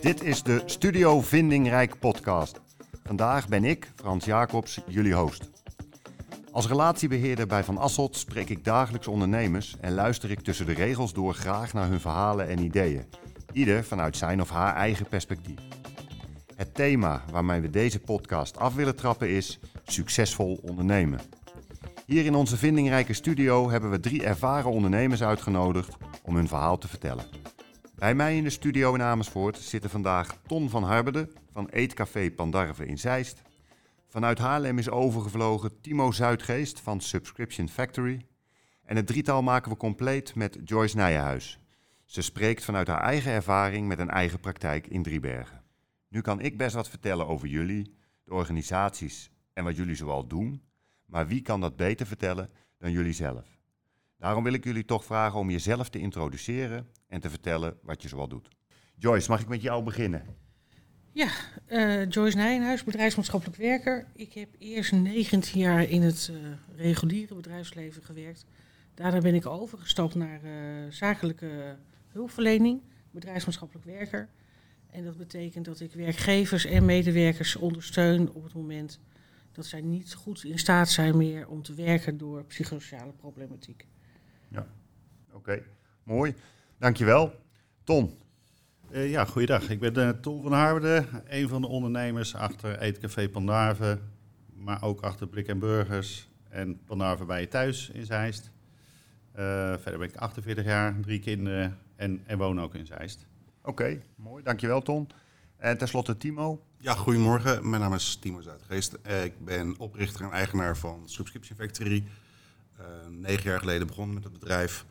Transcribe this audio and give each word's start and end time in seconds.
Dit 0.00 0.22
is 0.22 0.42
de 0.42 0.62
Studio 0.66 1.20
Vindingrijk 1.20 1.98
podcast. 1.98 2.60
Vandaag 3.04 3.48
ben 3.48 3.64
ik, 3.64 3.92
Frans 3.96 4.24
Jacobs, 4.24 4.80
jullie 4.86 5.14
host. 5.14 5.50
Als 6.52 6.68
relatiebeheerder 6.68 7.46
bij 7.46 7.64
Van 7.64 7.78
Asselt 7.78 8.16
spreek 8.16 8.48
ik 8.48 8.64
dagelijks 8.64 9.06
ondernemers 9.06 9.76
en 9.80 9.94
luister 9.94 10.30
ik 10.30 10.40
tussen 10.40 10.66
de 10.66 10.74
regels 10.74 11.12
door 11.12 11.34
graag 11.34 11.72
naar 11.72 11.88
hun 11.88 12.00
verhalen 12.00 12.48
en 12.48 12.58
ideeën. 12.58 13.06
Ieder 13.52 13.84
vanuit 13.84 14.16
zijn 14.16 14.40
of 14.40 14.50
haar 14.50 14.74
eigen 14.74 15.08
perspectief. 15.08 15.58
Het 16.56 16.74
thema 16.74 17.22
waarmee 17.30 17.60
we 17.60 17.70
deze 17.70 18.00
podcast 18.00 18.58
af 18.58 18.74
willen 18.74 18.96
trappen 18.96 19.30
is 19.30 19.58
succesvol 19.92 20.58
ondernemen. 20.62 21.20
Hier 22.06 22.24
in 22.24 22.34
onze 22.34 22.56
vindingrijke 22.56 23.12
studio 23.12 23.70
hebben 23.70 23.90
we 23.90 24.00
drie 24.00 24.24
ervaren 24.24 24.70
ondernemers 24.70 25.22
uitgenodigd 25.22 25.96
om 26.22 26.34
hun 26.34 26.48
verhaal 26.48 26.78
te 26.78 26.88
vertellen. 26.88 27.24
Bij 27.94 28.14
mij 28.14 28.36
in 28.36 28.44
de 28.44 28.50
studio 28.50 28.94
in 28.94 29.02
Amersfoort 29.02 29.58
zitten 29.58 29.90
vandaag 29.90 30.38
Ton 30.46 30.70
van 30.70 30.82
Harberde 30.82 31.28
van 31.52 31.68
Eetcafé 31.68 32.30
Pandarve 32.30 32.86
in 32.86 32.98
Zeist. 32.98 33.42
Vanuit 34.08 34.38
Haarlem 34.38 34.78
is 34.78 34.90
overgevlogen 34.90 35.80
Timo 35.80 36.12
Zuidgeest 36.12 36.80
van 36.80 37.00
Subscription 37.00 37.68
Factory. 37.68 38.26
En 38.84 38.96
het 38.96 39.06
drietal 39.06 39.42
maken 39.42 39.70
we 39.70 39.76
compleet 39.76 40.34
met 40.34 40.58
Joyce 40.64 40.96
Nijenhuis. 40.96 41.58
Ze 42.04 42.22
spreekt 42.22 42.64
vanuit 42.64 42.88
haar 42.88 43.00
eigen 43.00 43.32
ervaring 43.32 43.88
met 43.88 43.98
een 43.98 44.10
eigen 44.10 44.40
praktijk 44.40 44.86
in 44.86 45.02
Driebergen. 45.02 45.62
Nu 46.08 46.20
kan 46.20 46.40
ik 46.40 46.58
best 46.58 46.74
wat 46.74 46.88
vertellen 46.88 47.26
over 47.26 47.48
jullie, 47.48 47.94
de 48.24 48.34
organisaties 48.34 49.30
en 49.58 49.64
wat 49.64 49.76
jullie 49.76 49.94
zoal 49.94 50.26
doen. 50.26 50.62
Maar 51.04 51.26
wie 51.26 51.42
kan 51.42 51.60
dat 51.60 51.76
beter 51.76 52.06
vertellen 52.06 52.50
dan 52.78 52.92
jullie 52.92 53.12
zelf? 53.12 53.58
Daarom 54.18 54.44
wil 54.44 54.52
ik 54.52 54.64
jullie 54.64 54.84
toch 54.84 55.04
vragen 55.04 55.38
om 55.38 55.50
jezelf 55.50 55.88
te 55.88 55.98
introduceren 55.98 56.88
en 57.08 57.20
te 57.20 57.30
vertellen 57.30 57.78
wat 57.82 58.02
je 58.02 58.08
zoal 58.08 58.28
doet. 58.28 58.48
Joyce, 58.96 59.30
mag 59.30 59.40
ik 59.40 59.48
met 59.48 59.62
jou 59.62 59.82
beginnen? 59.82 60.24
Ja, 61.12 61.28
uh, 61.68 62.08
Joyce 62.08 62.36
Nijenhuis, 62.36 62.84
bedrijfsmaatschappelijk 62.84 63.58
werker. 63.58 64.06
Ik 64.14 64.32
heb 64.32 64.48
eerst 64.58 64.92
19 64.92 65.60
jaar 65.60 65.82
in 65.82 66.02
het 66.02 66.30
uh, 66.32 66.38
reguliere 66.76 67.34
bedrijfsleven 67.34 68.02
gewerkt. 68.02 68.44
Daarna 68.94 69.18
ben 69.20 69.34
ik 69.34 69.46
overgestapt 69.46 70.14
naar 70.14 70.40
uh, 70.44 70.50
zakelijke 70.90 71.76
hulpverlening, 72.08 72.82
bedrijfsmaatschappelijk 73.10 73.86
werker. 73.86 74.28
En 74.90 75.04
dat 75.04 75.16
betekent 75.16 75.64
dat 75.64 75.80
ik 75.80 75.92
werkgevers 75.92 76.64
en 76.64 76.84
medewerkers 76.84 77.56
ondersteun 77.56 78.32
op 78.32 78.42
het 78.42 78.54
moment 78.54 79.00
dat 79.52 79.66
zij 79.66 79.80
niet 79.80 80.14
goed 80.14 80.44
in 80.44 80.58
staat 80.58 80.88
zijn 80.88 81.16
meer 81.16 81.48
om 81.48 81.62
te 81.62 81.74
werken 81.74 82.18
door 82.18 82.44
psychosociale 82.44 83.12
problematiek. 83.12 83.86
Ja, 84.48 84.66
oké. 85.32 85.62
Mooi. 86.02 86.34
Dankjewel. 86.78 87.32
Ton. 87.84 88.18
Uh, 88.90 89.10
ja, 89.10 89.24
goeiedag. 89.24 89.70
Ik 89.70 89.80
ben 89.80 89.98
uh, 89.98 90.08
Ton 90.08 90.42
van 90.42 90.52
Harwerde, 90.52 91.04
een 91.26 91.48
van 91.48 91.60
de 91.60 91.66
ondernemers 91.66 92.34
achter 92.34 92.78
Eetcafé 92.78 93.28
Pandarve, 93.28 93.98
maar 94.54 94.82
ook 94.82 95.00
achter 95.00 95.28
Blik 95.28 95.48
en 95.48 95.58
Burgers 95.58 96.28
en 96.48 96.80
Pandarve 96.84 97.24
bij 97.24 97.40
je 97.40 97.48
thuis 97.48 97.90
in 97.90 98.06
Zeist. 98.06 98.50
Uh, 99.38 99.42
verder 99.78 99.98
ben 99.98 100.08
ik 100.08 100.16
48 100.16 100.64
jaar, 100.64 101.00
drie 101.00 101.18
kinderen 101.18 101.78
en, 101.96 102.22
en 102.26 102.38
woon 102.38 102.60
ook 102.60 102.74
in 102.74 102.86
Zeist. 102.86 103.26
Oké, 103.60 103.68
okay, 103.68 104.02
mooi. 104.16 104.42
Dankjewel 104.42 104.82
Ton. 104.82 105.08
En 105.58 105.78
tenslotte 105.78 106.16
Timo. 106.16 106.62
Ja, 106.78 106.94
goedemorgen. 106.94 107.70
Mijn 107.70 107.82
naam 107.82 107.94
is 107.94 108.16
Timo 108.16 108.40
Zuidgeest. 108.40 108.98
ik 109.24 109.44
ben 109.44 109.74
oprichter 109.78 110.24
en 110.24 110.30
eigenaar 110.30 110.76
van 110.76 111.02
Subscription 111.04 111.58
Factory. 111.58 112.04
negen 113.08 113.50
jaar 113.50 113.58
geleden 113.58 113.86
begonnen 113.86 114.14
met 114.14 114.24
het 114.24 114.32
bedrijf. 114.32 114.84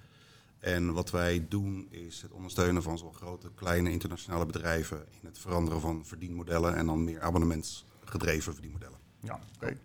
En 0.60 0.94
wat 0.94 1.12
wij 1.12 1.46
doen 1.50 1.88
is 1.90 2.22
het 2.22 2.32
ondersteunen 2.32 2.84
van 2.84 2.98
zo'n 2.98 3.14
grote, 3.14 3.52
kleine 3.56 3.92
internationale 3.92 4.46
bedrijven 4.46 4.98
in 4.98 5.28
het 5.28 5.40
veranderen 5.40 5.82
van 5.82 6.06
verdienmodellen 6.06 6.76
en 6.76 6.86
dan 6.86 7.04
meer 7.04 7.22
abonnementsgedreven 7.22 8.54
verdienmodellen. 8.54 8.98
Ja, 9.20 9.34
oké. 9.34 9.44
Okay. 9.56 9.78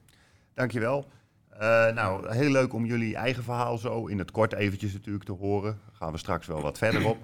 Dankjewel. 0.55 1.09
Uh, 1.53 1.59
nou, 1.93 2.35
heel 2.35 2.51
leuk 2.51 2.73
om 2.73 2.87
jullie 2.87 3.17
eigen 3.17 3.43
verhaal 3.43 3.79
zo 3.79 4.07
in 4.07 4.19
het 4.19 4.31
kort 4.31 4.53
eventjes 4.53 4.93
natuurlijk 4.93 5.25
te 5.25 5.33
horen. 5.33 5.81
Daar 5.87 5.95
gaan 5.95 6.13
we 6.13 6.19
straks 6.19 6.47
wel 6.47 6.63
wat 6.63 6.79
verder 6.79 7.07
op. 7.07 7.19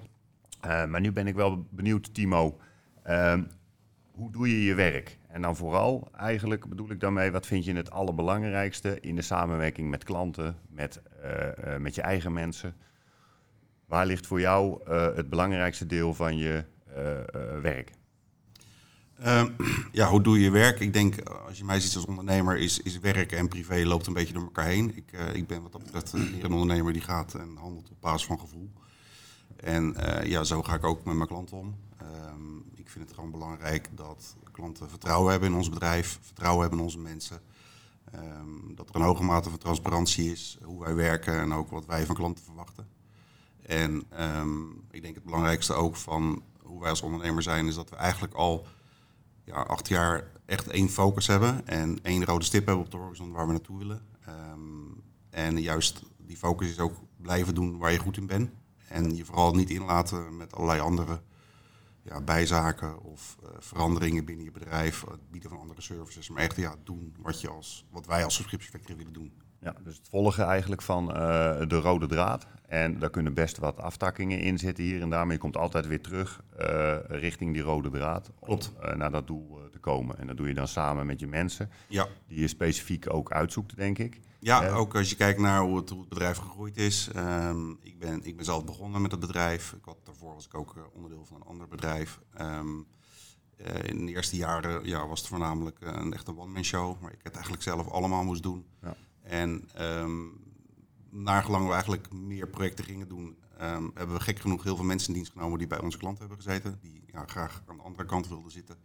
Uh, 0.65 0.85
maar 0.85 1.01
nu 1.01 1.11
ben 1.11 1.27
ik 1.27 1.35
wel 1.35 1.65
benieuwd, 1.69 2.13
Timo. 2.13 2.59
Uh, 3.07 3.33
hoe 4.11 4.31
doe 4.31 4.49
je 4.49 4.63
je 4.63 4.73
werk? 4.73 5.17
En 5.27 5.41
dan 5.41 5.55
vooral, 5.55 6.09
eigenlijk 6.15 6.69
bedoel 6.69 6.91
ik 6.91 6.99
daarmee, 6.99 7.31
wat 7.31 7.45
vind 7.45 7.65
je 7.65 7.73
het 7.73 7.91
allerbelangrijkste 7.91 8.99
in 8.99 9.15
de 9.15 9.21
samenwerking 9.21 9.89
met 9.89 10.03
klanten, 10.03 10.57
met, 10.69 11.01
uh, 11.23 11.77
met 11.77 11.95
je 11.95 12.01
eigen 12.01 12.33
mensen? 12.33 12.75
Waar 13.85 14.05
ligt 14.05 14.27
voor 14.27 14.39
jou 14.39 14.81
uh, 14.87 15.15
het 15.15 15.29
belangrijkste 15.29 15.85
deel 15.85 16.13
van 16.13 16.37
je 16.37 16.63
werk? 17.61 17.91
Ehm, 19.19 19.47
ja, 19.91 20.09
hoe 20.09 20.21
doe 20.21 20.37
je 20.37 20.43
je 20.43 20.51
werk? 20.51 20.79
Ik 20.79 20.93
denk, 20.93 21.29
als 21.29 21.57
je 21.57 21.65
mij 21.65 21.79
ziet 21.79 21.95
als 21.95 22.05
ondernemer, 22.05 22.57
is, 22.57 22.79
is 22.79 22.99
werk 22.99 23.31
en 23.31 23.47
privé 23.47 23.85
loopt 23.85 24.07
een 24.07 24.13
beetje 24.13 24.33
door 24.33 24.43
elkaar 24.43 24.65
heen. 24.65 24.95
Ik, 24.95 25.11
ik 25.33 25.47
ben 25.47 25.61
wat 25.61 25.71
dat 25.71 25.83
betreft 25.83 26.13
een 26.13 26.51
ondernemer 26.51 26.93
die 26.93 27.01
gaat 27.01 27.33
en 27.33 27.55
handelt 27.55 27.89
op 27.89 28.01
basis 28.01 28.25
van 28.25 28.39
gevoel. 28.39 28.71
En 29.55 29.95
ja, 30.23 30.43
zo 30.43 30.63
ga 30.63 30.73
ik 30.73 30.83
ook 30.83 31.03
met 31.03 31.15
mijn 31.15 31.27
klanten 31.27 31.57
om. 31.57 31.75
Um, 32.01 32.68
ik 32.89 32.95
vind 32.95 33.07
het 33.07 33.15
gewoon 33.15 33.31
belangrijk 33.31 33.89
dat 33.95 34.35
klanten 34.51 34.89
vertrouwen 34.89 35.31
hebben 35.31 35.49
in 35.49 35.55
ons 35.55 35.69
bedrijf, 35.69 36.19
vertrouwen 36.21 36.61
hebben 36.61 36.79
in 36.79 36.85
onze 36.85 36.99
mensen. 36.99 37.41
Um, 38.15 38.75
dat 38.75 38.89
er 38.89 38.95
een 38.95 39.01
hoge 39.01 39.23
mate 39.23 39.49
van 39.49 39.59
transparantie 39.59 40.31
is, 40.31 40.57
hoe 40.63 40.83
wij 40.83 40.95
werken 40.95 41.39
en 41.39 41.53
ook 41.53 41.69
wat 41.69 41.85
wij 41.85 42.05
van 42.05 42.15
klanten 42.15 42.43
verwachten. 42.43 42.87
En 43.61 44.03
um, 44.19 44.83
ik 44.91 45.01
denk 45.01 45.15
het 45.15 45.23
belangrijkste 45.23 45.73
ook 45.73 45.95
van 45.95 46.43
hoe 46.61 46.79
wij 46.79 46.89
als 46.89 47.01
ondernemer 47.01 47.43
zijn, 47.43 47.67
is 47.67 47.75
dat 47.75 47.89
we 47.89 47.95
eigenlijk 47.95 48.33
al 48.33 48.67
ja, 49.43 49.61
acht 49.61 49.87
jaar 49.87 50.31
echt 50.45 50.67
één 50.67 50.89
focus 50.89 51.27
hebben 51.27 51.67
en 51.67 52.03
één 52.03 52.25
rode 52.25 52.45
stip 52.45 52.65
hebben 52.65 52.85
op 52.85 52.91
de 52.91 52.97
horizon 52.97 53.31
waar 53.31 53.45
we 53.45 53.51
naartoe 53.51 53.77
willen. 53.77 54.01
Um, 54.29 55.03
en 55.29 55.61
juist 55.61 56.03
die 56.17 56.37
focus 56.37 56.69
is 56.69 56.79
ook 56.79 56.95
blijven 57.17 57.55
doen 57.55 57.77
waar 57.77 57.91
je 57.91 57.99
goed 57.99 58.17
in 58.17 58.27
bent. 58.27 58.49
En 58.87 59.15
je 59.15 59.25
vooral 59.25 59.53
niet 59.53 59.69
inlaten 59.69 60.37
met 60.37 60.55
allerlei 60.55 60.79
andere 60.79 61.21
ja, 62.03 62.21
bijzaken 62.21 63.03
of 63.03 63.37
uh, 63.43 63.49
veranderingen 63.59 64.25
binnen 64.25 64.45
je 64.45 64.51
bedrijf, 64.51 65.05
het 65.09 65.29
bieden 65.31 65.49
van 65.49 65.59
andere 65.59 65.81
services. 65.81 66.29
Maar 66.29 66.43
echt 66.43 66.55
ja, 66.55 66.75
doen 66.83 67.15
wat, 67.19 67.41
je 67.41 67.49
als, 67.49 67.85
wat 67.91 68.05
wij 68.05 68.23
als 68.23 68.35
subscription 68.35 68.97
willen 68.97 69.13
doen. 69.13 69.33
Ja, 69.61 69.75
dus 69.83 69.97
het 69.97 70.09
volgen 70.09 70.45
eigenlijk 70.45 70.81
van 70.81 71.09
uh, 71.09 71.15
de 71.67 71.79
rode 71.79 72.07
draad. 72.07 72.47
En 72.67 72.99
daar 72.99 73.09
kunnen 73.09 73.33
best 73.33 73.57
wat 73.57 73.79
aftakkingen 73.79 74.39
in 74.39 74.57
zitten 74.57 74.83
hier 74.83 75.01
en 75.01 75.09
daar. 75.09 75.25
Maar 75.25 75.33
je 75.33 75.41
komt 75.41 75.57
altijd 75.57 75.87
weer 75.87 76.01
terug 76.01 76.43
uh, 76.59 76.97
richting 77.07 77.53
die 77.53 77.61
rode 77.61 77.89
draad. 77.89 78.31
Om 78.39 78.59
uh, 78.83 78.93
naar 78.93 79.11
dat 79.11 79.27
doel 79.27 79.59
te 79.71 79.79
komen. 79.79 80.17
En 80.17 80.27
dat 80.27 80.37
doe 80.37 80.47
je 80.47 80.53
dan 80.53 80.67
samen 80.67 81.05
met 81.05 81.19
je 81.19 81.27
mensen. 81.27 81.69
Ja. 81.87 82.07
Die 82.27 82.39
je 82.39 82.47
specifiek 82.47 83.13
ook 83.13 83.31
uitzoekt, 83.31 83.75
denk 83.75 83.97
ik. 83.97 84.19
Ja, 84.39 84.69
ook 84.69 84.95
als 84.95 85.09
je 85.09 85.15
kijkt 85.15 85.39
naar 85.39 85.61
hoe 85.61 85.77
het, 85.77 85.89
hoe 85.89 85.99
het 85.99 86.09
bedrijf 86.09 86.37
gegroeid 86.37 86.77
is. 86.77 87.09
Um, 87.15 87.77
ik, 87.81 87.99
ben, 87.99 88.23
ik 88.23 88.35
ben 88.35 88.45
zelf 88.45 88.65
begonnen 88.65 89.01
met 89.01 89.11
het 89.11 89.19
bedrijf. 89.19 89.73
Ik 89.73 89.85
had, 89.85 89.97
daarvoor 90.03 90.33
was 90.33 90.45
ik 90.45 90.53
ook 90.53 90.75
onderdeel 90.93 91.25
van 91.25 91.35
een 91.35 91.47
ander 91.47 91.67
bedrijf. 91.67 92.19
Um, 92.41 92.87
in 93.83 94.05
de 94.05 94.11
eerste 94.11 94.35
jaren 94.35 94.85
ja, 94.85 95.07
was 95.07 95.19
het 95.19 95.29
voornamelijk 95.29 95.77
een 95.81 96.13
echte 96.13 96.37
one-man 96.37 96.63
show. 96.63 97.01
Maar 97.01 97.11
ik 97.11 97.19
het 97.23 97.33
eigenlijk 97.33 97.63
zelf 97.63 97.87
allemaal 97.87 98.23
moest 98.23 98.43
doen. 98.43 98.65
Ja. 98.81 98.95
En 99.21 99.69
um, 99.81 100.47
naar 101.09 101.43
gelang 101.43 101.65
we 101.65 101.71
eigenlijk 101.71 102.13
meer 102.13 102.47
projecten 102.47 102.85
gingen 102.85 103.07
doen, 103.07 103.37
hebben 103.93 104.13
we 104.15 104.19
gek 104.19 104.39
genoeg 104.39 104.63
heel 104.63 104.75
veel 104.75 104.85
mensen 104.85 105.07
in 105.07 105.13
dienst 105.13 105.31
genomen 105.31 105.57
die 105.57 105.67
bij 105.67 105.81
onze 105.81 105.97
klanten 105.97 106.19
hebben 106.27 106.43
gezeten. 106.43 106.79
Die 106.81 107.03
ja, 107.05 107.23
graag 107.25 107.63
aan 107.67 107.77
de 107.77 107.83
andere 107.83 108.05
kant 108.05 108.27
wilden 108.27 108.51
zitten. 108.51 108.77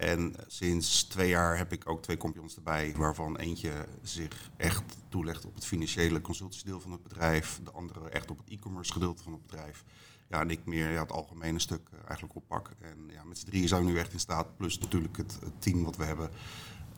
En 0.00 0.34
sinds 0.46 1.04
twee 1.04 1.28
jaar 1.28 1.58
heb 1.58 1.72
ik 1.72 1.88
ook 1.88 2.02
twee 2.02 2.16
compagnons 2.16 2.56
erbij, 2.56 2.94
waarvan 2.96 3.36
eentje 3.36 3.72
zich 4.02 4.50
echt 4.56 4.82
toelegt 5.08 5.44
op 5.44 5.54
het 5.54 5.66
financiële 5.66 6.20
consultiedeel 6.20 6.80
van 6.80 6.92
het 6.92 7.02
bedrijf. 7.02 7.60
De 7.64 7.70
andere 7.70 8.08
echt 8.08 8.30
op 8.30 8.38
het 8.38 8.48
e-commerce 8.48 8.92
gedeelte 8.92 9.22
van 9.22 9.32
het 9.32 9.42
bedrijf. 9.42 9.84
Ja, 10.28 10.40
en 10.40 10.50
ik 10.50 10.64
meer 10.64 10.90
ja, 10.90 11.00
het 11.00 11.12
algemene 11.12 11.58
stuk 11.58 11.88
uh, 11.94 11.98
eigenlijk 12.06 12.34
oppak. 12.34 12.70
En 12.80 13.08
ja, 13.12 13.24
met 13.24 13.38
z'n 13.38 13.46
drieën 13.46 13.68
zijn 13.68 13.84
we 13.84 13.90
nu 13.90 13.98
echt 13.98 14.12
in 14.12 14.20
staat, 14.20 14.56
plus 14.56 14.78
natuurlijk 14.78 15.16
het, 15.16 15.38
team 15.58 15.84
wat 15.84 15.96
we 15.96 16.04
hebben, 16.04 16.30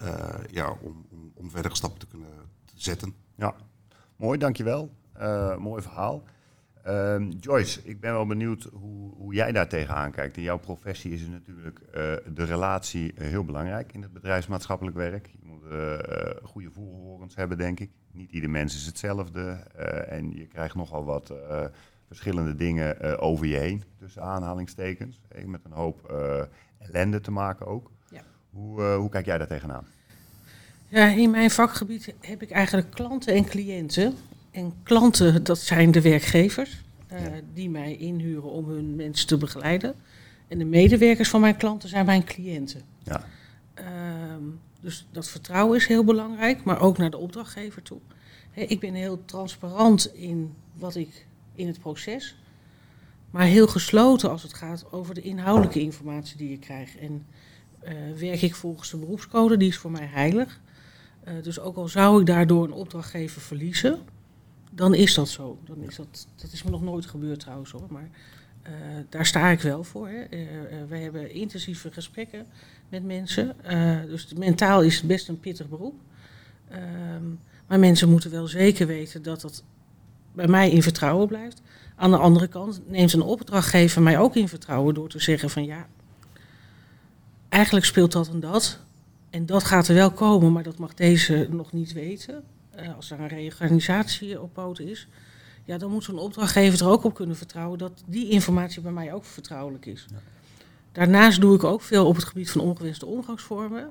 uh, 0.02 0.34
ja, 0.50 0.70
om, 0.70 1.06
om, 1.10 1.32
om 1.34 1.50
verdere 1.50 1.74
stappen 1.74 2.00
te 2.00 2.06
kunnen 2.06 2.50
zetten. 2.74 3.14
Ja, 3.34 3.54
mooi, 4.16 4.38
dankjewel. 4.38 4.90
Uh, 5.16 5.56
mooi 5.56 5.82
verhaal. 5.82 6.22
Uh, 6.86 7.30
Joyce, 7.40 7.80
ik 7.84 8.00
ben 8.00 8.12
wel 8.12 8.26
benieuwd 8.26 8.68
hoe, 8.72 9.14
hoe 9.14 9.34
jij 9.34 9.52
daar 9.52 9.68
tegenaan 9.68 10.10
kijkt. 10.10 10.36
In 10.36 10.42
jouw 10.42 10.58
professie 10.58 11.12
is 11.12 11.26
natuurlijk 11.26 11.80
uh, 11.80 11.92
de 12.34 12.44
relatie 12.44 13.12
heel 13.14 13.44
belangrijk 13.44 13.92
in 13.92 14.02
het 14.02 14.12
bedrijfsmaatschappelijk 14.12 14.96
werk. 14.96 15.26
Je 15.26 15.38
moet 15.42 15.62
uh, 15.72 15.98
goede 16.42 16.70
voelhorens 16.70 17.34
hebben, 17.34 17.58
denk 17.58 17.80
ik. 17.80 17.90
Niet 18.12 18.30
ieder 18.30 18.50
mens 18.50 18.74
is 18.74 18.86
hetzelfde. 18.86 19.50
en 20.08 20.32
je 20.32 20.46
krijgt 20.46 20.74
nogal 20.74 21.04
wat 21.04 21.32
verschillende 22.06 22.54
dingen 22.54 23.18
over 23.18 23.46
je 23.46 23.56
heen, 23.56 23.82
tussen 23.98 24.22
aanhalingstekens. 24.22 25.20
met 25.46 25.60
een 25.64 25.72
hoop 25.72 26.12
ellende 26.78 27.20
te 27.20 27.30
maken 27.30 27.66
ook. 27.66 27.90
Ja. 28.10 28.22
Hoe, 28.50 28.82
hoe 28.82 29.08
kijk 29.08 29.26
jij 29.26 29.38
daar 29.38 29.46
tegenaan? 29.46 29.86
Ja, 30.88 31.06
in 31.06 31.30
mijn 31.30 31.50
vakgebied 31.50 32.14
heb 32.20 32.42
ik 32.42 32.50
eigenlijk 32.50 32.90
klanten 32.90 33.34
en 33.34 33.44
cliënten. 33.44 34.14
En 34.52 34.72
klanten, 34.82 35.44
dat 35.44 35.58
zijn 35.58 35.90
de 35.90 36.00
werkgevers 36.00 36.82
uh, 37.12 37.18
die 37.54 37.70
mij 37.70 37.96
inhuren 37.96 38.50
om 38.50 38.68
hun 38.68 38.96
mensen 38.96 39.26
te 39.26 39.36
begeleiden. 39.36 39.94
En 40.48 40.58
de 40.58 40.64
medewerkers 40.64 41.28
van 41.28 41.40
mijn 41.40 41.56
klanten 41.56 41.88
zijn 41.88 42.06
mijn 42.06 42.24
cliënten. 42.24 42.82
Ja. 43.02 43.24
Ehm, 43.74 44.42
dus 44.80 45.06
dat 45.10 45.28
vertrouwen 45.28 45.76
is 45.76 45.86
heel 45.86 46.04
belangrijk, 46.04 46.64
maar 46.64 46.80
ook 46.80 46.98
naar 46.98 47.10
de 47.10 47.16
opdrachtgever 47.16 47.82
toe. 47.82 47.98
ik 48.54 48.80
ben 48.80 48.94
heel 48.94 49.24
transparant 49.24 50.14
in 50.14 50.54
wat 50.74 50.94
ik 50.94 51.26
in 51.54 51.66
het 51.66 51.80
proces, 51.80 52.36
maar 53.30 53.44
heel 53.44 53.66
gesloten 53.66 54.30
als 54.30 54.42
het 54.42 54.54
gaat 54.54 54.92
over 54.92 55.14
de 55.14 55.20
inhoudelijke 55.20 55.80
informatie 55.80 56.36
die 56.36 56.52
ik 56.52 56.60
krijg. 56.60 56.96
En 56.96 57.26
uh, 57.84 57.90
werk 58.18 58.42
ik 58.42 58.54
volgens 58.54 58.90
de 58.90 58.96
beroepscode, 58.96 59.56
die 59.56 59.68
is 59.68 59.78
voor 59.78 59.90
mij 59.90 60.06
heilig. 60.06 60.60
Uh, 61.28 61.42
dus 61.42 61.60
ook 61.60 61.76
al 61.76 61.88
zou 61.88 62.20
ik 62.20 62.26
daardoor 62.26 62.64
een 62.64 62.72
opdrachtgever 62.72 63.40
verliezen, 63.40 63.98
dan 64.74 64.94
is 64.94 65.14
dat 65.14 65.28
zo. 65.28 65.58
Dan 65.64 65.82
is 65.82 65.96
dat, 65.96 66.26
is 66.52 66.62
me 66.62 66.70
nog 66.70 66.82
nooit 66.82 67.06
gebeurd 67.06 67.40
trouwens 67.40 67.70
hoor, 67.70 67.86
maar 67.88 68.08
uh, 68.66 68.70
daar 69.08 69.26
sta 69.26 69.48
ik 69.48 69.60
wel 69.60 69.84
voor. 69.84 70.08
Hè. 70.08 70.26
we 70.88 70.96
hebben 70.96 71.34
intensieve 71.34 71.92
gesprekken 71.92 72.46
met 72.88 73.04
mensen. 73.04 73.56
dus 74.06 74.32
mentaal 74.32 74.82
is 74.82 74.96
het 74.96 75.06
best 75.06 75.28
een 75.28 75.40
pittig 75.40 75.68
beroep. 75.68 75.94
Ehm, 76.68 77.24
maar 77.66 77.78
mensen 77.78 78.10
moeten 78.10 78.30
wel 78.30 78.46
zeker 78.46 78.86
weten 78.86 79.22
dat 79.22 79.40
dat 79.40 79.64
bij 80.32 80.48
mij 80.48 80.70
in 80.70 80.82
vertrouwen 80.82 81.28
blijft. 81.28 81.62
Aan 81.96 82.10
de 82.10 82.16
andere 82.16 82.46
kant 82.46 82.80
neemt 82.88 83.12
een 83.12 83.22
opdrachtgever 83.22 84.02
mij 84.02 84.18
ook 84.18 84.36
in 84.36 84.48
vertrouwen 84.48 84.94
door 84.94 85.08
te 85.08 85.18
zeggen 85.20 85.50
van 85.50 85.64
ja, 85.64 85.86
eigenlijk 87.48 87.84
speelt 87.84 88.12
dat 88.12 88.28
en 88.28 88.40
dat. 88.40 88.78
En 89.30 89.46
dat 89.46 89.64
gaat 89.64 89.88
er 89.88 89.94
wel 89.94 90.10
komen, 90.10 90.52
maar 90.52 90.62
dat 90.62 90.78
mag 90.78 90.94
deze 90.94 91.46
nog 91.50 91.72
niet 91.72 91.92
weten. 91.92 92.44
Uh, 92.82 92.96
als 92.96 93.10
er 93.10 93.20
een 93.20 93.28
reorganisatie 93.28 94.40
op 94.40 94.52
poten 94.52 94.88
is, 94.88 95.08
ja, 95.64 95.78
dan 95.78 95.90
moet 95.90 96.04
zo'n 96.04 96.18
opdrachtgever 96.18 96.80
er 96.80 96.92
ook 96.92 97.04
op 97.04 97.14
kunnen 97.14 97.36
vertrouwen 97.36 97.78
dat 97.78 98.02
die 98.06 98.28
informatie 98.28 98.80
bij 98.80 98.92
mij 98.92 99.12
ook 99.12 99.24
vertrouwelijk 99.24 99.86
is. 99.86 100.06
Ja. 100.10 100.16
Daarnaast 100.92 101.40
doe 101.40 101.54
ik 101.54 101.64
ook 101.64 101.82
veel 101.82 102.06
op 102.06 102.14
het 102.14 102.24
gebied 102.24 102.50
van 102.50 102.60
ongewenste 102.60 103.06
omgangsvormen. 103.06 103.90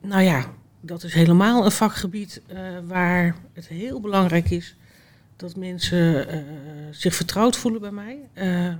Nou 0.00 0.22
ja, 0.22 0.52
dat 0.80 1.02
is 1.02 1.14
helemaal 1.14 1.64
een 1.64 1.70
vakgebied 1.70 2.42
uh, 2.52 2.58
waar 2.84 3.36
het 3.52 3.68
heel 3.68 4.00
belangrijk 4.00 4.50
is 4.50 4.76
dat 5.36 5.56
mensen 5.56 6.34
uh, 6.34 6.42
zich 6.90 7.14
vertrouwd 7.14 7.56
voelen 7.56 7.80
bij 7.80 7.90
mij. 7.90 8.18
Uh, 8.34 8.76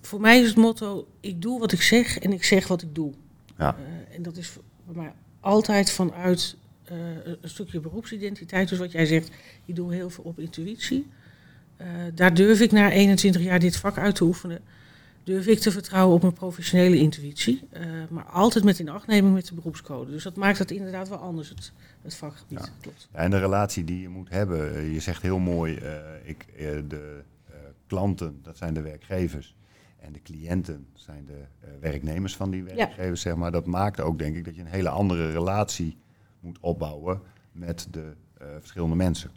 voor 0.00 0.20
mij 0.20 0.40
is 0.40 0.48
het 0.48 0.56
motto: 0.56 1.06
ik 1.20 1.42
doe 1.42 1.60
wat 1.60 1.72
ik 1.72 1.82
zeg 1.82 2.18
en 2.18 2.32
ik 2.32 2.44
zeg 2.44 2.68
wat 2.68 2.82
ik 2.82 2.94
doe. 2.94 3.12
Ja. 3.58 3.76
En 4.14 4.22
dat 4.22 4.36
is 4.36 4.48
voor 4.48 4.96
mij 4.96 5.12
altijd 5.40 5.90
vanuit 5.90 6.56
een 7.40 7.48
stukje 7.48 7.80
beroepsidentiteit. 7.80 8.68
Dus 8.68 8.78
wat 8.78 8.92
jij 8.92 9.06
zegt, 9.06 9.30
ik 9.64 9.76
doe 9.76 9.94
heel 9.94 10.10
veel 10.10 10.24
op 10.24 10.38
intuïtie. 10.38 11.06
daar 12.14 12.34
durf 12.34 12.60
ik 12.60 12.72
na 12.72 12.90
21 12.90 13.42
jaar 13.42 13.58
dit 13.58 13.76
vak 13.76 13.98
uit 13.98 14.14
te 14.14 14.24
oefenen 14.24 14.60
durf 15.24 15.46
ik 15.46 15.58
te 15.58 15.70
vertrouwen 15.70 16.14
op 16.14 16.22
mijn 16.22 16.34
professionele 16.34 16.96
intuïtie. 16.96 17.62
Uh, 17.72 17.80
maar 18.08 18.24
altijd 18.24 18.64
met 18.64 18.78
inachtneming 18.78 19.34
met 19.34 19.46
de 19.46 19.54
beroepscode. 19.54 20.10
Dus 20.10 20.22
dat 20.22 20.36
maakt 20.36 20.58
het 20.58 20.70
inderdaad 20.70 21.08
wel 21.08 21.18
anders, 21.18 21.48
het, 21.48 21.72
het 22.02 22.14
vakgebied. 22.14 22.58
Ja. 22.58 22.68
Klopt. 22.80 23.08
Ja, 23.12 23.18
en 23.18 23.30
de 23.30 23.38
relatie 23.38 23.84
die 23.84 24.00
je 24.00 24.08
moet 24.08 24.28
hebben. 24.28 24.90
Je 24.92 25.00
zegt 25.00 25.22
heel 25.22 25.38
mooi, 25.38 25.80
ik, 26.24 26.46
de 26.88 27.22
klanten, 27.86 28.40
dat 28.42 28.56
zijn 28.56 28.74
de 28.74 28.80
werkgevers. 28.80 29.54
En 30.00 30.12
de 30.12 30.22
cliënten 30.22 30.86
zijn 30.94 31.24
de 31.24 31.44
werknemers 31.80 32.36
van 32.36 32.50
die 32.50 32.62
werkgevers, 32.62 33.22
ja. 33.22 33.30
zeg 33.30 33.38
maar. 33.38 33.52
Dat 33.52 33.66
maakt 33.66 34.00
ook, 34.00 34.18
denk 34.18 34.36
ik, 34.36 34.44
dat 34.44 34.54
je 34.54 34.60
een 34.60 34.66
hele 34.66 34.88
andere 34.88 35.30
relatie 35.32 35.96
moet 36.40 36.58
opbouwen 36.60 37.20
met 37.52 37.86
de 37.90 38.12
verschillende 38.58 38.96
mensen. 38.96 39.30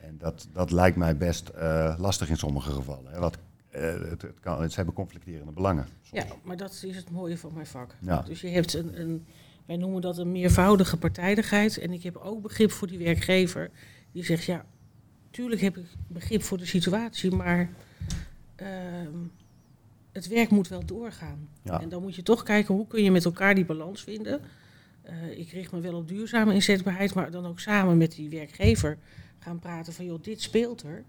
En 0.00 0.18
dat, 0.18 0.48
dat 0.52 0.70
lijkt 0.70 0.96
mij 0.96 1.16
best 1.16 1.50
lastig 1.98 2.28
in 2.28 2.36
sommige 2.36 2.70
gevallen. 2.70 3.12
Hè. 3.12 3.18
Wat 3.18 3.38
het, 3.70 4.22
het, 4.22 4.40
kan, 4.40 4.70
ze 4.70 4.76
hebben 4.76 4.94
conflicterende 4.94 5.52
belangen. 5.52 5.86
Soms. 6.02 6.22
Ja, 6.22 6.34
maar 6.42 6.56
dat 6.56 6.82
is 6.86 6.96
het 6.96 7.10
mooie 7.10 7.38
van 7.38 7.54
mijn 7.54 7.66
vak. 7.66 7.94
Ja. 8.00 8.22
Dus 8.22 8.40
je 8.40 8.48
hebt 8.48 8.74
een, 8.74 9.00
een, 9.00 9.26
wij 9.66 9.76
noemen 9.76 10.00
dat 10.00 10.18
een 10.18 10.32
meervoudige 10.32 10.96
partijdigheid. 10.96 11.78
En 11.78 11.92
ik 11.92 12.02
heb 12.02 12.16
ook 12.16 12.42
begrip 12.42 12.70
voor 12.70 12.88
die 12.88 12.98
werkgever. 12.98 13.70
Die 14.12 14.24
zegt, 14.24 14.44
ja, 14.44 14.64
tuurlijk 15.30 15.60
heb 15.60 15.76
ik 15.76 15.86
begrip 16.06 16.42
voor 16.42 16.58
de 16.58 16.66
situatie, 16.66 17.30
maar 17.30 17.70
uh, 18.62 18.68
het 20.18 20.28
werk 20.28 20.50
moet 20.50 20.68
wel 20.68 20.84
doorgaan. 20.84 21.48
Ja. 21.62 21.80
En 21.80 21.88
dan 21.88 22.02
moet 22.02 22.14
je 22.14 22.22
toch 22.22 22.42
kijken, 22.42 22.74
hoe 22.74 22.86
kun 22.86 23.02
je 23.02 23.10
met 23.10 23.24
elkaar 23.24 23.54
die 23.54 23.64
balans 23.64 24.02
vinden. 24.02 24.40
Uh, 25.10 25.38
ik 25.38 25.50
richt 25.50 25.72
me 25.72 25.80
wel 25.80 25.94
op 25.94 26.08
duurzame 26.08 26.54
inzetbaarheid, 26.54 27.14
maar 27.14 27.30
dan 27.30 27.46
ook 27.46 27.60
samen 27.60 27.96
met 27.96 28.12
die 28.12 28.28
werkgever 28.28 28.98
gaan 29.38 29.58
praten 29.58 29.92
van, 29.92 30.04
joh, 30.04 30.22
dit 30.22 30.40
speelt 30.40 30.82
er 30.82 31.04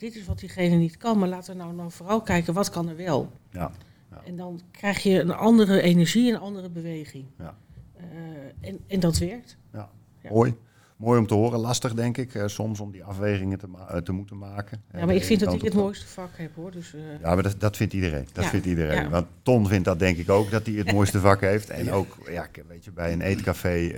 dit 0.00 0.16
is 0.16 0.24
wat 0.24 0.38
diegene 0.38 0.76
niet 0.76 0.96
kan, 0.96 1.18
maar 1.18 1.28
laten 1.28 1.52
we 1.52 1.62
nou, 1.62 1.74
nou 1.74 1.90
vooral 1.90 2.22
kijken 2.22 2.54
wat 2.54 2.70
kan 2.70 2.88
er 2.88 2.96
wel. 2.96 3.32
Ja. 3.50 3.70
ja. 4.10 4.22
En 4.24 4.36
dan 4.36 4.60
krijg 4.70 5.02
je 5.02 5.20
een 5.20 5.32
andere 5.32 5.80
energie, 5.80 6.32
een 6.32 6.38
andere 6.38 6.68
beweging. 6.68 7.24
Ja. 7.38 7.56
Uh, 7.96 8.68
en, 8.68 8.78
en 8.86 9.00
dat 9.00 9.18
werkt. 9.18 9.56
Ja. 9.72 9.90
ja. 10.22 10.30
Mooi. 10.30 10.54
Mooi 11.00 11.18
om 11.18 11.26
te 11.26 11.34
horen, 11.34 11.58
lastig 11.58 11.94
denk 11.94 12.16
ik, 12.16 12.34
uh, 12.34 12.46
soms 12.46 12.80
om 12.80 12.90
die 12.90 13.04
afwegingen 13.04 13.58
te, 13.58 13.66
ma 13.66 14.02
te 14.02 14.12
moeten 14.12 14.38
maken. 14.38 14.82
Ja, 14.92 15.06
maar 15.06 15.14
ik 15.14 15.24
vind 15.24 15.40
dat 15.40 15.52
ik 15.52 15.62
het 15.62 15.74
mooiste 15.74 16.06
vak 16.06 16.30
heb 16.36 16.54
hoor. 16.54 16.70
Dus, 16.70 16.94
uh... 16.94 17.00
Ja, 17.22 17.34
maar 17.34 17.42
dat, 17.42 17.54
dat 17.58 17.76
vindt 17.76 17.92
iedereen. 17.92 18.28
Dat 18.32 18.44
vindt 18.44 18.66
iedereen. 18.66 19.10
Want 19.10 19.26
Ton 19.42 19.66
vindt 19.66 19.84
dat 19.84 19.98
denk 19.98 20.16
ik 20.16 20.30
ook, 20.30 20.50
dat 20.50 20.66
hij 20.66 20.74
het 20.74 20.92
mooiste 20.96 21.20
vak 21.20 21.40
heeft. 21.40 21.70
En 21.70 21.90
ook, 21.90 22.16
ja, 22.30 22.46
weet 22.68 22.84
je, 22.84 22.90
bij 22.90 23.12
een 23.12 23.20
eetcafé 23.20 23.92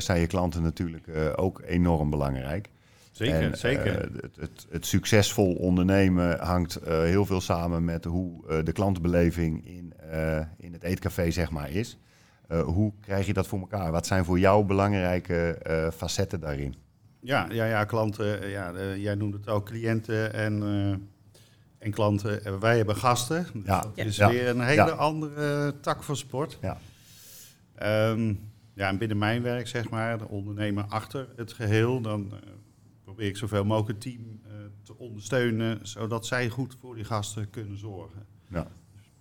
zijn 0.00 0.20
je 0.20 0.26
klanten 0.26 0.62
natuurlijk 0.62 1.08
ook 1.36 1.62
enorm 1.66 2.10
belangrijk. 2.10 2.68
Zeker, 3.10 3.42
en, 3.42 3.58
zeker. 3.58 3.86
Uh, 3.86 4.20
het, 4.22 4.36
het, 4.36 4.66
het, 4.70 4.86
succesvol 4.86 5.54
ondernemen 5.54 6.38
hangt 6.38 6.78
uh, 6.82 7.02
heel 7.02 7.26
veel 7.26 7.40
samen 7.40 7.84
met 7.84 8.04
hoe 8.04 8.30
uh, 8.50 8.64
de 8.64 8.72
klantbeleving 8.72 9.66
in, 9.66 9.92
in 10.58 10.72
het 10.72 10.82
eetcafé 10.82 11.30
zeg 11.30 11.50
maar 11.50 11.70
is. 11.70 11.98
Hoe 12.62 12.92
krijg 13.00 13.26
je 13.26 13.32
dat 13.32 13.46
voor 13.46 13.58
elkaar? 13.58 13.92
Wat 13.92 14.06
zijn 14.06 14.24
voor 14.24 14.38
jou 14.38 14.64
belangrijke 14.64 15.58
facetten 15.96 16.40
daarin? 16.40 16.74
Ja, 17.20 17.46
ja, 17.50 17.64
ja 17.64 17.84
klanten, 17.84 18.48
ja, 18.48 18.94
jij 18.96 19.14
noemde 19.14 19.36
het 19.36 19.48
ook 19.48 19.64
cliënten 19.66 20.32
en, 20.32 20.62
en 21.78 21.90
klanten. 21.90 22.60
wij 22.60 22.76
hebben 22.76 22.96
gasten. 22.96 23.46
Dus 23.52 23.62
ja. 23.64 23.80
Dat 23.80 23.92
is 23.94 24.16
ja. 24.16 24.28
weer 24.28 24.48
een 24.48 24.60
hele 24.60 24.86
ja. 24.86 24.90
andere 24.90 25.74
tak 25.80 26.02
van 26.02 26.16
sport. 26.16 26.58
Ja. 26.60 26.78
Um, 28.10 28.52
ja, 28.74 28.88
en 28.88 28.98
binnen 28.98 29.18
mijn 29.18 29.42
werk, 29.42 29.68
zeg 29.68 29.90
maar, 29.90 30.18
de 30.18 30.28
ondernemer 30.28 30.84
achter 30.88 31.28
het 31.36 31.52
geheel, 31.52 32.00
dan 32.00 32.32
probeer 33.04 33.26
ik 33.28 33.36
zoveel 33.36 33.64
mogelijk 33.64 33.88
het 33.88 34.00
team 34.00 34.40
te 34.82 34.98
ondersteunen, 34.98 35.78
zodat 35.82 36.26
zij 36.26 36.48
goed 36.48 36.76
voor 36.80 36.94
die 36.94 37.04
gasten 37.04 37.50
kunnen 37.50 37.78
zorgen. 37.78 38.26
Ja. 38.48 38.66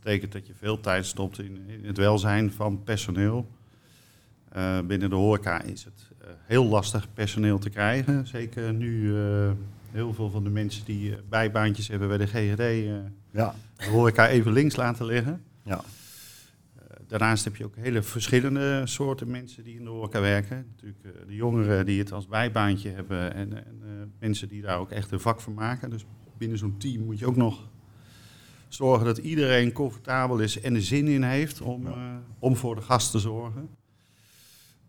Dat 0.03 0.13
betekent 0.13 0.31
dat 0.31 0.47
je 0.47 0.53
veel 0.59 0.79
tijd 0.79 1.05
stopt 1.05 1.39
in, 1.39 1.67
in 1.67 1.85
het 1.85 1.97
welzijn 1.97 2.51
van 2.51 2.83
personeel. 2.83 3.47
Uh, 4.55 4.79
binnen 4.81 5.09
de 5.09 5.15
horeca 5.15 5.61
is 5.61 5.83
het 5.83 6.09
uh, 6.21 6.27
heel 6.45 6.65
lastig 6.65 7.13
personeel 7.13 7.59
te 7.59 7.69
krijgen. 7.69 8.27
Zeker 8.27 8.73
nu 8.73 9.15
heel 9.91 10.13
veel 10.13 10.29
van 10.29 10.43
de 10.43 10.49
mensen 10.49 10.85
die 10.85 11.15
bijbaantjes 11.29 11.87
hebben 11.87 12.07
bij 12.07 12.17
de 12.17 12.27
GGD, 12.27 12.87
ja. 13.31 13.55
de 13.75 13.89
horeca 13.89 14.27
even 14.27 14.51
links 14.51 14.75
laten 14.75 15.05
liggen. 15.05 15.43
Ja. 15.63 15.81
Daarnaast 17.07 17.43
heb 17.43 17.55
je 17.55 17.65
ook 17.65 17.75
hele 17.75 18.01
verschillende 18.01 18.81
soorten 18.83 19.31
mensen 19.31 19.63
die 19.63 19.75
in 19.75 19.83
de 19.83 19.89
horeca 19.89 20.21
werken. 20.21 20.65
Natuurlijk 20.71 21.27
de 21.27 21.35
jongeren 21.35 21.85
die 21.85 21.99
het 21.99 22.11
als 22.11 22.27
bijbaantje 22.27 22.89
hebben 22.89 23.33
en, 23.33 23.65
en 23.65 24.13
mensen 24.19 24.47
die 24.47 24.61
daar 24.61 24.79
ook 24.79 24.91
echt 24.91 25.11
een 25.11 25.19
vak 25.19 25.41
van 25.41 25.53
maken. 25.53 25.89
Dus 25.89 26.05
binnen 26.37 26.57
zo'n 26.57 26.77
team 26.77 27.03
moet 27.03 27.19
je 27.19 27.25
ook 27.25 27.35
nog 27.35 27.71
zorgen 28.73 29.05
dat 29.05 29.17
iedereen 29.17 29.71
comfortabel 29.71 30.39
is 30.39 30.59
en 30.59 30.75
er 30.75 30.81
zin 30.81 31.07
in 31.07 31.23
heeft 31.23 31.61
om, 31.61 31.87
uh, 31.87 32.15
om 32.39 32.55
voor 32.55 32.75
de 32.75 32.81
gast 32.81 33.11
te 33.11 33.19
zorgen. 33.19 33.69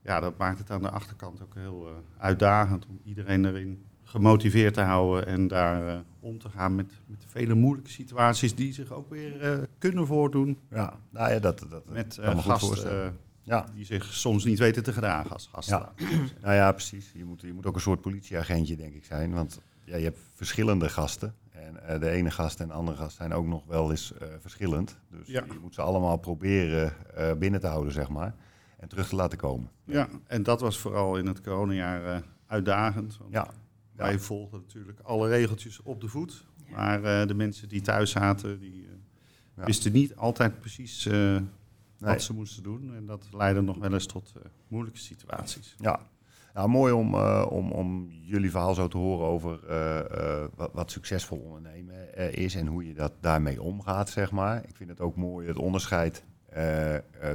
Ja, 0.02 0.20
dat 0.20 0.38
maakt 0.38 0.58
het 0.58 0.70
aan 0.70 0.82
de 0.82 0.90
achterkant 0.90 1.42
ook 1.42 1.54
heel 1.54 1.88
uitdagend 2.18 2.86
om 2.86 3.00
iedereen 3.04 3.44
erin 3.44 3.84
gemotiveerd 4.04 4.74
te 4.74 4.80
houden 4.80 5.26
en 5.26 5.48
daar 5.48 5.86
uh, 5.86 6.00
om 6.20 6.38
te 6.38 6.48
gaan 6.48 6.74
met, 6.74 6.92
met 7.06 7.20
de 7.20 7.28
vele 7.28 7.54
moeilijke 7.54 7.90
situaties 7.90 8.54
die 8.54 8.72
zich 8.72 8.92
ook 8.92 9.10
weer 9.10 9.58
uh, 9.58 9.64
kunnen 9.78 10.06
voordoen. 10.06 10.58
Ja, 10.70 10.98
nou 11.10 11.32
ja, 11.32 11.38
dat, 11.38 11.66
dat 11.70 11.88
met 11.88 12.18
uh, 12.20 12.38
gasten 12.38 13.18
ja. 13.42 13.66
die 13.74 13.84
zich 13.84 14.04
soms 14.04 14.44
niet 14.44 14.58
weten 14.58 14.82
te 14.82 14.92
gedragen 14.92 15.30
als 15.30 15.48
gasten. 15.52 15.78
Ja. 15.78 16.06
nou 16.42 16.54
ja, 16.54 16.72
precies. 16.72 17.12
Je 17.14 17.24
moet, 17.24 17.40
je 17.40 17.52
moet 17.52 17.66
ook 17.66 17.74
een 17.74 17.80
soort 17.80 18.00
politieagentje, 18.00 18.76
denk 18.76 18.94
ik, 18.94 19.04
zijn. 19.04 19.32
Want 19.32 19.60
ja, 19.84 19.96
je 19.96 20.04
hebt 20.04 20.18
verschillende 20.34 20.88
gasten. 20.88 21.34
En 21.64 22.00
de 22.00 22.11
ene 22.11 22.30
gast 22.30 22.61
en 22.61 22.68
de 22.68 22.75
andere 22.75 22.97
gast 22.97 23.16
zijn 23.16 23.33
ook 23.33 23.47
nog 23.47 23.64
wel 23.66 23.90
eens 23.90 24.12
verschillend. 24.40 24.99
Dus 25.11 25.26
ja. 25.26 25.44
je 25.47 25.59
moet 25.61 25.75
ze 25.75 25.83
allemaal 25.83 26.16
proberen 26.16 26.92
binnen 27.38 27.61
te 27.61 27.66
houden, 27.66 27.92
zeg 27.92 28.09
maar. 28.09 28.35
En 28.76 28.88
terug 28.88 29.09
te 29.09 29.16
laten 29.16 29.38
komen. 29.38 29.71
Ja, 29.85 30.09
en 30.26 30.42
dat 30.42 30.61
was 30.61 30.78
vooral 30.78 31.16
in 31.16 31.26
het 31.26 31.40
coronajaar 31.40 32.23
uitdagend. 32.47 33.16
Want 33.16 33.33
ja. 33.33 33.47
Wij 33.92 34.12
ja. 34.12 34.18
volgden 34.18 34.61
natuurlijk 34.61 35.00
alle 35.00 35.28
regeltjes 35.28 35.83
op 35.83 36.00
de 36.00 36.09
voet. 36.09 36.47
Ja. 36.66 36.76
Maar 36.76 36.99
uh, 36.99 37.28
de 37.28 37.35
mensen 37.35 37.68
die 37.68 37.80
thuis 37.80 38.11
zaten, 38.11 38.59
die 38.59 38.83
uh, 38.83 38.88
ja. 39.56 39.64
wisten 39.64 39.92
niet 39.92 40.16
altijd 40.16 40.59
precies 40.59 41.06
uh, 41.06 41.40
wat 41.99 42.23
ze 42.23 42.33
moesten 42.33 42.62
doen. 42.62 42.94
En 42.94 43.06
dat 43.06 43.26
leidde 43.33 43.61
nog 43.61 43.78
wel 43.78 43.92
eens 43.92 44.06
tot 44.06 44.33
moeilijke 44.68 44.99
situaties. 44.99 45.75
Ja, 45.78 46.00
nou, 46.54 46.68
mooi 46.68 46.92
om, 46.92 47.14
om, 47.44 47.73
om 47.73 48.08
jullie 48.11 48.50
verhaal 48.50 48.75
zo 48.75 48.88
te 48.88 48.96
horen 48.96 49.26
over 49.26 49.61
wat, 50.54 50.70
wat, 50.73 50.90
succesvol 50.90 51.38
ondernemen 51.38 52.34
is 52.34 52.54
en 52.54 52.66
hoe 52.66 52.87
je 52.87 52.94
dat 52.94 53.12
daarmee 53.20 53.62
omgaat, 53.62 54.11
zeg 54.11 54.30
maar. 54.30 54.64
Ik 54.68 54.76
vind 54.76 54.90
het 54.90 55.00
ook 55.00 55.16
mooi 55.16 55.46
het 55.46 55.56
onderscheid 55.56 56.25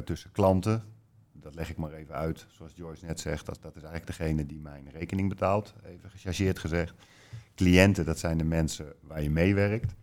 tussen 0.03 0.31
klanten, 0.31 0.83
dat 1.33 1.55
leg 1.55 1.69
ik 1.69 1.77
maar 1.77 1.93
even 1.93 2.15
uit, 2.15 2.45
zoals 2.49 2.71
Joyce 2.75 3.05
net 3.05 3.19
zegt, 3.19 3.45
dat, 3.45 3.59
dat 3.61 3.75
is 3.75 3.83
eigenlijk 3.83 4.17
degene 4.17 4.45
die 4.45 4.59
mijn 4.59 4.89
rekening 4.91 5.29
betaalt, 5.29 5.73
even 5.85 6.09
gechargeerd 6.09 6.59
gezegd. 6.59 6.93
Cliënten, 7.55 8.05
dat 8.05 8.19
zijn 8.19 8.37
de 8.37 8.43
mensen 8.43 8.93
waar 9.01 9.21
je 9.21 9.29
meewerkt. 9.29 9.95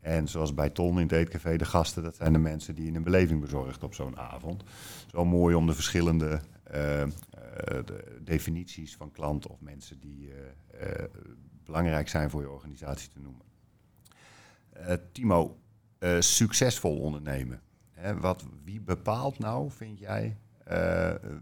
En 0.00 0.28
zoals 0.28 0.54
bij 0.54 0.70
Ton 0.70 0.96
in 0.96 1.02
het 1.02 1.12
eetcafé, 1.12 1.56
de 1.56 1.64
gasten, 1.64 2.02
dat 2.02 2.16
zijn 2.16 2.32
de 2.32 2.38
mensen 2.38 2.74
die 2.74 2.84
je 2.84 2.96
een 2.96 3.02
beleving 3.02 3.40
bezorgt 3.40 3.82
op 3.82 3.94
zo'n 3.94 4.18
avond. 4.18 4.62
Zo 5.10 5.24
mooi 5.24 5.54
om 5.54 5.66
de 5.66 5.74
verschillende 5.74 6.40
de 6.72 8.20
definities 8.20 8.96
van 8.96 9.10
klanten 9.10 9.50
of 9.50 9.60
mensen 9.60 10.00
die 10.00 10.28
uh, 10.28 10.34
belangrijk 11.64 12.08
zijn 12.08 12.30
voor 12.30 12.40
je 12.40 12.50
organisatie 12.50 13.10
te 13.10 13.20
noemen. 13.20 13.42
Timo, 15.12 15.58
succesvol 16.18 16.98
ondernemen. 16.98 17.60
Hè, 17.90 18.20
wat, 18.20 18.44
wie 18.64 18.80
bepaalt 18.80 19.38
nou, 19.38 19.70
vind 19.70 19.98
jij, 19.98 20.36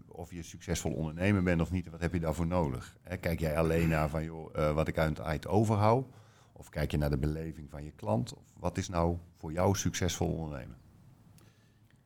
of 0.07 0.31
je 0.31 0.43
succesvol 0.43 0.93
ondernemer 0.93 1.43
bent 1.43 1.61
of 1.61 1.71
niet, 1.71 1.89
wat 1.89 2.01
heb 2.01 2.13
je 2.13 2.19
daarvoor 2.19 2.47
nodig? 2.47 2.97
kijk 3.19 3.39
jij 3.39 3.57
alleen 3.57 3.87
naar 3.87 4.09
van, 4.09 4.23
joh, 4.23 4.73
wat 4.73 4.87
ik 4.87 4.97
uit 4.97 5.17
het 5.17 5.47
overhoud? 5.47 6.07
Of 6.53 6.69
kijk 6.69 6.91
je 6.91 6.97
naar 6.97 7.09
de 7.09 7.17
beleving 7.17 7.69
van 7.69 7.83
je 7.83 7.91
klant? 7.91 8.33
Of 8.33 8.43
wat 8.59 8.77
is 8.77 8.89
nou 8.89 9.17
voor 9.37 9.51
jou 9.51 9.75
succesvol 9.75 10.27
ondernemen? 10.27 10.77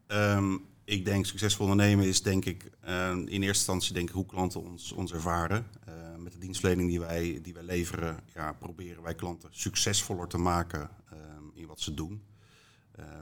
Um, 0.08 0.65
ik 0.86 1.06
denk 1.06 1.25
succesvol 1.25 1.68
ondernemen 1.68 2.06
is 2.06 2.22
denk 2.22 2.46
ik 2.46 2.72
uh, 2.88 3.10
in 3.10 3.27
eerste 3.27 3.44
instantie 3.44 3.94
denk 3.94 4.10
ik 4.10 4.15
hoe 4.15 4.25
klanten 4.25 4.62
ons, 4.96 5.13
ervaren. 5.13 5.68
met 6.18 6.34
de 6.34 6.39
dienstverlening 6.39 6.89
die 6.89 7.00
wij, 7.00 7.39
die 7.42 7.54
wij 7.54 7.63
leveren, 7.63 8.20
ja, 8.34 8.54
proberen 8.54 9.04
wij 9.04 9.15
klanten 9.15 9.50
succesvoller 9.51 10.27
te 10.27 10.38
maken 10.38 10.89
ehm, 11.10 11.44
in 11.54 11.68
wat 11.68 11.80
ze 11.80 11.94
doen. 11.94 12.24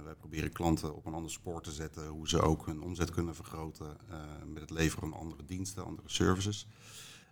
Wij 0.04 0.16
proberen 0.16 0.52
klanten 0.52 0.96
op 0.96 1.06
een 1.06 1.14
ander 1.14 1.32
spoor 1.32 1.62
te 1.62 1.72
zetten, 1.72 2.08
hoe 2.08 2.30
ze 2.30 2.42
ook 2.42 2.66
hun 2.66 2.82
omzet 2.82 3.10
kunnen 3.10 3.36
vergroten 3.36 3.98
met 4.46 4.62
het 4.62 4.70
leveren 4.70 5.10
van 5.10 5.20
andere 5.20 5.46
diensten, 5.46 5.86
andere 5.86 6.10
services. 6.10 6.68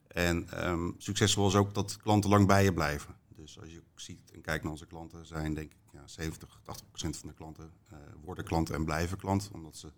En 0.07 0.67
um, 0.69 0.95
succesvol 0.97 1.47
is 1.47 1.55
ook 1.55 1.73
dat 1.73 1.97
klanten 1.97 2.29
lang 2.29 2.47
bij 2.47 2.63
je 2.63 2.73
blijven. 2.73 3.15
Dus 3.35 3.59
als 3.59 3.69
je 3.69 3.81
ziet 3.95 4.31
en 4.31 4.41
kijkt 4.41 4.63
naar 4.63 4.71
onze 4.71 4.85
klanten, 4.85 5.25
zijn 5.25 5.53
denk 5.53 5.71
ik 5.71 5.77
ja, 5.91 6.07
70, 6.07 6.59
80 6.63 6.87
procent 6.87 7.17
van 7.17 7.29
de 7.29 7.35
klanten 7.35 7.71
worden 8.21 8.43
klanten 8.43 8.75
en 8.75 8.85
blijven 8.85 9.17
klant. 9.17 9.49
Omdat 9.53 9.77
ze 9.77 9.91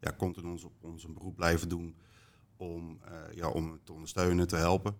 ja, 0.00 0.14
continu 0.16 0.48
ons 0.48 0.64
op 0.64 0.72
ons 0.80 1.06
beroep 1.12 1.36
blijven 1.36 1.68
doen 1.68 1.96
om, 2.56 3.00
ja, 3.34 3.48
om 3.48 3.80
te 3.84 3.92
ondersteunen, 3.92 4.48
te 4.48 4.56
helpen. 4.56 4.96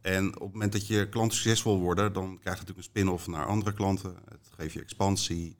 En 0.00 0.26
op 0.26 0.40
het 0.40 0.52
moment 0.52 0.72
dat 0.72 0.86
je 0.86 1.08
klanten 1.08 1.36
succesvol 1.36 1.78
worden, 1.78 2.12
dan 2.12 2.38
krijg 2.38 2.58
je 2.58 2.64
natuurlijk 2.64 2.78
een 2.78 2.82
spin-off 2.82 3.26
naar 3.26 3.46
andere 3.46 3.72
klanten. 3.72 4.16
Het 4.28 4.48
geeft 4.56 4.72
je 4.72 4.80
expansie 4.80 5.56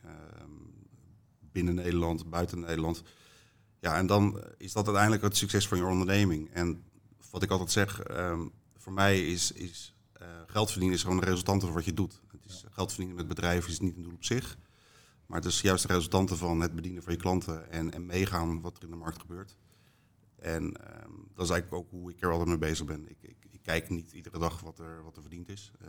binnen 1.53 1.75
Nederland, 1.75 2.31
buiten 2.31 2.61
Nederland. 2.61 3.03
Ja, 3.81 3.97
en 3.97 4.07
dan 4.07 4.43
is 4.57 4.73
dat 4.73 4.85
uiteindelijk 4.85 5.23
het 5.23 5.37
succes 5.37 5.69
van 5.69 5.79
je 5.79 5.85
onderneming. 5.85 6.51
En 6.51 6.85
wat 7.31 7.43
ik 7.43 7.51
altijd 7.51 7.71
zeg, 7.71 8.11
um, 8.11 8.53
voor 8.77 8.93
mij 8.93 9.27
is, 9.27 9.53
is 9.53 9.95
uh, 10.23 10.29
geld 10.47 10.71
verdienen 10.71 10.97
is 10.97 11.03
gewoon 11.03 11.17
een 11.17 11.25
resultante 11.25 11.67
van 11.67 11.75
wat 11.75 11.85
je 11.85 11.95
doet. 11.95 12.21
Het 12.31 12.45
is, 12.47 12.65
Geld 12.71 12.89
verdienen 12.89 13.17
met 13.17 13.29
bedrijven 13.29 13.71
is 13.71 13.81
niet 13.81 13.97
een 13.97 14.03
doel 14.03 14.13
op 14.13 14.25
zich. 14.25 14.59
Maar 15.33 15.41
het 15.41 15.51
is 15.51 15.61
juist 15.61 15.87
de 15.89 15.95
resultante 15.95 16.37
van 16.37 16.61
het 16.61 16.75
bedienen 16.75 17.03
van 17.03 17.13
je 17.13 17.19
klanten 17.19 17.71
en, 17.71 17.93
en 17.93 18.07
meegaan 18.07 18.61
wat 18.61 18.77
er 18.77 18.83
in 18.83 18.91
de 18.91 18.97
markt 18.97 19.21
gebeurt. 19.21 19.57
En 20.39 20.63
um, 20.63 21.29
dat 21.35 21.45
is 21.45 21.51
eigenlijk 21.51 21.73
ook 21.73 21.91
hoe 21.91 22.11
ik 22.11 22.23
er 22.23 22.31
altijd 22.31 22.49
mee 22.49 22.59
bezig 22.59 22.87
ben. 22.87 23.11
Ik, 23.11 23.17
ik, 23.21 23.37
ik 23.51 23.61
kijk 23.63 23.89
niet 23.89 24.13
iedere 24.13 24.39
dag 24.39 24.61
wat 24.61 24.79
er, 24.79 25.03
wat 25.05 25.17
er 25.17 25.23
verdiend 25.23 25.49
is. 25.49 25.73
Uh, 25.83 25.89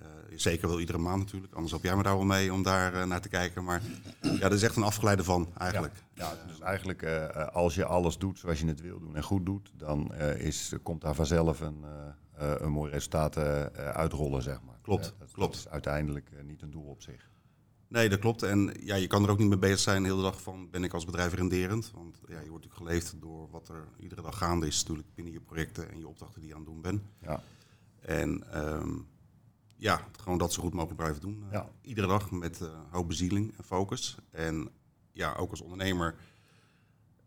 uh, 0.00 0.06
zeker 0.36 0.68
wel 0.68 0.80
iedere 0.80 0.98
maand 0.98 1.18
natuurlijk, 1.18 1.52
anders 1.52 1.72
help 1.72 1.84
jij 1.84 1.96
me 1.96 2.02
daar 2.02 2.16
wel 2.16 2.24
mee 2.24 2.52
om 2.52 2.62
daar 2.62 2.94
uh, 2.94 3.04
naar 3.04 3.20
te 3.20 3.28
kijken. 3.28 3.64
Maar 3.64 3.82
ja, 4.20 4.38
dat 4.38 4.52
is 4.52 4.62
echt 4.62 4.76
een 4.76 4.82
afgeleide 4.82 5.24
van 5.24 5.48
eigenlijk. 5.58 5.94
Ja, 6.14 6.30
ja 6.30 6.46
dus 6.46 6.60
eigenlijk 6.60 7.04
als 7.52 7.74
je 7.74 7.84
alles 7.84 8.18
doet 8.18 8.38
zoals 8.38 8.60
je 8.60 8.66
het 8.66 8.80
wil 8.80 8.98
doen 8.98 9.16
en 9.16 9.22
goed 9.22 9.46
doet, 9.46 9.72
dan 9.76 10.14
is, 10.14 10.74
komt 10.82 11.00
daar 11.00 11.14
vanzelf 11.14 11.60
een, 11.60 11.84
een 12.34 12.72
mooi 12.72 12.90
resultaat 12.90 13.36
uitrollen, 13.76 14.42
zeg 14.42 14.62
maar. 14.62 14.78
Klopt, 14.82 15.14
dat, 15.18 15.32
klopt. 15.32 15.52
Dat 15.52 15.64
is 15.64 15.68
uiteindelijk 15.68 16.30
niet 16.44 16.62
een 16.62 16.70
doel 16.70 16.86
op 16.86 17.02
zich. 17.02 17.34
Nee, 17.88 18.08
dat 18.08 18.18
klopt. 18.18 18.42
En 18.42 18.74
ja, 18.80 18.94
je 18.94 19.06
kan 19.06 19.24
er 19.24 19.30
ook 19.30 19.38
niet 19.38 19.48
mee 19.48 19.58
bezig 19.58 19.78
zijn 19.78 20.02
de 20.02 20.08
hele 20.08 20.22
dag 20.22 20.42
van 20.42 20.70
ben 20.70 20.84
ik 20.84 20.92
als 20.92 21.04
bedrijf 21.04 21.34
renderend. 21.34 21.90
Want 21.94 22.18
ja, 22.28 22.40
je 22.40 22.48
wordt 22.48 22.64
natuurlijk 22.64 22.76
geleefd 22.76 23.14
door 23.20 23.50
wat 23.50 23.68
er 23.68 23.88
iedere 23.98 24.22
dag 24.22 24.38
gaande 24.38 24.66
is 24.66 24.78
natuurlijk 24.78 25.14
binnen 25.14 25.32
je 25.32 25.40
projecten 25.40 25.90
en 25.90 25.98
je 25.98 26.08
opdrachten 26.08 26.40
die 26.40 26.48
je 26.48 26.54
aan 26.56 26.60
het 26.60 26.70
doen 26.70 26.80
bent. 26.80 27.02
Ja. 27.20 27.42
En 28.00 28.44
um, 28.64 29.06
ja, 29.76 30.08
gewoon 30.20 30.38
dat 30.38 30.52
zo 30.52 30.62
goed 30.62 30.72
mogelijk 30.72 30.98
blijven 30.98 31.20
doen. 31.20 31.42
Uh, 31.46 31.52
Ja. 31.52 31.68
Iedere 31.80 32.06
dag 32.06 32.30
met 32.30 32.60
uh, 32.60 32.68
hoop 32.90 33.08
bezieling 33.08 33.54
en 33.56 33.64
focus. 33.64 34.16
En 34.30 34.68
ja, 35.12 35.34
ook 35.34 35.50
als 35.50 35.60
ondernemer 35.60 36.14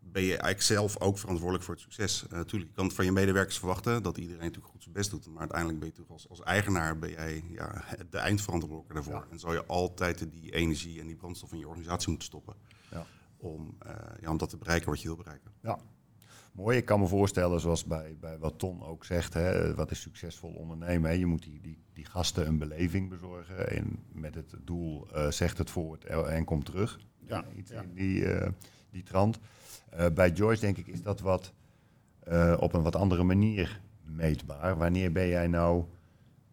ben 0.00 0.22
je 0.22 0.28
eigenlijk 0.28 0.62
zelf 0.62 1.00
ook 1.00 1.18
verantwoordelijk 1.18 1.64
voor 1.64 1.74
het 1.74 1.82
succes. 1.82 2.24
Uh, 2.24 2.30
natuurlijk, 2.32 2.70
je 2.70 2.76
kan 2.76 2.84
het 2.84 2.94
van 2.94 3.04
je 3.04 3.12
medewerkers 3.12 3.58
verwachten 3.58 4.02
dat 4.02 4.16
iedereen 4.16 4.42
natuurlijk 4.42 4.72
goed 4.72 4.82
zijn 4.82 4.94
best 4.94 5.10
doet. 5.10 5.26
Maar 5.26 5.40
uiteindelijk 5.40 5.78
ben 5.78 5.88
je 5.88 5.94
natuurlijk 5.94 6.22
als, 6.22 6.38
als 6.38 6.46
eigenaar 6.46 6.98
ben 6.98 7.10
jij 7.10 7.44
ja, 7.50 7.84
de 8.10 8.18
eindverantwoordelijke 8.18 8.94
daarvoor. 8.94 9.14
Ja. 9.14 9.26
En 9.30 9.38
zal 9.38 9.52
je 9.52 9.66
altijd 9.66 10.26
die 10.30 10.52
energie 10.52 11.00
en 11.00 11.06
die 11.06 11.16
brandstof 11.16 11.52
in 11.52 11.58
je 11.58 11.68
organisatie 11.68 12.08
moeten 12.08 12.26
stoppen. 12.26 12.54
Ja. 12.90 13.06
Om, 13.36 13.76
uh, 13.86 13.92
ja, 14.20 14.30
om 14.30 14.38
dat 14.38 14.50
te 14.50 14.56
bereiken 14.56 14.88
wat 14.88 15.00
je 15.00 15.06
wil 15.06 15.16
bereiken. 15.16 15.50
Ja. 15.62 15.78
Mooi, 16.52 16.76
ik 16.76 16.84
kan 16.84 17.00
me 17.00 17.06
voorstellen, 17.06 17.60
zoals 17.60 17.84
bij, 17.84 18.16
bij 18.20 18.38
wat 18.38 18.58
Ton 18.58 18.82
ook 18.82 19.04
zegt, 19.04 19.34
hè, 19.34 19.74
wat 19.74 19.90
is 19.90 20.00
succesvol 20.00 20.50
ondernemen? 20.50 21.10
Hè? 21.10 21.16
Je 21.16 21.26
moet 21.26 21.42
die, 21.42 21.60
die, 21.60 21.78
die 21.92 22.04
gasten 22.04 22.46
een 22.46 22.58
beleving 22.58 23.08
bezorgen 23.08 23.70
en 23.70 23.98
met 24.12 24.34
het 24.34 24.54
doel 24.64 25.08
uh, 25.14 25.30
zegt 25.30 25.58
het 25.58 25.70
voort 25.70 26.04
en 26.04 26.44
komt 26.44 26.64
terug. 26.64 27.00
Ja, 27.26 27.44
Iets 27.56 27.70
ja. 27.70 27.82
in 27.82 27.94
die, 27.94 28.20
uh, 28.20 28.48
die 28.90 29.02
trant. 29.02 29.38
Uh, 29.98 30.06
bij 30.14 30.30
Joyce 30.30 30.60
denk 30.60 30.76
ik 30.76 30.86
is 30.86 31.02
dat 31.02 31.20
wat 31.20 31.52
uh, 32.28 32.56
op 32.58 32.72
een 32.72 32.82
wat 32.82 32.96
andere 32.96 33.22
manier 33.22 33.80
meetbaar. 34.04 34.76
Wanneer 34.76 35.12
ben 35.12 35.28
jij 35.28 35.46
nou 35.46 35.84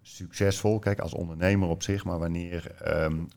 succesvol? 0.02 0.80
Kijk, 0.80 1.00
als 1.00 1.14
ondernemer 1.14 1.70
op 1.70 1.84
zich, 1.84 2.06
maar 2.06 2.20
wanneer 2.20 2.76
um, 2.88 3.28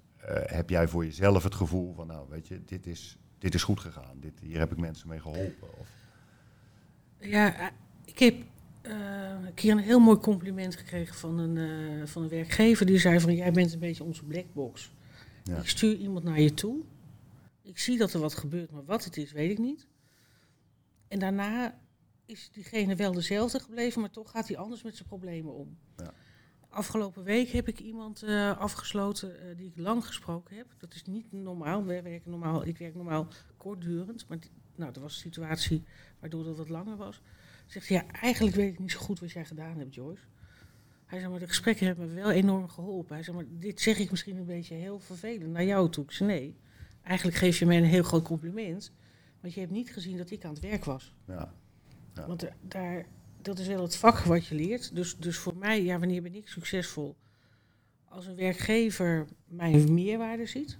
heb 0.46 0.70
jij 0.70 0.88
voor 0.88 1.04
jezelf 1.04 1.42
het 1.42 1.54
gevoel 1.54 1.94
van, 1.94 2.06
nou 2.06 2.26
weet 2.28 2.48
je, 2.48 2.64
dit 2.64 2.86
is, 2.86 3.16
dit 3.38 3.54
is 3.54 3.62
goed 3.62 3.80
gegaan. 3.80 4.20
Dit, 4.20 4.32
hier 4.40 4.58
heb 4.58 4.72
ik 4.72 4.78
mensen 4.78 5.08
mee 5.08 5.20
geholpen. 5.20 5.78
Of, 5.78 5.88
Ja, 7.18 7.70
ik 8.04 8.18
heb 8.18 8.34
uh, 8.82 8.92
een 9.46 9.54
keer 9.54 9.72
een 9.72 9.78
heel 9.78 9.98
mooi 9.98 10.18
compliment 10.18 10.76
gekregen 10.76 11.14
van 11.14 11.38
een, 11.38 11.56
uh, 11.56 12.06
van 12.06 12.22
een 12.22 12.28
werkgever. 12.28 12.86
Die 12.86 12.98
zei 12.98 13.20
van, 13.20 13.34
jij 13.34 13.52
bent 13.52 13.72
een 13.72 13.78
beetje 13.78 14.04
onze 14.04 14.24
blackbox. 14.24 14.92
Ja. 15.44 15.56
Ik 15.56 15.68
stuur 15.68 15.96
iemand 15.96 16.24
naar 16.24 16.40
je 16.40 16.54
toe. 16.54 16.76
Ik 17.70 17.78
zie 17.78 17.98
dat 17.98 18.12
er 18.12 18.20
wat 18.20 18.34
gebeurt, 18.34 18.70
maar 18.70 18.84
wat 18.84 19.04
het 19.04 19.16
is, 19.16 19.32
weet 19.32 19.50
ik 19.50 19.58
niet. 19.58 19.86
En 21.08 21.18
daarna 21.18 21.80
is 22.26 22.50
diegene 22.52 22.96
wel 22.96 23.12
dezelfde 23.12 23.60
gebleven, 23.60 24.00
maar 24.00 24.10
toch 24.10 24.30
gaat 24.30 24.48
hij 24.48 24.56
anders 24.56 24.82
met 24.82 24.96
zijn 24.96 25.08
problemen 25.08 25.54
om. 25.54 25.78
Ja. 25.96 26.12
Afgelopen 26.68 27.24
week 27.24 27.48
heb 27.48 27.68
ik 27.68 27.80
iemand 27.80 28.22
uh, 28.22 28.58
afgesloten 28.58 29.56
die 29.56 29.66
ik 29.66 29.76
lang 29.76 30.06
gesproken 30.06 30.56
heb. 30.56 30.66
Dat 30.78 30.94
is 30.94 31.04
niet 31.04 31.32
normaal. 31.32 31.84
We 31.84 32.02
werken 32.02 32.30
normaal 32.30 32.66
ik 32.66 32.78
werk 32.78 32.94
normaal 32.94 33.28
kortdurend, 33.56 34.28
maar 34.28 34.38
nou, 34.74 34.92
er 34.94 35.00
was 35.00 35.14
een 35.14 35.20
situatie 35.20 35.82
waardoor 36.20 36.44
dat 36.44 36.56
wat 36.56 36.68
langer 36.68 36.96
was. 36.96 37.22
Zegt 37.66 37.88
hij, 37.88 37.96
ja, 37.96 38.12
eigenlijk 38.12 38.56
weet 38.56 38.72
ik 38.72 38.78
niet 38.78 38.92
zo 38.92 38.98
goed 38.98 39.20
wat 39.20 39.30
jij 39.30 39.44
gedaan 39.44 39.78
hebt, 39.78 39.94
Joyce. 39.94 40.24
Hij 41.04 41.18
zei, 41.18 41.30
maar 41.30 41.40
de 41.40 41.48
gesprekken 41.48 41.86
hebben 41.86 42.08
me 42.08 42.14
wel 42.14 42.30
enorm 42.30 42.68
geholpen. 42.68 43.14
Hij 43.14 43.24
zei, 43.24 43.36
maar 43.36 43.46
dit 43.48 43.80
zeg 43.80 43.98
ik 43.98 44.10
misschien 44.10 44.36
een 44.36 44.46
beetje 44.46 44.74
heel 44.74 44.98
vervelend 44.98 45.52
naar 45.52 45.64
jou 45.64 45.90
toe. 45.90 46.04
Ik 46.04 46.10
zei, 46.10 46.28
nee, 46.28 46.56
eigenlijk 47.02 47.36
geef 47.36 47.58
je 47.58 47.66
mij 47.66 47.76
een 47.76 47.84
heel 47.84 48.02
groot 48.02 48.24
compliment. 48.24 48.92
Want 49.40 49.54
je 49.54 49.60
hebt 49.60 49.72
niet 49.72 49.92
gezien 49.92 50.16
dat 50.16 50.30
ik 50.30 50.44
aan 50.44 50.54
het 50.54 50.62
werk 50.62 50.84
was. 50.84 51.14
Ja. 51.26 51.54
Ja. 52.14 52.26
Want 52.26 52.46
daar, 52.60 53.06
dat 53.42 53.58
is 53.58 53.66
wel 53.66 53.82
het 53.82 53.96
vak 53.96 54.18
wat 54.18 54.46
je 54.46 54.54
leert. 54.54 54.94
Dus, 54.94 55.16
dus 55.16 55.36
voor 55.36 55.56
mij, 55.56 55.82
ja, 55.82 55.98
wanneer 55.98 56.22
ben 56.22 56.34
ik 56.34 56.48
succesvol? 56.48 57.16
Als 58.04 58.26
een 58.26 58.36
werkgever 58.36 59.26
mijn 59.46 59.94
meerwaarde 59.94 60.46
ziet. 60.46 60.78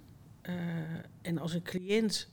Uh, 0.49 0.55
en 1.21 1.37
als 1.37 1.53
een 1.53 1.61
cliënt 1.61 2.29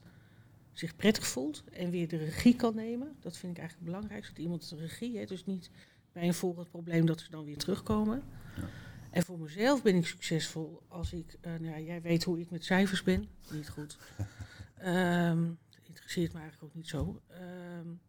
zich 0.73 0.97
prettig 0.97 1.27
voelt 1.27 1.65
en 1.73 1.91
weer 1.91 2.09
de 2.09 2.17
regie 2.17 2.57
kan 2.57 2.75
nemen. 2.75 3.17
Dat 3.21 3.37
vind 3.37 3.53
ik 3.53 3.59
eigenlijk 3.59 3.91
belangrijk, 3.91 4.27
dat 4.27 4.39
iemand 4.39 4.69
de 4.69 4.77
regie 4.77 5.17
heeft. 5.17 5.29
Dus 5.29 5.45
niet 5.45 5.71
bij 6.13 6.27
een 6.27 6.35
volgend 6.35 6.71
probleem 6.71 7.07
dat 7.07 7.21
ze 7.21 7.31
dan 7.31 7.45
weer 7.45 7.57
terugkomen. 7.57 8.23
Ja. 8.57 8.69
En 9.11 9.23
voor 9.23 9.39
mezelf 9.39 9.83
ben 9.83 9.95
ik 9.95 10.07
succesvol 10.07 10.83
als 10.89 11.13
ik, 11.13 11.37
uh, 11.43 11.53
nou 11.53 11.65
ja, 11.65 11.79
jij 11.79 12.03
weet 12.03 12.25
hoe 12.25 12.41
ik 12.41 12.51
met 12.51 12.65
cijfers 12.65 13.03
ben, 13.03 13.29
niet 13.51 13.69
goed. 13.69 13.99
um, 14.85 15.59
interesseert 15.89 16.33
me 16.33 16.41
eigenlijk 16.41 16.71
ook 16.71 16.75
niet 16.75 16.89
zo. 16.89 17.21
Um, 17.81 18.01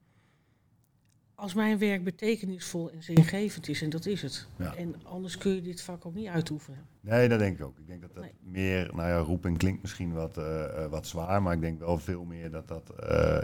als 1.36 1.54
mijn 1.54 1.78
werk 1.78 2.04
betekenisvol 2.04 2.92
en 2.92 3.04
zingevend 3.04 3.68
is, 3.68 3.82
en 3.82 3.90
dat 3.90 4.06
is 4.06 4.22
het. 4.22 4.48
Ja. 4.56 4.76
En 4.76 4.96
anders 5.04 5.38
kun 5.38 5.56
je 5.56 5.62
dit 5.62 5.82
vak 5.82 6.06
ook 6.06 6.14
niet 6.14 6.28
uitoefenen. 6.28 6.86
Nee, 7.02 7.30
dat 7.30 7.40
denk 7.40 7.60
ik 7.60 7.66
ook. 7.66 7.78
Ik 7.80 7.88
denk 7.88 8.02
dat 8.02 8.14
dat 8.14 8.24
Nee. 8.24 8.34
meer, 8.40 8.96
nou 8.96 9.08
ja, 9.10 9.18
roepen 9.18 9.58
klinkt 9.58 9.82
misschien 9.82 10.14
wat, 10.14 10.38
eh, 10.38 10.84
eh, 10.84 10.92
wat 10.92 11.08
zwaar, 11.08 11.42
maar 11.42 11.54
ik 11.54 11.62
denk 11.62 11.80
wel 11.80 11.98
veel 11.98 12.24
meer 12.24 12.52
dat 12.52 12.68
dat 12.68 12.94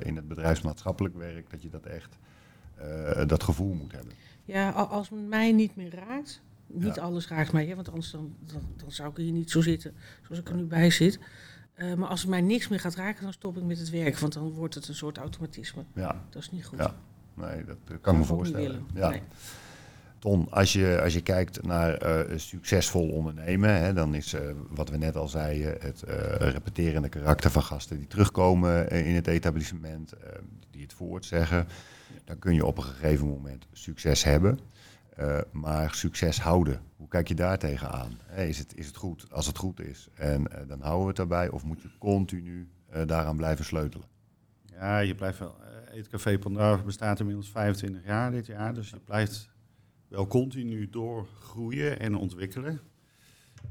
in 0.03 0.15
het 0.15 0.27
bedrijfsmaatschappelijk 0.27 1.15
werk, 1.15 1.49
dat 1.49 1.61
je 1.61 1.69
dat 1.69 1.85
echt, 1.85 2.17
dat 3.27 3.43
gevoel 3.43 3.73
moet 3.73 3.91
hebben. 3.91 4.13
Ja, 4.45 4.69
als 4.71 5.09
het 5.09 5.27
mij 5.27 5.51
niet 5.51 5.75
meer 5.75 5.95
raakt, 5.95 6.41
niet 6.67 6.95
Ja. 6.95 7.01
alles 7.01 7.27
raakt 7.27 7.51
mij, 7.51 7.65
hè, 7.65 7.75
want 7.75 7.87
anders 7.89 8.11
dan, 8.11 8.35
dan, 8.45 8.61
dan 8.77 8.91
zou 8.91 9.09
ik 9.09 9.17
hier 9.17 9.31
niet 9.31 9.51
zo 9.51 9.61
zitten 9.61 9.93
zoals 10.23 10.41
ik 10.41 10.49
er 10.49 10.55
nu 10.55 10.63
bij 10.63 10.89
zit. 10.89 11.19
Eh, 11.73 11.93
maar 11.93 12.09
als 12.09 12.21
het 12.21 12.29
mij 12.29 12.41
niks 12.41 12.67
meer 12.67 12.79
gaat 12.79 12.95
raken, 12.95 13.23
dan 13.23 13.33
stop 13.33 13.57
ik 13.57 13.63
met 13.63 13.77
het 13.79 13.89
werk, 13.89 14.17
want 14.17 14.33
dan 14.33 14.49
wordt 14.51 14.75
het 14.75 14.87
een 14.87 14.95
soort 14.95 15.17
automatisme. 15.17 15.83
Ja, 15.95 16.23
Dat 16.29 16.41
is 16.41 16.51
niet 16.51 16.65
goed. 16.65 16.77
ja. 16.79 16.95
Nee, 17.33 17.63
dat 17.65 17.77
eh, 17.87 17.95
kan 18.01 18.13
ik 18.13 18.19
me 18.19 18.25
voorstellen. 18.25 18.85
Ja. 18.93 19.09
Nee. 19.09 19.21
Ton, 20.19 20.47
als 20.51 20.73
je, 20.73 21.01
als 21.03 21.13
je 21.13 21.21
kijkt 21.21 21.63
naar 21.63 21.93
eh, 21.93 22.37
succesvol 22.37 23.09
ondernemen, 23.09 23.81
hè, 23.81 23.93
dan 23.93 24.13
is 24.15 24.35
wat 24.69 24.89
we 24.89 24.97
net 24.97 25.15
al 25.15 25.27
zeiden, 25.27 25.75
het 25.79 26.03
repeterende 26.39 27.09
karakter 27.09 27.51
van 27.51 27.63
gasten 27.63 27.97
die 27.97 28.07
terugkomen 28.07 28.89
in 28.89 29.15
het 29.15 29.27
etablissement, 29.27 30.13
die 30.71 30.81
het 30.81 30.93
voortzeggen, 30.93 31.67
dan 32.23 32.39
kun 32.39 32.53
je 32.53 32.65
op 32.65 32.77
een 32.77 32.83
gegeven 32.83 33.27
moment 33.27 33.65
succes 33.71 34.23
hebben. 34.23 34.59
Eh, 35.15 35.39
maar 35.51 35.93
succes 35.93 36.39
houden, 36.41 36.81
hoe 36.95 37.07
kijk 37.07 37.27
je 37.27 37.35
daar 37.35 37.57
tegenaan? 37.57 38.17
Hè, 38.23 38.43
is, 38.45 38.57
het, 38.57 38.75
is 38.75 38.87
het 38.87 38.95
goed 38.95 39.31
als 39.31 39.47
het 39.47 39.57
goed 39.57 39.79
is 39.79 40.07
en 40.13 40.47
eh, 40.47 40.67
dan 40.67 40.81
houden 40.81 41.01
we 41.01 41.07
het 41.07 41.15
daarbij 41.15 41.49
of 41.49 41.63
moet 41.63 41.81
je 41.81 41.89
continu 41.99 42.69
eh, 42.89 43.05
daaraan 43.07 43.37
blijven 43.37 43.65
sleutelen? 43.65 44.07
Ja, 44.65 44.99
je 44.99 45.15
blijft 45.15 45.39
wel. 45.39 45.55
eh, 45.63 45.97
Eetcafé 45.97 46.39
Pandora 46.39 46.77
bestaat 46.83 47.19
inmiddels 47.19 47.49
25 47.49 48.05
jaar 48.05 48.31
dit 48.31 48.45
jaar. 48.45 48.73
Dus 48.73 48.89
je 48.89 48.99
blijft 48.99 49.49
wel 50.07 50.27
continu 50.27 50.89
doorgroeien 50.89 51.99
en 51.99 52.15
ontwikkelen. 52.15 52.79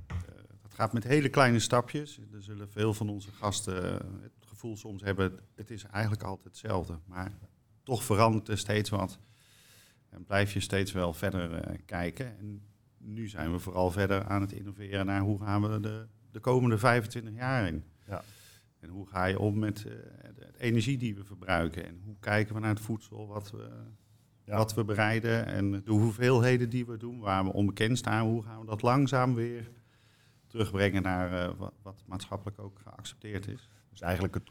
Eh, 0.07 0.15
dat 0.63 0.75
gaat 0.75 0.93
met 0.93 1.05
hele 1.05 1.29
kleine 1.29 1.59
stapjes. 1.59 2.19
Er 2.33 2.43
zullen 2.43 2.71
veel 2.71 2.95
van 2.95 3.09
onze 3.09 3.31
gasten 3.33 3.85
eh, 3.85 3.91
het 4.23 4.33
gevoel 4.47 4.77
soms 4.77 5.03
hebben, 5.03 5.39
het 5.55 5.71
is 5.71 5.85
eigenlijk 5.85 6.23
altijd 6.23 6.47
hetzelfde. 6.47 6.99
Maar 7.07 7.33
toch 7.83 8.03
verandert 8.05 8.49
er 8.49 8.59
steeds 8.59 8.91
wat. 8.91 9.19
En 10.15 10.25
blijf 10.25 10.53
je 10.53 10.61
steeds 10.61 10.93
wel 10.93 11.13
verder 11.13 11.53
eh, 11.55 11.79
kijken. 11.87 12.39
En 12.39 12.63
nu 12.99 13.29
zijn 13.29 13.53
we 13.53 13.59
vooral 13.59 13.91
verder 13.91 14.25
aan 14.25 14.41
het 14.41 14.53
innoveren 14.53 15.07
naar 15.07 15.21
hoe 15.21 15.41
gaan 15.41 15.63
we 15.63 15.81
de, 15.81 16.07
de 16.31 16.41
komende 16.41 16.79
25 16.79 17.35
jaar 17.35 17.67
in. 17.67 17.85
Ja. 18.07 18.23
En 18.81 18.89
hoe 18.89 19.07
ga 19.09 19.25
je 19.25 19.39
om 19.39 19.59
met 19.59 19.85
eh, 19.85 19.93
de, 20.35 20.53
energie 20.59 20.99
die 20.99 21.15
we 21.15 21.25
verbruiken? 21.25 21.87
En 21.87 22.01
hoe 22.05 22.17
kijken 22.21 22.55
we 22.55 22.61
naar 22.61 22.75
het 22.75 22.81
voedsel 22.81 23.27
wat 23.27 23.51
we, 23.51 23.71
Ja. 24.45 24.57
wat 24.57 24.75
we 24.75 24.85
bereiden? 24.85 25.47
En 25.47 25.71
de 25.71 25.93
hoeveelheden 25.93 26.71
die 26.71 26.87
we 26.87 26.97
doen, 26.97 27.19
waar 27.19 27.45
we 27.45 27.53
onbekend 27.53 27.99
staan, 27.99 28.27
hoe 28.27 28.43
gaan 28.43 28.61
we 28.61 28.67
dat 28.67 28.83
langzaam 28.83 29.35
weer 29.35 29.71
terugbrengen 30.47 31.03
naar 31.03 31.43
eh, 31.43 31.55
wat, 31.59 31.75
wat 31.83 32.03
maatschappelijk 32.07 32.59
ook 32.59 32.79
geaccepteerd 32.79 33.49
is? 33.49 33.69
Dus 33.91 34.01
eigenlijk, 34.01 34.35
het, 34.35 34.51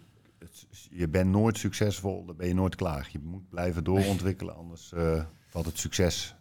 het- 0.61 0.87
je 0.91 1.07
bent 1.07 1.29
nooit 1.29 1.57
succesvol, 1.57 2.25
dan 2.25 2.35
ben 2.35 2.47
je 2.47 2.53
nooit 2.53 2.75
klaar. 2.75 3.09
Je 3.11 3.19
moet 3.19 3.49
blijven 3.49 3.83
doorontwikkelen, 3.83 4.55
anders 4.55 4.91
eh, 4.91 5.25
valt 5.47 5.65
het 5.65 5.77
succes 5.77 6.35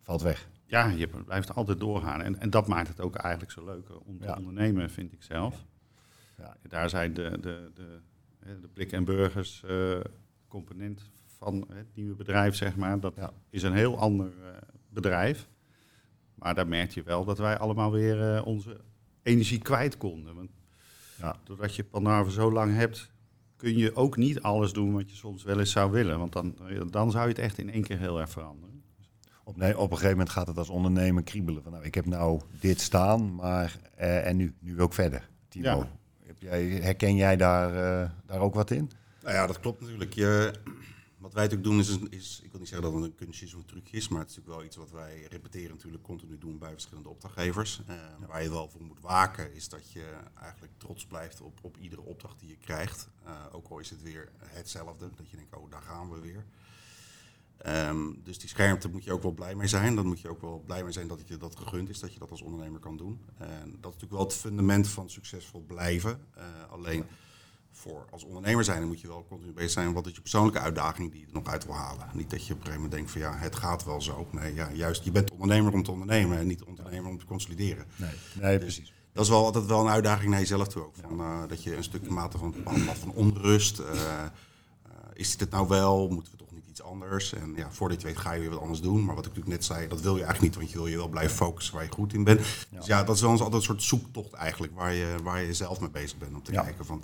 valt 0.00 0.22
weg. 0.22 0.48
Ja, 0.66 0.86
je 0.88 1.08
blijft 1.24 1.54
altijd 1.54 1.80
doorgaan. 1.80 2.22
En, 2.22 2.38
en 2.40 2.50
dat 2.50 2.66
maakt 2.66 2.88
het 2.88 3.00
ook 3.00 3.14
eigenlijk 3.14 3.52
zo 3.52 3.64
leuk 3.64 3.88
eh, 3.88 3.96
om 4.06 4.18
te 4.18 4.24
Ja. 4.26 4.36
ondernemen, 4.36 4.90
vind 4.90 5.12
ik 5.12 5.22
zelf. 5.22 5.64
Ja. 6.38 6.56
Daar 6.68 6.90
zijn 6.90 7.14
de, 7.14 7.38
de, 7.40 7.70
de, 7.74 8.00
de 8.60 8.68
blik- 8.72 8.92
en 8.92 9.04
burgers 9.04 9.62
eh, 9.64 10.00
component 10.48 11.10
van 11.38 11.66
het 11.72 11.86
nieuwe 11.94 12.14
bedrijf, 12.14 12.54
zeg 12.54 12.76
maar. 12.76 13.00
Dat 13.00 13.14
Ja. 13.16 13.32
is 13.50 13.62
een 13.62 13.72
heel 13.74 13.98
ander 13.98 14.32
bedrijf. 14.88 15.48
Maar 16.34 16.54
daar 16.54 16.68
merk 16.68 16.90
je 16.90 17.02
wel 17.02 17.24
dat 17.24 17.38
wij 17.38 17.58
allemaal 17.58 17.92
weer 17.92 18.44
onze 18.44 18.80
energie 19.22 19.58
kwijt 19.58 19.96
konden. 19.96 20.34
Want 20.34 20.50
Ja. 21.18 21.36
doordat 21.44 21.74
je 21.76 21.84
Panarve 21.84 22.30
zo 22.30 22.52
lang 22.52 22.74
hebt, 22.74 23.10
kun 23.56 23.76
je 23.76 23.94
ook 23.94 24.16
niet 24.16 24.40
alles 24.42 24.72
doen 24.72 24.92
wat 24.92 25.10
je 25.10 25.16
soms 25.16 25.42
wel 25.44 25.58
eens 25.58 25.70
zou 25.72 25.90
willen. 25.90 26.18
Want 26.18 26.32
dan, 26.32 26.56
dan 26.90 27.10
zou 27.10 27.22
je 27.22 27.28
het 27.28 27.38
echt 27.38 27.58
in 27.58 27.70
één 27.70 27.82
keer 27.82 27.98
heel 27.98 28.20
erg 28.20 28.30
veranderen. 28.30 28.82
Op, 29.44 29.56
nee, 29.56 29.78
op 29.78 29.82
een 29.90 29.96
gegeven 29.96 30.10
moment 30.10 30.30
gaat 30.30 30.46
het 30.46 30.58
als 30.58 30.68
ondernemer 30.68 31.22
kriebelen. 31.22 31.62
Van, 31.62 31.72
nou, 31.72 31.84
ik 31.84 31.94
heb 31.94 32.06
nou 32.06 32.40
dit 32.60 32.80
staan, 32.80 33.34
maar 33.34 33.76
eh, 33.94 34.26
en 34.26 34.36
nu? 34.36 34.54
Nu 34.60 34.74
wil 34.76 34.86
ik 34.86 34.92
verder. 34.92 35.28
Timo, 35.48 35.64
Ja. 35.68 35.88
heb 36.26 36.36
jij, 36.38 36.64
herken 36.66 37.16
jij 37.16 37.36
daar, 37.36 38.02
eh, 38.02 38.10
daar 38.26 38.40
ook 38.40 38.54
wat 38.54 38.70
in? 38.70 38.90
Nou 39.22 39.34
ja, 39.34 39.46
dat 39.46 39.60
klopt 39.60 39.80
natuurlijk. 39.80 40.12
Je, 40.12 40.52
wat 41.26 41.34
wij 41.34 41.44
natuurlijk 41.44 41.70
doen 41.70 42.08
is, 42.10 42.18
is, 42.18 42.40
ik 42.42 42.50
wil 42.50 42.60
niet 42.60 42.68
zeggen 42.68 42.90
dat 42.90 43.00
het 43.00 43.10
een 43.10 43.14
kunstje 43.14 43.46
is 43.46 43.54
of 43.54 43.60
een 43.60 43.66
trucje 43.66 43.96
is, 43.96 44.08
maar 44.08 44.20
het 44.20 44.30
is 44.30 44.36
natuurlijk 44.36 44.60
wel 44.60 44.66
iets 44.66 44.76
wat 44.76 44.90
wij 44.90 45.26
repeteren 45.30 45.70
natuurlijk 45.70 46.02
continu 46.02 46.38
doen 46.38 46.58
bij 46.58 46.72
verschillende 46.72 47.08
opdrachtgevers. 47.08 47.80
Eh, 47.86 47.96
Waar 48.26 48.42
je 48.42 48.50
wel 48.50 48.68
voor 48.68 48.82
moet 48.82 49.00
waken 49.00 49.54
is 49.54 49.68
dat 49.68 49.92
je 49.92 50.04
eigenlijk 50.40 50.72
trots 50.76 51.06
blijft 51.06 51.40
op, 51.40 51.58
op 51.62 51.76
iedere 51.76 52.02
opdracht 52.02 52.40
die 52.40 52.48
je 52.48 52.56
krijgt. 52.56 53.08
Eh, 53.24 53.32
ook 53.52 53.68
al 53.68 53.78
is 53.78 53.90
het 53.90 54.02
weer 54.02 54.28
hetzelfde, 54.38 55.10
dat 55.16 55.30
je 55.30 55.36
denkt, 55.36 55.56
oh 55.56 55.70
daar 55.70 55.82
gaan 55.82 56.10
we 56.10 56.20
weer. 56.20 56.44
Ehm, 57.56 58.12
dus 58.22 58.38
die 58.38 58.48
schermte 58.48 58.88
moet 58.88 59.04
je 59.04 59.12
ook 59.12 59.22
wel 59.22 59.32
blij 59.32 59.54
mee 59.54 59.68
zijn. 59.68 59.94
Dan 59.94 60.06
moet 60.06 60.20
je 60.20 60.28
ook 60.28 60.40
wel 60.40 60.62
blij 60.66 60.82
mee 60.82 60.92
zijn 60.92 61.08
dat 61.08 61.18
het 61.18 61.28
je 61.28 61.36
dat 61.36 61.56
gegund 61.56 61.88
is, 61.88 62.00
dat 62.00 62.12
je 62.12 62.18
dat 62.18 62.30
als 62.30 62.42
ondernemer 62.42 62.80
kan 62.80 62.96
doen. 62.96 63.20
En 63.38 63.64
dat 63.64 63.70
is 63.70 64.00
natuurlijk 64.00 64.12
wel 64.12 64.24
het 64.24 64.34
fundament 64.34 64.88
van 64.88 65.10
succesvol 65.10 65.60
blijven. 65.60 66.20
Eh, 66.34 66.44
alleen 66.70 67.04
voor 67.76 68.06
als 68.10 68.24
ondernemer 68.24 68.64
zijn, 68.64 68.78
dan 68.78 68.88
moet 68.88 69.00
je 69.00 69.08
wel 69.08 69.26
continu 69.28 69.52
bezig 69.52 69.70
zijn. 69.70 69.92
Wat 69.92 70.06
is 70.06 70.14
je 70.14 70.20
persoonlijke 70.20 70.58
uitdaging 70.58 71.10
die 71.10 71.20
je 71.20 71.26
er 71.26 71.32
nog 71.32 71.46
uit 71.46 71.64
wil 71.64 71.74
halen? 71.74 72.06
Niet 72.12 72.30
dat 72.30 72.46
je 72.46 72.52
op 72.52 72.58
een 72.58 72.66
gegeven 72.66 72.74
moment 72.82 72.92
denkt 72.92 73.10
van 73.10 73.20
ja, 73.20 73.34
het 73.36 73.56
gaat 73.56 73.84
wel 73.84 74.00
zo. 74.02 74.26
Nee, 74.30 74.54
ja, 74.54 74.70
juist, 74.72 75.04
je 75.04 75.10
bent 75.10 75.30
ondernemer 75.30 75.72
om 75.72 75.82
te 75.82 75.90
ondernemen 75.90 76.38
en 76.38 76.46
niet 76.46 76.62
ondernemer 76.64 77.10
om 77.10 77.18
te 77.18 77.24
consolideren. 77.26 77.84
Nee, 77.96 78.10
nee 78.40 78.58
Dus 78.58 78.74
precies. 78.74 78.92
dat 79.12 79.24
is 79.24 79.30
wel 79.30 79.44
altijd 79.44 79.66
wel 79.66 79.80
een 79.80 79.88
uitdaging 79.92 80.30
naar 80.30 80.40
jezelf 80.40 80.68
toe 80.68 80.82
ook. 80.84 80.94
Van, 81.08 81.20
eh, 81.20 81.40
dat 81.48 81.62
je 81.62 81.76
een 81.76 81.84
stukje 81.84 82.10
mate 82.10 82.38
van, 82.38 82.54
van 83.00 83.12
onrust. 83.12 83.78
eh, 83.78 83.90
eh, 83.92 84.24
is 85.12 85.30
dit 85.30 85.40
het 85.40 85.50
nou 85.50 85.68
wel? 85.68 86.08
Moeten 86.08 86.32
we 86.32 86.38
toch 86.38 86.52
niet 86.52 86.66
iets 86.68 86.82
anders? 86.82 87.32
En 87.32 87.52
ja, 87.56 87.70
voordat 87.70 88.00
je 88.00 88.06
weet 88.06 88.16
ga 88.16 88.32
je 88.32 88.40
weer 88.40 88.50
wat 88.50 88.60
anders 88.60 88.80
doen. 88.80 89.04
Maar 89.04 89.14
wat 89.14 89.26
ik 89.26 89.30
natuurlijk 89.34 89.56
net 89.56 89.64
zei, 89.64 89.88
dat 89.88 90.00
wil 90.00 90.16
je 90.16 90.22
eigenlijk 90.24 90.42
niet. 90.54 90.54
Want 90.62 90.70
je 90.70 90.78
wil 90.78 90.86
je 90.86 90.96
wel 90.96 91.08
blijven 91.08 91.36
focussen 91.36 91.74
waar 91.74 91.84
je 91.84 91.90
goed 91.90 92.12
in 92.12 92.24
bent. 92.24 92.38
Dus 92.70 92.86
ja, 92.86 93.04
dat 93.04 93.14
is 93.14 93.20
wel 93.20 93.30
eens 93.30 93.40
altijd 93.40 93.60
een 93.60 93.66
soort 93.66 93.82
zoektocht 93.82 94.32
eigenlijk. 94.32 94.74
Waar 94.74 94.92
je, 94.92 95.14
waar 95.22 95.42
je 95.42 95.54
zelf 95.54 95.80
mee 95.80 95.90
bezig 95.90 96.18
bent. 96.18 96.34
Om 96.34 96.42
te 96.42 96.52
Ja. 96.52 96.62
kijken 96.62 96.86
van, 96.86 97.02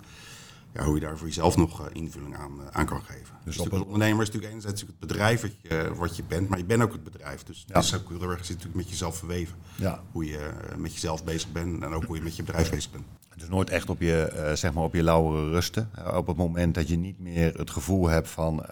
ja, 0.73 0.83
hoe 0.83 0.95
je 0.95 1.01
daar 1.01 1.17
voor 1.17 1.27
jezelf 1.27 1.57
nog 1.57 1.81
eh, 1.81 2.01
invulling 2.01 2.35
aan, 2.35 2.51
eh, 2.61 2.67
aan 2.71 2.85
kan 2.85 3.01
geven. 3.03 3.35
Dus, 3.45 3.59
een- 3.59 3.71
als 3.71 3.81
ondernemer 3.83 4.21
is 4.21 4.25
natuurlijk 4.27 4.51
enerzijds 4.53 4.81
het 4.81 4.99
bedrijf 4.99 5.41
wat 5.41 5.51
je, 5.61 5.91
wat 5.95 6.15
je 6.15 6.23
bent. 6.23 6.49
Maar 6.49 6.57
je 6.57 6.65
bent 6.65 6.81
ook 6.83 6.91
het 6.91 7.03
bedrijf. 7.03 7.43
Dus 7.43 7.63
Ja. 7.67 7.73
het 7.75 7.83
is 7.83 7.95
ook 7.95 8.09
heel 8.09 8.29
erg 8.29 8.39
zit 8.45 8.49
natuurlijk 8.49 8.75
met 8.75 8.89
jezelf 8.89 9.17
verweven. 9.17 9.55
Ja. 9.75 10.01
Hoe 10.11 10.25
je 10.25 10.37
eh, 10.37 10.75
met 10.77 10.93
jezelf 10.93 11.23
bezig 11.23 11.51
bent. 11.51 11.83
En 11.83 11.93
ook 11.93 12.03
hoe 12.03 12.15
je 12.15 12.21
met 12.23 12.35
je 12.35 12.43
bedrijf 12.43 12.69
bezig 12.69 12.91
bent. 12.91 13.03
Dus 13.35 13.49
nooit 13.49 13.69
echt 13.69 13.89
op 13.89 14.01
je, 14.01 14.51
zeg 14.55 14.73
maar 14.73 14.83
op 14.83 14.93
je 14.93 15.03
lauwere 15.03 15.49
rusten. 15.49 15.89
Op 16.15 16.27
het 16.27 16.37
moment 16.37 16.75
dat 16.75 16.87
je 16.87 16.95
niet 16.97 17.19
meer 17.19 17.53
het 17.57 17.69
gevoel 17.71 18.07
hebt 18.07 18.29
van 18.29 18.65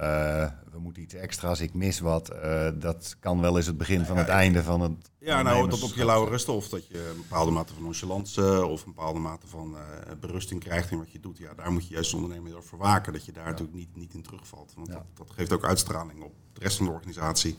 we 0.93 0.99
moeten 0.99 1.17
iets 1.17 1.27
extra's, 1.27 1.59
ik 1.59 1.73
mis 1.73 1.99
wat. 1.99 2.29
eh, 2.29 2.69
dat 2.75 3.15
kan 3.19 3.41
wel 3.41 3.57
eens 3.57 3.65
het 3.65 3.77
begin 3.77 4.05
van 4.05 4.17
het 4.17 4.27
einde 4.27 4.63
van 4.63 4.81
het. 4.81 4.91
Ja, 5.19 5.41
nou, 5.41 5.69
dat 5.69 5.83
op 5.83 5.93
je 5.93 6.05
lauwe 6.05 6.45
of 6.47 6.69
dat 6.69 6.87
je 6.87 7.09
een 7.09 7.21
bepaalde 7.21 7.51
mate 7.51 7.73
van 7.73 7.83
nonchalance 7.83 8.65
of 8.65 8.85
een 8.85 8.93
bepaalde 8.93 9.19
mate 9.19 9.47
van 9.47 9.77
eh, 9.77 10.11
berusting 10.19 10.59
krijgt 10.59 10.91
in 10.91 10.97
wat 10.97 11.11
je 11.11 11.19
doet. 11.19 11.37
Ja, 11.37 11.53
daar 11.53 11.71
moet 11.71 11.87
je 11.87 11.93
juist 11.93 12.13
ondernemer 12.13 12.63
voor 12.63 12.79
waken, 12.79 13.13
dat 13.13 13.25
je 13.25 13.31
daar 13.31 13.45
natuurlijk 13.45 13.77
niet, 13.77 13.95
niet 13.95 14.13
in 14.13 14.21
terugvalt. 14.21 14.73
Want 14.75 14.87
dat, 14.87 15.03
dat 15.13 15.31
geeft 15.31 15.53
ook 15.53 15.65
uitstraling 15.65 16.23
op 16.23 16.33
de 16.53 16.59
rest 16.59 16.77
van 16.77 16.85
de 16.85 16.91
organisatie. 16.91 17.55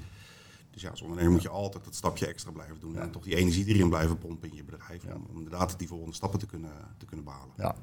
Dus 0.72 0.82
ja, 0.82 0.90
als 0.90 1.00
ondernemer 1.02 1.32
moet 1.32 1.42
je 1.42 1.48
altijd 1.48 1.84
dat 1.84 1.94
stapje 1.94 2.26
extra 2.26 2.50
blijven 2.50 2.76
doen 2.80 2.98
en 2.98 3.10
toch 3.10 3.24
die 3.24 3.36
energie 3.36 3.64
erin 3.66 3.88
blijven 3.88 4.18
pompen 4.18 4.50
in 4.50 4.56
je 4.56 4.64
bedrijf. 4.64 5.04
Om, 5.04 5.26
om 5.30 5.36
inderdaad 5.36 5.78
die 5.78 5.88
volgende 5.88 6.14
stappen 6.14 6.38
te 6.38 6.46
kunnen, 6.46 6.70
te 6.98 7.04
kunnen 7.06 7.24
behalen. 7.24 7.54
Ja. 7.56 7.74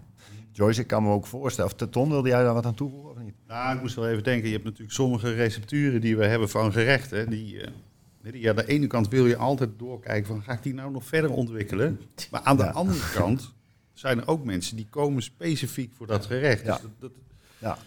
Joyce, 0.52 0.82
ik 0.82 0.88
kan 0.88 1.04
me 1.04 1.10
ook 1.10 1.26
voorstellen. 1.26 1.72
Of 1.82 1.90
Ton, 1.90 2.10
wilde 2.10 2.30
jij 2.30 2.44
daar 2.44 2.54
wat 2.54 2.66
aan 2.66 2.74
toevoegen 2.74 3.10
of 3.12 3.18
niet? 3.18 3.34
Nou, 3.48 3.76
ik 3.76 3.82
moest 3.82 3.96
wel 3.96 4.08
even 4.10 4.24
denken. 4.24 4.48
Je 4.48 4.54
hebt 4.54 4.64
natuurlijk 4.66 4.92
sommige 4.94 5.34
recepturen 5.34 6.02
die 6.02 6.18
we 6.18 6.26
hebben 6.26 6.50
van 6.50 6.72
gerechten. 6.72 7.30
Die, 7.30 7.62
eh, 7.62 7.72
die, 8.32 8.50
aan 8.50 8.56
de 8.56 8.68
ene 8.68 8.88
kant 8.88 9.08
wil 9.08 9.26
je 9.28 9.38
altijd 9.38 9.70
doorkijken 9.78 10.28
van 10.28 10.42
ga 10.44 10.54
ik 10.54 10.64
die 10.64 10.74
nou 10.74 10.92
nog 10.92 11.06
verder 11.06 11.32
ontwikkelen. 11.32 12.00
Maar 12.32 12.42
aan 12.42 12.58
de 12.58 12.64
Ja. 12.64 12.70
andere 12.70 13.12
kant 13.20 13.54
zijn 13.94 14.18
er 14.20 14.28
ook 14.28 14.44
mensen 14.46 14.76
die 14.76 14.88
komen 14.90 15.22
specifiek 15.24 15.94
voor 15.94 16.08
dat 16.08 16.26
gerecht. 16.26 16.66
Ja. 16.66 16.74
Dus 16.74 16.82
dat, 16.82 16.92
dat- 17.00 17.12
Ja. 17.60 17.78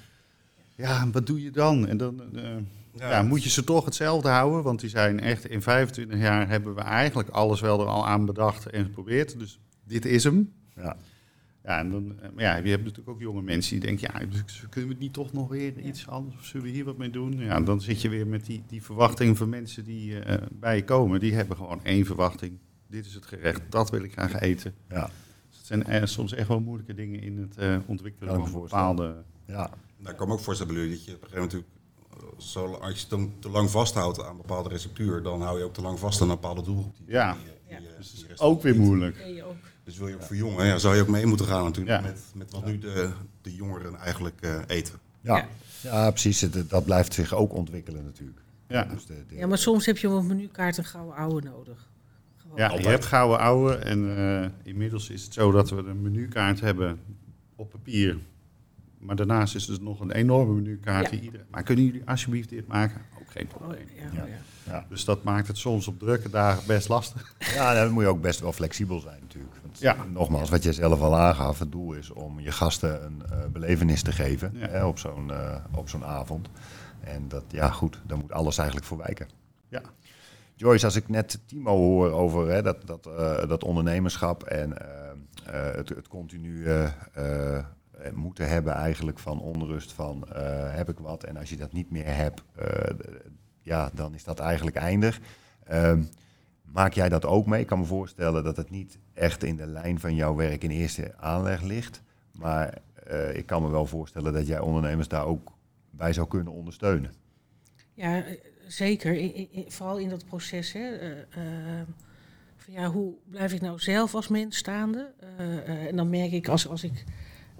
ja, 0.75 1.01
en 1.01 1.13
wat 1.13 1.27
doe 1.27 1.43
je 1.43 1.51
dan? 1.51 1.87
En 1.87 1.97
dan 1.97 2.37
eh, 2.37 2.57
Ja. 2.95 3.11
ja. 3.11 3.23
moet 3.23 3.43
je 3.43 3.51
ze 3.51 3.65
toch 3.65 3.85
hetzelfde 3.85 4.29
houden. 4.29 4.63
Want 4.63 4.81
die 4.81 4.91
zijn 4.91 5.21
echt 5.21 5.47
in 5.47 5.63
25 5.63 6.19
jaar 6.19 6.49
hebben 6.49 6.75
we 6.75 6.81
eigenlijk 6.81 7.29
alles 7.29 7.61
wel 7.61 7.81
er 7.81 7.87
al 7.87 8.07
aan 8.07 8.27
bedacht 8.27 8.67
en 8.67 8.85
geprobeerd. 8.85 9.39
Dus 9.39 9.61
dit 9.85 10.05
is 10.05 10.25
hem. 10.25 10.53
Ja. 10.77 10.97
Ja, 11.65 11.79
en 11.79 11.91
dan, 11.91 12.21
eh, 12.21 12.29
maar 12.35 12.45
ja, 12.45 12.57
je 12.57 12.71
hebt 12.71 12.83
natuurlijk 12.83 13.09
ook 13.09 13.21
jonge 13.21 13.43
mensen 13.43 13.81
die 13.81 13.89
denken, 13.89 14.11
ja, 14.13 14.27
dus 14.27 14.65
kunnen 14.71 14.91
we 14.91 14.97
niet 14.99 15.13
toch 15.13 15.33
nog 15.33 15.49
weer 15.49 15.79
iets 15.79 16.09
anders, 16.09 16.37
of 16.37 16.45
zullen 16.45 16.67
we 16.67 16.73
hier 16.73 16.85
wat 16.85 16.97
mee 16.97 17.11
doen? 17.11 17.39
Ja, 17.39 17.61
dan 17.61 17.81
zit 17.81 18.01
je 18.01 18.09
weer 18.09 18.27
met 18.27 18.47
die, 18.47 18.63
die 18.67 18.83
verwachting 18.83 19.37
van 19.37 19.49
mensen 19.49 19.85
die 19.85 20.21
eh, 20.21 20.49
bij 20.51 20.77
je 20.77 20.85
komen. 20.85 21.21
Die 21.21 21.35
hebben 21.35 21.57
gewoon 21.57 21.85
één 21.85 22.07
verwachting. 22.07 22.59
Dit 22.87 23.07
is 23.07 23.15
het 23.15 23.27
gerecht, 23.27 23.61
dat 23.69 23.91
wil 23.91 24.03
ik 24.03 24.13
graag 24.13 24.41
eten. 24.41 24.75
Ja. 24.89 25.11
Dus 25.49 25.59
het 25.59 25.67
zijn 25.67 25.85
eh, 25.85 26.05
soms 26.05 26.33
echt 26.33 26.49
wel 26.49 26.61
moeilijke 26.61 26.95
dingen 26.95 27.21
in 27.21 27.39
het 27.39 27.57
eh, 27.57 27.77
ontwikkelen 27.87 28.49
van 28.49 28.61
bepaalde... 28.61 29.25
Ja. 29.47 29.71
Daar 29.99 30.15
kan 30.15 30.23
ik 30.23 30.29
me 30.29 30.33
ook 30.33 30.41
voorstellen 30.41 30.91
dat 30.91 31.05
je 31.05 31.15
op 31.15 31.23
een 31.23 31.29
gegeven 31.29 31.35
moment 31.35 31.53
natuurlijk 31.53 31.82
zo, 32.39 32.73
als 32.75 33.01
je 33.01 33.07
te, 33.07 33.29
te 33.39 33.49
lang 33.51 33.71
vasthoudt 33.71 34.23
aan 34.23 34.31
een 34.31 34.37
bepaalde 34.37 34.69
receptuur, 34.69 35.23
dan 35.23 35.43
hou 35.43 35.59
je 35.59 35.65
ook 35.65 35.75
te 35.75 35.83
lang 35.83 35.99
vast 35.99 36.21
aan 36.21 36.29
een 36.31 36.35
bepaalde 36.35 36.63
doelgroep. 36.63 36.95
Ja, 37.07 37.33
die 37.33 37.43
die 37.79 37.89
dus 37.99 38.11
die 38.11 38.15
het 38.15 38.23
is 38.23 38.27
rest 38.29 38.41
ook 38.41 38.63
weer 38.63 38.73
niet. 38.77 38.83
moeilijk. 38.87 39.17
Ken 39.17 39.35
je 39.35 39.45
ook. 39.45 39.55
Dus 39.85 39.99
wil 39.99 40.09
je 40.09 40.15
ook 40.15 40.23
verjongen, 40.23 40.67
ja, 40.67 40.79
zou 40.79 40.95
je 40.95 41.01
ook 41.03 41.09
mee 41.09 41.27
moeten 41.27 41.47
gaan 41.47 41.65
natuurlijk 41.65 41.97
Ja. 41.97 42.09
met, 42.09 42.21
met 42.35 42.51
wat 42.53 42.65
nu 42.67 42.79
de, 42.79 43.11
de 43.43 43.55
jongeren 43.55 43.95
eigenlijk 43.97 44.41
eh, 44.41 44.59
eten. 44.67 44.95
Ja, 45.21 45.37
Ja. 45.37 45.49
ja. 45.81 46.11
precies. 46.11 46.41
Het- 46.41 46.71
Dat 46.71 46.85
blijft 46.85 47.15
zich 47.15 47.35
ook 47.35 47.53
ontwikkelen 47.55 48.05
natuurlijk. 48.05 48.41
Ja. 48.69 48.85
Dus 48.85 49.07
de, 49.07 49.25
de- 49.29 49.35
Ja, 49.37 49.47
maar 49.47 49.59
soms 49.59 49.87
heb 49.87 49.99
je 49.99 50.09
op 50.09 50.15
een 50.19 50.27
menukaart 50.27 50.77
een 50.77 50.85
gouden 50.85 51.15
oude 51.17 51.49
nodig. 51.49 51.89
Gewoon. 52.37 52.57
Ja, 52.57 52.73
je 52.79 52.89
hebt 52.89 53.05
gouden 53.05 53.39
ouwe 53.39 53.75
en 53.75 54.17
eh, 54.17 54.49
inmiddels 54.63 55.11
is 55.11 55.25
het 55.25 55.33
zo 55.33 55.51
dat 55.51 55.71
we 55.71 55.77
een 55.77 56.03
menukaart 56.03 56.61
hebben 56.61 57.01
op 57.57 57.71
papier. 57.71 58.19
Maar 59.03 59.17
daarnaast 59.17 59.55
is 59.55 59.69
er 59.69 59.83
nog 59.83 60.01
een 60.01 60.11
enorme 60.11 60.53
menukaart. 60.55 61.05
Ja. 61.05 61.11
Die 61.11 61.21
iedereen... 61.21 61.47
Maar 61.51 61.63
kunnen 61.63 61.85
jullie 61.85 62.03
alsjeblieft 62.05 62.49
dit 62.49 62.67
maken? 62.67 63.01
Ook 63.21 63.31
geen 63.31 63.45
Oh, 63.53 63.57
probleem. 63.57 63.87
ja, 63.97 64.03
Ja. 64.15 64.25
ja. 64.27 64.35
ja. 64.73 64.87
Dus 64.89 65.05
dat 65.05 65.23
maakt 65.23 65.47
het 65.49 65.59
soms 65.59 65.89
op 65.89 65.99
drukke 65.99 66.31
dagen 66.31 66.67
best 66.67 66.89
lastig. 66.89 67.35
ja, 67.55 67.75
dan 67.75 67.91
moet 67.93 68.03
je 68.03 68.09
ook 68.09 68.21
best 68.21 68.41
wel 68.41 68.53
flexibel 68.53 69.01
zijn 69.01 69.21
natuurlijk. 69.21 69.55
Want 69.63 69.79
Ja. 69.79 69.97
Nogmaals, 70.13 70.51
wat 70.51 70.63
je 70.63 70.73
zelf 70.73 71.01
al 71.01 71.17
aangaf, 71.17 71.59
het 71.59 71.73
doel 71.73 71.93
is 71.93 72.11
om 72.11 72.41
je 72.41 72.53
gasten 72.53 73.05
een 73.05 73.23
eh, 73.31 73.39
belevenis 73.53 74.03
te 74.03 74.13
geven 74.13 74.53
Ja. 74.55 74.69
hè, 74.69 74.85
op 74.85 74.99
zo'n 74.99 75.31
eh, 75.33 75.57
op 75.75 75.89
zo'n 75.89 76.05
avond. 76.05 76.49
En 77.01 77.29
dat, 77.29 77.45
ja 77.49 77.69
goed, 77.71 78.01
daar 78.07 78.19
moet 78.19 78.33
alles 78.33 78.57
eigenlijk 78.59 78.87
voor 78.87 78.99
wijken. 78.99 79.29
Ja. 79.69 79.83
Joyce, 80.55 80.85
als 80.85 80.97
ik 80.97 81.09
net 81.09 81.39
Timo 81.47 81.77
hoor 81.77 82.11
over 82.11 82.49
hè, 82.49 82.63
dat, 82.63 82.87
dat, 82.87 83.07
eh, 83.07 83.49
dat 83.49 83.65
ondernemerschap 83.65 84.43
en 84.43 84.73
het, 85.77 85.89
het 85.89 86.09
continu 86.09 86.67
eh, 86.67 86.89
moeten 88.15 88.49
hebben 88.49 88.73
eigenlijk 88.73 89.19
van 89.19 89.41
onrust 89.41 89.93
van 89.93 90.29
eh, 90.29 90.75
heb 90.75 90.89
ik 90.89 90.99
wat 90.99 91.25
en 91.25 91.37
als 91.37 91.51
je 91.51 91.57
dat 91.57 91.73
niet 91.73 91.91
meer 91.91 92.15
hebt, 92.15 92.43
eh, 92.55 92.95
ja, 93.61 93.91
dan 93.95 94.15
is 94.15 94.25
dat 94.25 94.39
eigenlijk 94.39 94.77
eindig. 94.77 95.21
Ehm, 95.65 96.03
maak 96.63 96.93
jij 96.93 97.09
dat 97.09 97.25
ook 97.25 97.47
mee? 97.47 97.61
Ik 97.61 97.67
kan 97.67 97.79
me 97.79 97.85
voorstellen 97.85 98.45
dat 98.45 98.57
het 98.57 98.71
niet 98.71 98.99
echt 99.15 99.43
in 99.45 99.57
de 99.57 99.67
lijn 99.67 100.01
van 100.01 100.15
jouw 100.15 100.35
werk 100.35 100.65
in 100.65 100.71
eerste 100.71 101.15
aanleg 101.17 101.63
ligt, 101.63 102.03
maar 102.33 102.79
eh, 103.07 103.37
ik 103.37 103.47
kan 103.47 103.63
me 103.63 103.71
wel 103.71 103.87
voorstellen 103.87 104.33
dat 104.33 104.47
jij 104.47 104.61
ondernemers 104.61 105.09
daar 105.09 105.27
ook 105.27 105.53
bij 105.91 106.13
zou 106.13 106.29
kunnen 106.29 106.53
ondersteunen. 106.53 107.13
Ja, 107.95 108.25
eh, 108.25 108.39
zeker. 108.67 109.31
Vooral 109.69 109.99
in 109.99 110.09
dat 110.09 110.25
proces. 110.25 110.73
Hè. 110.73 110.97
eh, 110.97 111.21
eh, 111.21 111.87
van 112.57 112.73
ja, 112.75 112.91
hoe 112.91 113.15
blijf 113.31 113.53
ik 113.53 113.61
nou 113.61 113.79
zelf 113.79 114.15
als 114.15 114.29
mens 114.29 114.57
staande? 114.57 115.13
Eh, 115.37 115.57
eh, 115.59 115.87
en 115.87 115.97
dan 115.97 116.11
merk 116.11 116.33
ik 116.33 116.49
als, 116.49 116.69
als 116.69 116.85
ik 116.85 117.05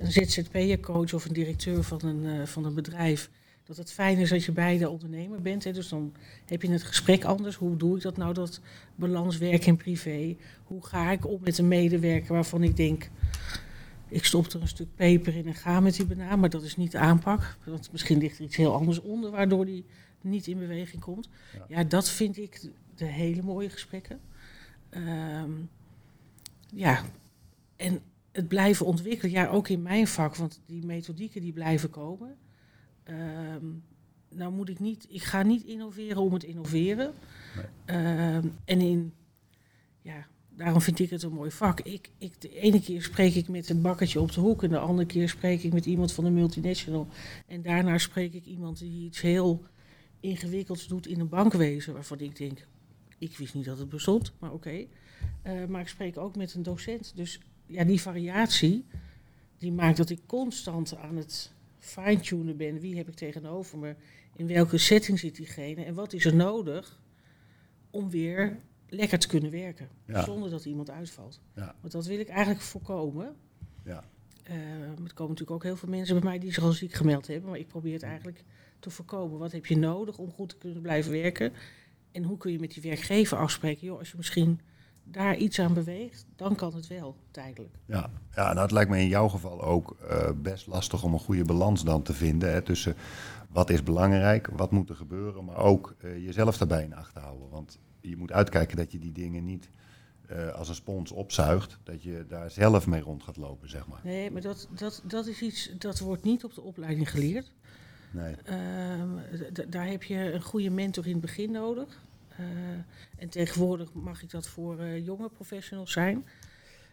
een 0.03 0.13
ZZP'er 0.13 0.81
coach 0.81 1.15
of 1.15 1.25
een 1.25 1.33
directeur 1.33 1.83
van 1.83 2.01
een, 2.05 2.41
eh, 2.41 2.47
van 2.47 2.65
een 2.65 2.75
bedrijf... 2.75 3.31
dat 3.65 3.77
het 3.77 3.93
fijn 3.93 4.19
is 4.19 4.29
dat 4.29 4.45
je 4.45 4.53
beide 4.53 4.89
ondernemer 4.89 5.43
bent. 5.43 5.65
Hè. 5.65 5.73
Dus 5.73 5.89
dan 5.89 6.15
heb 6.47 6.63
je 6.63 6.71
het 6.71 6.83
gesprek 6.83 7.25
anders. 7.25 7.57
Hoe 7.57 7.77
doe 7.77 7.97
ik 7.97 8.03
dat 8.03 8.17
nou, 8.17 8.35
dat 8.35 8.61
balans 8.95 9.39
werk 9.39 9.67
en 9.67 9.77
privé? 9.77 10.37
Hoe 10.65 10.87
ga 10.87 11.11
ik 11.11 11.27
om 11.27 11.39
met 11.43 11.59
een 11.59 11.69
medewerker 11.69 12.33
waarvan 12.33 12.63
ik 12.63 12.77
denk... 12.77 13.11
Ik 14.09 14.25
stop 14.25 14.47
er 14.47 14.61
een 14.61 14.69
stuk 14.69 14.95
peper 14.95 15.37
in 15.37 15.47
en 15.47 15.55
ga 15.55 15.81
met 15.81 15.95
die 15.95 16.07
banaan, 16.07 16.41
maar 16.41 16.51
dat 16.51 16.63
is 16.63 16.77
niet 16.77 16.93
de 16.93 16.99
aanpak. 16.99 17.57
Want 17.65 17.93
misschien 17.93 18.19
ligt 18.19 18.39
er 18.39 18.45
iets 18.45 18.57
heel 18.57 18.75
anders 18.75 19.01
onder, 19.01 19.31
waardoor 19.31 19.67
die 19.67 19.85
niet 20.21 20.47
in 20.47 20.59
beweging 20.59 21.03
komt. 21.03 21.29
Ja. 21.53 21.65
Ja, 21.69 21.85
dat 21.85 22.09
vind 22.09 22.39
ik 22.39 22.61
de, 22.61 22.71
de 22.95 23.05
hele 23.05 23.43
mooie 23.43 23.71
gesprekken. 23.71 24.21
Ehm, 24.89 25.51
ja, 26.75 27.05
en 27.77 28.01
het 28.33 28.49
blijven 28.49 28.87
ontwikkelen, 28.87 29.33
ja, 29.33 29.49
ook 29.49 29.69
in 29.69 29.83
mijn 29.83 30.07
vak, 30.07 30.37
want 30.37 30.61
die 30.67 30.87
methodieken 30.87 31.41
die 31.41 31.53
blijven 31.53 31.91
komen. 31.91 32.37
Ehm, 33.05 33.67
nou 34.29 34.53
moet 34.53 34.69
ik 34.69 34.81
niet, 34.81 35.07
ik 35.09 35.23
ga 35.23 35.43
niet 35.43 35.65
innoveren 35.65 36.23
om 36.23 36.33
het 36.33 36.45
innoveren. 36.45 37.15
Ehm, 37.85 38.49
en 38.65 38.81
in, 38.81 39.13
ja, 40.03 40.27
daarom 40.49 40.81
vind 40.81 40.99
ik 40.99 41.11
het 41.11 41.23
een 41.23 41.33
mooi 41.33 41.51
vak. 41.51 41.81
Ik, 41.81 42.11
ik, 42.19 42.41
de 42.41 42.59
ene 42.59 42.81
keer 42.81 43.03
spreek 43.03 43.35
ik 43.35 43.49
met 43.49 43.69
een 43.69 43.83
bakkertje 43.83 44.21
op 44.21 44.33
de 44.33 44.41
hoek 44.41 44.63
en 44.63 44.71
de 44.71 44.79
andere 44.79 45.07
keer 45.07 45.29
spreek 45.29 45.63
ik 45.63 45.73
met 45.73 45.87
iemand 45.87 46.13
van 46.13 46.25
een 46.25 46.35
multinational. 46.35 47.09
En 47.47 47.63
daarna 47.63 47.99
spreek 47.99 48.33
ik 48.33 48.45
iemand 48.45 48.79
die 48.79 49.05
iets 49.05 49.21
heel 49.21 49.63
ingewikkelds 50.21 50.87
doet 50.87 51.07
in 51.07 51.21
een 51.21 51.29
bankwezen, 51.29 51.93
waarvan 51.93 52.21
ik 52.21 52.37
denk, 52.37 52.67
ik 53.19 53.37
wist 53.37 53.55
niet 53.55 53.65
dat 53.65 53.79
het 53.79 53.89
bestond, 53.89 54.33
maar 54.39 54.53
oké. 54.53 54.87
Eh, 55.43 55.65
maar 55.65 55.81
ik 55.81 55.89
spreek 55.89 56.19
ook 56.19 56.37
met 56.37 56.55
een 56.55 56.63
docent. 56.63 57.13
Dus 57.17 57.41
ja, 57.73 57.85
die 57.85 58.01
variatie, 58.01 58.85
die 59.59 59.73
maakt 59.73 59.97
dat 59.97 60.11
ik 60.11 60.21
constant 60.27 60.97
aan 60.97 61.17
het 61.17 61.53
fine-tunen 61.79 62.57
ben. 62.57 62.81
Wie 62.81 62.97
heb 62.97 63.09
ik 63.09 63.15
tegenover 63.15 63.79
me? 63.79 63.95
In 64.37 64.47
welke 64.47 64.79
setting 64.79 65.19
zit 65.19 65.37
diegene? 65.37 65.85
En 65.85 65.95
wat 65.95 66.13
is 66.13 66.25
er 66.25 66.35
nodig 66.35 67.01
om 67.91 68.11
weer 68.11 68.57
lekker 68.89 69.19
te 69.19 69.29
kunnen 69.29 69.51
werken? 69.51 69.89
Ja. 70.07 70.25
Zonder 70.25 70.51
dat 70.51 70.65
iemand 70.65 70.91
uitvalt. 70.91 71.41
Ja. 71.55 71.75
Want 71.81 71.93
dat 71.93 72.07
wil 72.07 72.19
ik 72.19 72.29
eigenlijk 72.29 72.61
voorkomen. 72.61 73.37
Ja. 73.85 74.05
Er 74.43 75.15
komen 75.15 75.33
natuurlijk 75.33 75.51
ook 75.51 75.63
heel 75.63 75.77
veel 75.77 75.89
mensen 75.89 76.15
bij 76.15 76.25
mij 76.25 76.39
die 76.39 76.53
zich 76.53 76.63
al 76.63 76.73
ziek 76.73 76.93
gemeld 76.93 77.27
hebben. 77.27 77.51
Maar 77.51 77.59
ik 77.59 77.69
probeer 77.69 77.93
het 77.93 78.03
eigenlijk 78.03 78.45
te 78.79 78.91
voorkomen. 78.91 79.39
Wat 79.39 79.53
heb 79.53 79.67
je 79.67 79.77
nodig 79.77 80.19
om 80.19 80.31
goed 80.31 80.49
te 80.49 80.59
kunnen 80.59 80.83
blijven 80.83 81.13
werken? 81.13 81.53
En 82.13 82.23
hoe 82.23 82.37
kun 82.37 82.53
je 82.53 82.59
met 82.59 82.73
die 82.73 82.83
werkgever 82.83 83.39
afspreken? 83.39 83.87
Joh, 83.87 83.99
als 83.99 84.11
je 84.11 84.17
misschien 84.17 84.61
daar 85.05 85.37
iets 85.37 85.59
aan 85.59 85.75
beweegt, 85.75 86.27
dan 86.37 86.55
kan 86.55 86.75
het 86.75 86.87
wel 86.87 87.17
tijdelijk. 87.31 87.75
Ja, 87.87 88.11
ja 88.35 88.47
nou, 88.53 88.59
het 88.59 88.71
lijkt 88.71 88.91
me 88.91 88.99
in 88.99 89.09
jouw 89.09 89.29
geval 89.29 89.63
ook 89.63 89.97
eh, 90.09 90.31
best 90.37 90.67
lastig 90.67 91.03
om 91.03 91.13
een 91.13 91.19
goede 91.19 91.45
balans 91.45 91.85
dan 91.85 92.03
te 92.03 92.13
vinden. 92.13 92.53
Hè, 92.53 92.63
tussen 92.63 92.95
wat 93.49 93.71
is 93.71 93.83
belangrijk, 93.83 94.47
wat 94.47 94.71
moet 94.71 94.89
er 94.89 94.97
gebeuren, 94.97 95.45
maar 95.45 95.57
ook 95.57 95.95
eh, 95.99 96.25
jezelf 96.25 96.59
daarbij 96.59 96.83
in 96.83 96.95
acht 96.95 97.15
houden. 97.15 97.49
Want 97.49 97.79
je 98.01 98.17
moet 98.17 98.33
uitkijken 98.33 98.77
dat 98.77 98.93
je 98.93 98.99
die 98.99 99.13
dingen 99.13 99.45
niet 99.45 99.71
eh, 100.27 100.53
als 100.53 100.69
een 100.69 100.75
spons 100.75 101.13
opzuigt. 101.13 101.79
Dat 101.83 102.03
je 102.03 102.25
daar 102.29 102.51
zelf 102.51 102.87
mee 102.87 103.01
rond 103.01 103.23
gaat 103.23 103.37
lopen, 103.37 103.69
zeg 103.69 103.87
maar. 103.87 104.01
Nee, 104.05 104.31
maar 104.31 104.43
dat, 104.43 104.69
dat, 104.71 105.03
dat 105.05 105.27
is 105.27 105.43
iets, 105.43 105.71
dat 105.79 105.99
wordt 105.99 106.25
niet 106.25 106.45
op 106.45 106.55
de 106.55 106.63
opleiding 106.63 107.11
geleerd. 107.11 107.53
Nee. 108.11 108.35
Ehm, 108.45 109.09
daar 109.69 109.87
heb 109.87 110.03
je 110.03 110.33
een 110.33 110.43
goede 110.43 110.71
mentor 110.71 111.07
in 111.07 111.13
het 111.13 111.21
begin 111.21 111.51
nodig. 111.51 112.03
Eh, 112.39 112.45
en 113.17 113.29
tegenwoordig 113.29 113.93
mag 113.93 114.23
ik 114.23 114.31
dat 114.31 114.49
voor 114.49 114.79
eh, 114.79 115.05
jonge 115.07 115.29
professionals 115.29 115.93
zijn. 115.93 116.25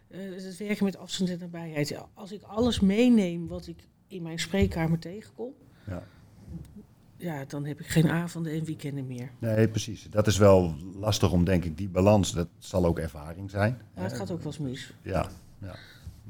Eh, 0.08 0.20
het 0.20 0.58
werken 0.58 0.86
met 0.86 0.98
afstand 0.98 1.30
en 1.30 1.40
nabijheid. 1.40 1.96
Als 2.14 2.32
ik 2.32 2.42
alles 2.42 2.80
meeneem 2.80 3.48
wat 3.48 3.68
ik 3.68 3.78
in 4.08 4.22
mijn 4.22 4.40
spreekkamer 4.40 5.00
tegenkom, 5.00 5.54
Ja. 5.88 6.04
ja, 7.18 7.46
dan 7.46 7.66
heb 7.66 7.80
ik 7.80 7.88
geen 7.88 8.10
avonden 8.10 8.54
en 8.54 8.64
weekenden 8.64 9.08
meer. 9.08 9.32
nee, 9.40 9.68
precies. 9.70 10.08
Dat 10.10 10.28
is 10.28 10.38
wel 10.38 10.76
lastig 10.96 11.32
om, 11.32 11.44
denk 11.44 11.66
ik, 11.66 11.78
die 11.78 11.90
balans, 11.90 12.34
dat 12.34 12.48
zal 12.58 12.86
ook 12.86 13.00
ervaring 13.00 13.50
zijn. 13.50 13.82
Maar 13.96 14.04
het 14.04 14.14
gaat 14.14 14.32
ook 14.32 14.38
wel 14.44 14.48
eens 14.52 14.58
mis. 14.58 14.94
Ja, 15.02 15.30
ja. 15.62 15.76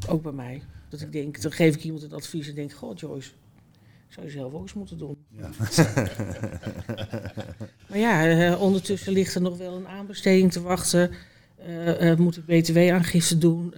Ook 0.07 0.23
bij 0.23 0.31
mij. 0.31 0.61
Dat 0.89 1.01
ik 1.01 1.11
denk, 1.11 1.41
dan 1.41 1.51
geef 1.51 1.75
ik 1.75 1.83
iemand 1.83 2.01
het 2.01 2.13
advies 2.13 2.47
en 2.47 2.55
denk, 2.55 2.71
god 2.71 2.99
Joyce, 2.99 3.31
zou 4.09 4.25
je 4.25 4.31
zelf 4.31 4.53
ook 4.53 4.61
eens 4.61 4.73
moeten 4.73 4.97
doen. 4.97 5.17
ja. 5.29 5.49
Maar 7.89 7.97
ja, 7.97 8.27
eh, 8.27 8.61
ondertussen 8.61 9.13
ligt 9.13 9.35
er 9.35 9.41
nog 9.41 9.57
wel 9.57 9.75
een 9.75 9.87
aanbesteding 9.87 10.51
te 10.51 10.61
wachten. 10.61 11.11
Eh, 11.55 12.11
eh, 12.11 12.17
moet 12.17 12.37
ik 12.37 12.45
btw-aangifte 12.45 13.37
doen? 13.37 13.73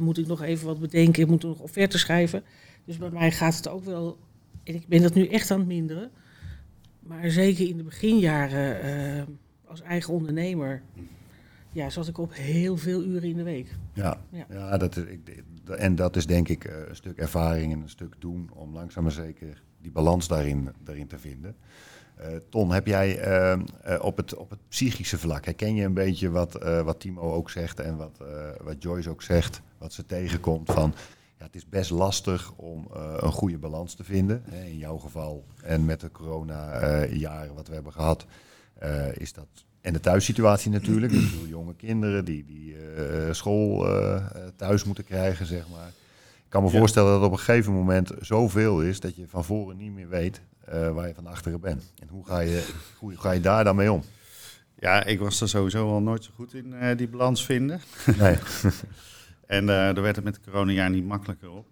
Moet 0.00 0.18
ik 0.18 0.26
nog 0.26 0.42
even 0.42 0.66
wat 0.66 0.80
bedenken? 0.80 1.28
Moet 1.28 1.42
ik 1.42 1.48
nog 1.48 1.58
offerte 1.58 1.98
schrijven? 1.98 2.42
Dus 2.84 2.96
bij 2.96 3.10
mij 3.10 3.30
gaat 3.30 3.56
het 3.56 3.68
ook 3.68 3.84
wel... 3.84 4.18
En 4.64 4.74
ik 4.74 4.86
ben 4.86 5.02
dat 5.02 5.14
nu 5.14 5.26
echt 5.26 5.50
aan 5.50 5.58
het 5.58 5.68
minderen. 5.68 6.10
Maar 7.00 7.30
zeker 7.30 7.68
in 7.68 7.76
de 7.76 7.82
beginjaren 7.82 9.38
als 9.64 9.82
eigen 9.82 10.12
ondernemer... 10.14 10.82
Ja, 11.72 11.90
zat 11.90 12.08
ik 12.08 12.18
op 12.18 12.34
heel 12.34 12.76
veel 12.76 13.04
uren 13.04 13.28
in 13.28 13.36
de 13.36 13.42
week. 13.42 13.76
Ja, 13.92 14.20
Ja. 14.30 14.46
ja. 14.50 14.76
dat 14.76 14.96
is, 14.96 15.04
ik, 15.04 15.42
en 15.76 15.94
dat 15.94 16.16
is 16.16 16.26
denk 16.26 16.48
ik 16.48 16.64
een 16.64 16.96
stuk 16.96 17.18
ervaring 17.18 17.72
en 17.72 17.80
een 17.80 17.88
stuk 17.88 18.14
doen 18.18 18.50
om 18.54 18.72
langzaam 18.72 19.02
maar 19.02 19.12
zeker 19.12 19.62
die 19.82 19.90
balans 19.90 20.28
daarin, 20.28 20.70
daarin 20.84 21.06
te 21.06 21.18
vinden. 21.18 21.56
Eh, 22.20 22.26
Ton, 22.48 22.72
heb 22.72 22.86
jij 22.86 23.18
eh, 23.18 23.52
eh, 23.52 23.58
op, 24.00 24.16
het, 24.16 24.34
op 24.34 24.50
het 24.50 24.58
psychische 24.68 25.18
vlak, 25.18 25.44
herken 25.44 25.74
je 25.74 25.84
een 25.84 25.94
beetje 25.94 26.30
wat, 26.30 26.54
eh, 26.54 26.82
wat 26.82 27.00
Timo 27.00 27.32
ook 27.32 27.50
zegt 27.50 27.80
en 27.80 27.96
wat, 27.96 28.18
wat 28.62 28.82
Joyce 28.82 29.10
ook 29.10 29.22
zegt, 29.22 29.60
wat 29.78 29.92
ze 29.92 30.06
tegenkomt 30.06 30.72
van... 30.72 30.94
Ja, 31.38 31.46
het 31.46 31.54
is 31.54 31.68
best 31.68 31.90
lastig 31.90 32.52
om 32.56 32.88
een 33.16 33.32
goede 33.32 33.58
balans 33.58 33.94
te 33.94 34.04
vinden. 34.04 34.42
Hè, 34.50 34.64
in 34.64 34.78
jouw 34.78 34.98
geval 34.98 35.44
en 35.62 35.84
met 35.84 36.00
de 36.00 36.10
corona-jaren 36.10 37.54
wat 37.54 37.68
we 37.68 37.74
hebben 37.74 37.92
gehad, 37.92 38.26
eh, 38.78 39.16
is 39.16 39.32
dat 39.32 39.46
en 39.80 39.92
de 39.92 40.00
thuissituatie 40.00 40.70
natuurlijk. 40.70 41.12
Bedoel, 41.12 41.46
jonge 41.46 41.74
kinderen 41.74 42.24
die, 42.24 42.44
die 42.44 42.76
school 43.30 43.86
thuis 44.56 44.84
moeten 44.84 45.04
krijgen, 45.04 45.46
zeg 45.46 45.68
maar. 45.68 45.92
Ik 46.50 46.56
kan 46.56 46.64
me 46.64 46.70
Ja. 46.72 46.78
voorstellen 46.78 47.12
dat 47.12 47.22
op 47.22 47.32
een 47.32 47.38
gegeven 47.38 47.72
moment 47.72 48.10
zoveel 48.20 48.82
is 48.82 49.00
dat 49.00 49.16
je 49.16 49.28
van 49.28 49.44
voren 49.44 49.76
niet 49.76 49.92
meer 49.92 50.08
weet 50.08 50.40
eh, 50.64 50.92
waar 50.92 51.08
je 51.08 51.14
van 51.14 51.26
achteren 51.26 51.60
bent. 51.60 51.92
En 51.98 52.08
hoe 52.08 52.26
ga 52.26 52.40
je, 52.40 52.68
hoe 52.98 53.16
ga 53.16 53.30
je 53.30 53.40
daar 53.40 53.64
dan 53.64 53.76
mee 53.76 53.92
om? 53.92 54.02
Ja, 54.78 55.04
ik 55.04 55.18
was 55.18 55.40
er 55.40 55.48
sowieso 55.48 55.90
al 55.92 56.00
nooit 56.00 56.24
zo 56.24 56.30
goed 56.34 56.54
in 56.54 56.74
eh, 56.74 56.96
die 56.96 57.08
balans 57.08 57.44
vinden. 57.44 57.80
Nee. 58.18 58.36
En 59.46 59.60
eh 59.60 59.66
daar 59.74 60.00
werd 60.02 60.16
het 60.16 60.24
met 60.24 60.34
het 60.36 60.44
coronajaar 60.44 60.90
niet 60.90 61.04
makkelijker 61.06 61.50
op. 61.50 61.66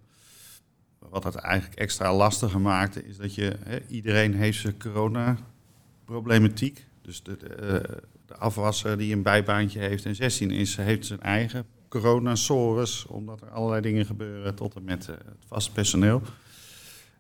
wat 0.99 1.25
het 1.25 1.35
eigenlijk 1.35 1.79
extra 1.81 2.15
lastiger 2.15 2.61
maakte, 2.61 3.05
is 3.05 3.17
dat 3.17 3.35
je, 3.35 3.57
iedereen 3.89 4.35
heeft 4.35 4.59
zijn 4.61 4.79
corona-problematiek. 4.79 6.87
Dus 7.03 7.23
de, 7.23 7.37
de, 7.37 7.83
de 8.27 8.37
afwasser 8.37 8.99
die 8.99 9.15
een 9.15 9.23
bijbaantje 9.23 9.79
heeft 9.79 10.05
en 10.05 10.15
16 10.15 10.51
is, 10.51 10.77
heeft 10.77 11.07
zijn 11.07 11.21
eigen 11.21 11.65
corona-sores, 11.89 13.07
omdat 13.07 13.41
er 13.41 13.51
allerlei 13.51 13.81
dingen 13.81 14.07
gebeuren 14.07 14.55
tot 14.55 14.75
en 14.75 14.85
met 14.85 15.09
uh, 15.09 15.17
het 15.17 15.45
vaste 15.47 15.73
personeel. 15.73 16.23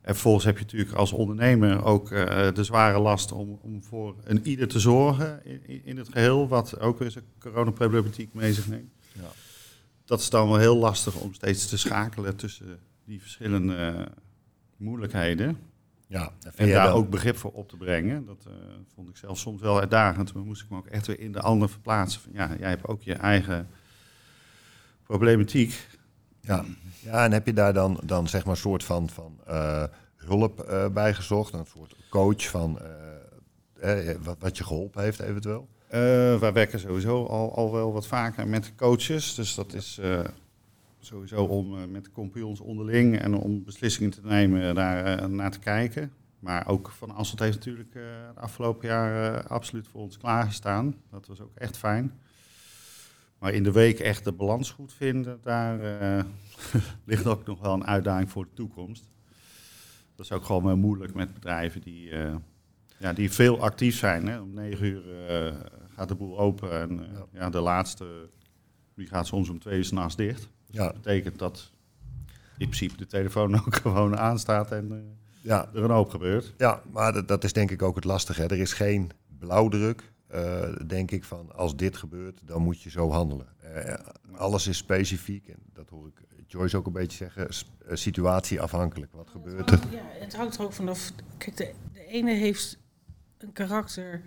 En 0.00 0.14
vervolgens 0.14 0.44
heb 0.44 0.58
je 0.58 0.64
natuurlijk 0.64 0.92
als 0.92 1.12
ondernemer 1.12 1.84
ook 1.84 2.10
uh, 2.10 2.52
de 2.52 2.64
zware 2.64 2.98
last 2.98 3.32
om, 3.32 3.58
om 3.62 3.82
voor 3.82 4.14
een 4.24 4.46
ieder 4.46 4.68
te 4.68 4.78
zorgen 4.78 5.44
in, 5.44 5.84
in 5.84 5.96
het 5.96 6.08
geheel, 6.08 6.48
wat 6.48 6.80
ook 6.80 6.98
weer 6.98 7.10
zijn 7.10 7.24
coronaproblematiek 7.38 8.34
mee 8.34 8.52
zich 8.52 8.68
neemt. 8.68 8.92
Ja. 9.12 9.30
Dat 10.04 10.20
is 10.20 10.30
dan 10.30 10.48
wel 10.48 10.58
heel 10.58 10.76
lastig 10.76 11.14
om 11.14 11.34
steeds 11.34 11.66
te 11.66 11.78
schakelen 11.78 12.36
tussen 12.36 12.78
die 13.04 13.20
verschillende 13.20 13.94
uh, 13.98 14.06
moeilijkheden. 14.76 15.58
Ja, 16.06 16.32
en 16.54 16.68
daar 16.68 16.94
ook 16.94 17.10
begrip 17.10 17.36
voor 17.36 17.52
op 17.52 17.68
te 17.68 17.76
brengen. 17.76 18.26
Dat 18.26 18.44
uh, 18.48 18.54
vond 18.94 19.08
ik 19.08 19.16
zelf 19.16 19.38
soms 19.38 19.60
wel 19.60 19.80
uitdagend. 19.80 20.34
Maar 20.34 20.44
moest 20.44 20.62
ik 20.62 20.70
me 20.70 20.76
ook 20.76 20.86
echt 20.86 21.06
weer 21.06 21.20
in 21.20 21.32
de 21.32 21.40
ander 21.40 21.68
verplaatsen. 21.68 22.20
Van, 22.20 22.32
ja, 22.34 22.56
jij 22.58 22.68
hebt 22.68 22.86
ook 22.86 23.02
je 23.02 23.14
eigen 23.14 23.68
problematiek. 25.08 25.86
Ja, 26.40 26.64
ja 27.00 27.24
en 27.24 27.32
heb 27.32 27.46
je 27.46 27.52
daar 27.52 27.72
dan, 27.72 28.00
dan 28.04 28.28
zeg 28.28 28.44
maar 28.44 28.54
een 28.54 28.60
soort 28.60 28.84
van, 28.84 29.10
van 29.10 29.40
uh, 29.48 29.84
hulp 30.16 30.66
uh, 30.68 30.88
bij 30.88 31.14
gezocht? 31.14 31.52
Een 31.52 31.66
soort 31.66 31.94
coach 32.10 32.48
van 32.48 32.78
eh, 33.80 34.14
wat, 34.22 34.36
wat 34.38 34.56
je 34.56 34.64
geholpen 34.64 35.02
heeft 35.02 35.20
eventueel? 35.20 35.68
wij 36.40 36.52
werken 36.52 36.80
sowieso 36.80 37.24
al, 37.24 37.54
al 37.54 37.72
wel 37.72 37.92
wat 37.92 38.06
vaker 38.06 38.48
met 38.48 38.74
coaches. 38.76 39.34
Dus 39.34 39.54
dat 39.54 39.74
is 39.74 40.00
sowieso 40.98 41.44
om 41.44 41.90
met 41.90 42.04
de 42.04 42.10
compagnons 42.10 42.60
onderling 42.60 43.18
en 43.18 43.34
om 43.34 43.64
beslissingen 43.64 44.10
te 44.10 44.20
nemen 44.22 44.74
daar 44.74 45.30
naar 45.30 45.50
te 45.50 45.58
kijken. 45.58 46.12
Maar 46.38 46.68
ook 46.68 46.90
Van 46.90 47.10
Asselt 47.10 47.40
heeft 47.40 47.56
natuurlijk 47.56 47.92
de 47.92 48.40
afgelopen 48.40 48.88
jaar 48.88 49.42
absoluut 49.46 49.88
voor 49.88 50.00
ons 50.00 50.18
klaargestaan. 50.18 50.94
Dat 51.10 51.26
was 51.26 51.40
ook 51.40 51.54
echt 51.54 51.76
fijn. 51.76 52.12
Maar 53.38 53.52
in 53.52 53.62
de 53.62 53.72
week 53.72 53.98
echt 53.98 54.24
de 54.24 54.32
balans 54.32 54.70
goed 54.70 54.92
vinden, 54.92 55.40
daar 55.42 56.02
uh, 56.02 56.24
ligt 57.04 57.26
ook 57.26 57.46
nog 57.46 57.60
wel 57.60 57.72
een 57.72 57.86
uitdaging 57.86 58.30
voor 58.30 58.44
de 58.44 58.54
toekomst. 58.54 59.10
Dat 60.16 60.26
is 60.26 60.32
ook 60.32 60.44
gewoon 60.44 60.64
wel 60.64 60.76
moeilijk 60.76 61.14
met 61.14 61.34
bedrijven 61.34 61.80
die, 61.80 62.10
uh, 62.10 62.34
ja, 62.98 63.12
die 63.12 63.32
veel 63.32 63.60
actief 63.60 63.96
zijn. 63.96 64.26
Hè. 64.26 64.40
Om 64.40 64.54
negen 64.54 64.86
uur 64.86 65.02
uh, 65.46 65.54
gaat 65.88 66.08
de 66.08 66.14
boel 66.14 66.38
open 66.38 66.80
en 66.80 66.96
ja. 67.12 67.26
ja. 67.32 67.50
de 67.50 67.60
laatste 67.60 68.28
die 68.94 69.06
gaat 69.06 69.26
soms 69.26 69.48
om 69.48 69.58
twee 69.58 69.78
uur 69.78 69.84
s'nachts 69.84 70.16
dicht. 70.16 70.40
Dus 70.66 70.76
ja. 70.76 70.84
Dat 70.84 70.94
betekent 70.94 71.38
dat 71.38 71.72
in 72.58 72.66
principe 72.66 72.96
de 72.96 73.06
telefoon 73.06 73.54
ook 73.66 73.74
gewoon 73.74 74.18
aanstaat 74.18 74.72
en 74.72 75.16
ja. 75.40 75.68
er 75.74 75.84
een 75.84 75.90
hoop 75.90 76.10
gebeurt. 76.10 76.54
Ja, 76.56 76.82
maar 76.92 77.12
dat, 77.12 77.28
dat 77.28 77.44
is 77.44 77.52
denk 77.52 77.70
ik 77.70 77.82
ook 77.82 77.94
het 77.94 78.04
lastige. 78.04 78.40
Hè. 78.40 78.48
Er 78.48 78.60
is 78.60 78.72
geen 78.72 79.10
blauwdruk 79.38 80.12
uh, 80.34 80.76
denk 80.86 81.10
ik 81.10 81.24
van 81.24 81.52
als 81.52 81.76
dit 81.76 81.96
gebeurt, 81.96 82.40
dan 82.44 82.62
moet 82.62 82.82
je 82.82 82.90
zo 82.90 83.10
handelen. 83.10 83.46
Uh, 83.64 83.94
alles 84.32 84.66
is 84.66 84.76
specifiek 84.76 85.48
en 85.48 85.58
dat 85.72 85.88
hoor 85.88 86.06
ik 86.06 86.26
Joyce 86.46 86.76
ook 86.76 86.86
een 86.86 86.92
beetje 86.92 87.16
zeggen, 87.16 87.48
uh, 87.88 87.96
situatieafhankelijk. 87.96 89.12
Wat 89.12 89.28
gebeurt 89.28 89.70
er? 89.70 89.80
Ja, 89.90 90.02
het 90.04 90.36
hangt 90.36 90.56
er 90.56 90.62
ook 90.62 90.72
vanaf. 90.72 91.12
Kijk, 91.38 91.56
de, 91.56 91.72
de 91.92 92.04
ene 92.04 92.32
heeft 92.32 92.78
een 93.38 93.52
karakter 93.52 94.22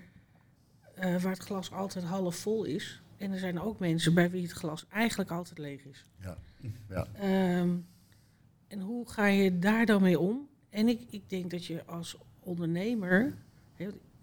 waar 0.96 1.32
het 1.32 1.40
glas 1.40 1.72
altijd 1.72 2.06
half 2.06 2.36
vol 2.36 2.64
is. 2.64 3.02
En 3.18 3.32
er 3.32 3.40
zijn 3.40 3.60
ook 3.60 3.80
mensen 3.80 4.14
bij 4.14 4.30
wie 4.32 4.42
het 4.42 4.52
glas 4.52 4.86
eigenlijk 4.90 5.32
altijd 5.32 5.58
leeg 5.58 5.86
is. 5.86 6.06
Ja. 6.20 6.38
ja. 6.90 7.08
Um, 7.60 7.86
en 8.68 8.80
hoe 8.80 9.10
ga 9.10 9.26
je 9.26 9.60
daar 9.60 9.86
dan 9.86 10.02
mee 10.02 10.20
om? 10.20 10.50
En 10.70 10.88
ik, 10.88 11.02
ik 11.10 11.30
denk 11.30 11.52
dat 11.52 11.66
je 11.66 11.86
als 11.86 12.18
ondernemer, 12.40 13.34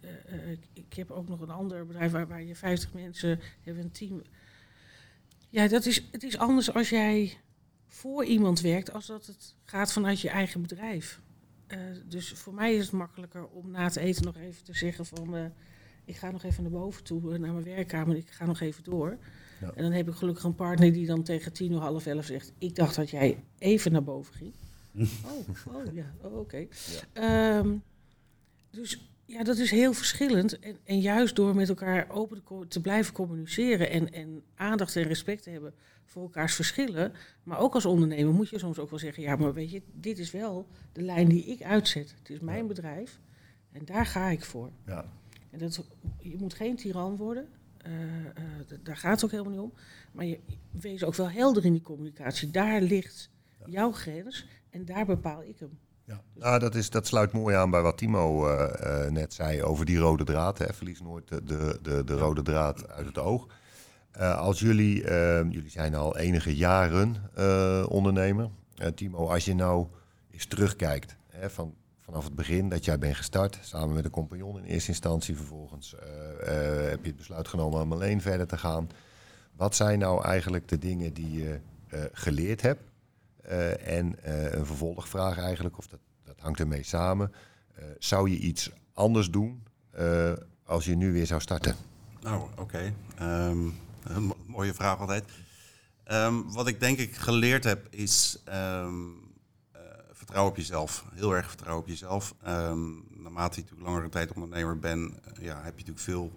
uh, 0.04 0.50
ik 0.72 0.94
heb 0.94 1.10
ook 1.10 1.28
nog 1.28 1.40
een 1.40 1.50
ander 1.50 1.86
bedrijf 1.86 2.12
waar, 2.12 2.28
waar 2.28 2.42
je 2.42 2.54
50 2.54 2.92
mensen 2.92 3.40
hebben, 3.60 3.84
een 3.84 3.90
team. 3.90 4.22
Ja, 5.48 5.68
dat 5.68 5.86
is, 5.86 6.08
het 6.10 6.22
is 6.22 6.38
anders 6.38 6.74
als 6.74 6.88
jij 6.88 7.38
voor 7.86 8.24
iemand 8.24 8.60
werkt, 8.60 8.92
als 8.92 9.06
dat 9.06 9.26
het 9.26 9.54
gaat 9.64 9.92
vanuit 9.92 10.20
je 10.20 10.28
eigen 10.28 10.62
bedrijf. 10.62 11.20
Uh, 11.68 11.78
dus 12.04 12.32
voor 12.32 12.54
mij 12.54 12.74
is 12.74 12.82
het 12.82 12.92
makkelijker 12.92 13.46
om 13.46 13.70
na 13.70 13.84
het 13.84 13.96
eten 13.96 14.24
nog 14.24 14.36
even 14.36 14.64
te 14.64 14.74
zeggen 14.74 15.06
van 15.06 15.36
uh, 15.36 15.44
ik 16.04 16.16
ga 16.16 16.30
nog 16.30 16.42
even 16.42 16.62
naar 16.62 16.72
boven 16.72 17.04
toe, 17.04 17.38
naar 17.38 17.52
mijn 17.52 17.64
werkkamer, 17.64 18.16
ik 18.16 18.30
ga 18.30 18.46
nog 18.46 18.60
even 18.60 18.84
door. 18.84 19.18
Ja. 19.60 19.72
En 19.74 19.82
dan 19.82 19.92
heb 19.92 20.08
ik 20.08 20.14
gelukkig 20.14 20.44
een 20.44 20.54
partner 20.54 20.92
die 20.92 21.06
dan 21.06 21.22
tegen 21.22 21.52
tien 21.52 21.72
uur 21.72 21.78
half 21.78 22.06
elf 22.06 22.24
zegt, 22.24 22.52
ik 22.58 22.74
dacht 22.74 22.96
dat 22.96 23.10
jij 23.10 23.44
even 23.58 23.92
naar 23.92 24.04
boven 24.04 24.34
ging. 24.34 24.52
oh, 25.24 25.74
oh 25.76 25.94
ja, 25.94 26.14
oh, 26.22 26.24
oké. 26.24 26.38
Okay. 26.38 26.68
Ja. 27.14 27.58
Um, 27.58 27.82
dus 28.70 29.08
ja, 29.28 29.42
dat 29.42 29.58
is 29.58 29.70
heel 29.70 29.92
verschillend. 29.92 30.58
En, 30.58 30.76
en 30.84 31.00
juist 31.00 31.36
door 31.36 31.54
met 31.54 31.68
elkaar 31.68 32.10
open 32.10 32.42
te, 32.68 32.80
blijven 32.80 33.14
communiceren 33.14 33.90
en, 33.90 34.12
en 34.12 34.42
aandacht 34.54 34.96
en 34.96 35.02
respect 35.02 35.42
te 35.42 35.50
hebben 35.50 35.74
voor 36.04 36.22
elkaars 36.22 36.54
verschillen. 36.54 37.12
Maar 37.42 37.58
ook 37.58 37.74
als 37.74 37.86
ondernemer 37.86 38.32
moet 38.32 38.48
je 38.48 38.58
soms 38.58 38.78
ook 38.78 38.90
wel 38.90 38.98
zeggen, 38.98 39.22
ja, 39.22 39.36
maar 39.36 39.54
weet 39.54 39.70
je, 39.70 39.82
dit 39.92 40.18
is 40.18 40.30
wel 40.30 40.66
de 40.92 41.02
lijn 41.02 41.28
die 41.28 41.44
ik 41.44 41.62
uitzet. 41.62 42.14
Het 42.18 42.30
is 42.30 42.40
mijn 42.40 42.66
bedrijf 42.66 43.20
en 43.72 43.84
daar 43.84 44.06
ga 44.06 44.28
ik 44.28 44.44
voor. 44.44 44.70
Ja. 44.86 45.12
En 45.50 45.58
dat, 45.58 45.86
je 46.18 46.36
moet 46.38 46.54
geen 46.54 46.76
tiran 46.76 47.16
worden. 47.16 47.48
Uh, 47.86 47.92
uh, 47.94 48.78
daar 48.82 48.96
gaat 48.96 49.14
het 49.14 49.24
ook 49.24 49.30
helemaal 49.30 49.52
niet 49.52 49.60
om. 49.60 49.72
Maar 50.12 50.24
je, 50.24 50.38
wees 50.70 51.04
ook 51.04 51.14
wel 51.14 51.30
helder 51.30 51.64
in 51.64 51.72
die 51.72 51.82
communicatie. 51.82 52.50
Daar 52.50 52.80
ligt 52.80 53.30
jouw 53.66 53.92
grens 53.92 54.46
en 54.70 54.84
daar 54.84 55.06
bepaal 55.06 55.42
ik 55.42 55.58
hem. 55.58 55.78
Ja, 56.08 56.20
nou, 56.34 56.58
dat, 56.58 56.74
is, 56.74 56.90
dat 56.90 57.06
sluit 57.06 57.32
mooi 57.32 57.56
aan 57.56 57.70
bij 57.70 57.82
wat 57.82 57.98
Timo 57.98 58.48
uh, 58.48 58.68
uh, 58.80 59.10
net 59.10 59.34
zei 59.34 59.62
over 59.62 59.84
die 59.84 59.98
rode 59.98 60.24
draad. 60.24 60.58
Hè. 60.58 60.72
Verlies 60.72 61.00
nooit 61.00 61.28
de, 61.28 61.44
de, 61.44 61.78
de, 61.82 62.04
de 62.04 62.14
rode 62.14 62.42
draad 62.42 62.88
uit 62.88 63.06
het 63.06 63.18
oog. 63.18 63.46
Uh, 64.16 64.38
als 64.38 64.60
jullie, 64.60 65.02
jullie 65.50 65.70
zijn 65.70 65.94
al 65.94 66.16
enige 66.16 66.56
jaren 66.56 67.16
ondernemer. 67.88 68.50
Timo, 68.94 69.26
als 69.26 69.44
je 69.44 69.54
nou 69.54 69.86
eens 70.30 70.46
terugkijkt 70.46 71.16
hè, 71.28 71.50
van, 71.50 71.74
vanaf 72.00 72.24
het 72.24 72.34
begin 72.34 72.68
dat 72.68 72.84
jij 72.84 72.98
bent 72.98 73.16
gestart, 73.16 73.58
samen 73.62 73.94
met 73.94 74.04
een 74.04 74.10
compagnon 74.10 74.58
in 74.58 74.64
eerste 74.64 74.90
instantie. 74.90 75.36
Vervolgens 75.36 75.94
heb 76.88 77.02
je 77.02 77.08
het 77.08 77.16
besluit 77.16 77.48
genomen 77.48 77.80
om 77.80 77.92
alleen 77.92 78.20
verder 78.20 78.46
te 78.46 78.58
gaan. 78.58 78.88
Wat 79.56 79.74
zijn 79.74 79.98
nou 79.98 80.24
eigenlijk 80.24 80.68
de 80.68 80.78
dingen 80.78 81.12
die 81.12 81.32
je 81.32 81.60
geleerd 82.12 82.62
hebt? 82.62 82.80
Uh, 83.48 83.96
en 83.98 84.16
uh, 84.26 84.52
een 84.52 84.66
vervolgvraag 84.66 85.38
eigenlijk, 85.38 85.78
of 85.78 85.86
dat, 85.86 86.00
dat 86.24 86.40
hangt 86.40 86.60
ermee 86.60 86.82
samen. 86.82 87.32
Uh, 87.78 87.84
zou 87.98 88.30
je 88.30 88.38
iets 88.38 88.70
anders 88.92 89.30
doen 89.30 89.62
als 90.64 90.84
je 90.84 90.94
nu 90.94 91.12
weer 91.12 91.26
zou 91.26 91.40
starten? 91.40 91.76
Nou, 92.20 92.48
oké. 92.56 92.92
Um, 93.22 93.74
een 94.02 94.32
mooie 94.46 94.74
vraag 94.74 94.98
altijd. 94.98 95.24
Um, 96.12 96.52
wat 96.52 96.66
ik 96.66 96.80
denk 96.80 96.98
ik 96.98 97.16
geleerd 97.16 97.64
heb 97.64 97.86
is 97.90 98.42
um, 98.48 99.16
vertrouwen 100.12 100.52
op 100.52 100.58
jezelf. 100.58 101.04
Heel 101.14 101.36
erg 101.36 101.48
vertrouwen 101.48 101.82
op 101.82 101.88
jezelf. 101.88 102.34
naarmate 102.40 103.54
je 103.54 103.60
natuurlijk 103.60 103.80
langere 103.80 104.08
tijd 104.08 104.32
ondernemer 104.32 104.78
bent, 104.78 105.14
ja, 105.40 105.62
heb 105.62 105.78
je 105.78 105.84
natuurlijk 105.86 105.98
veel 105.98 106.32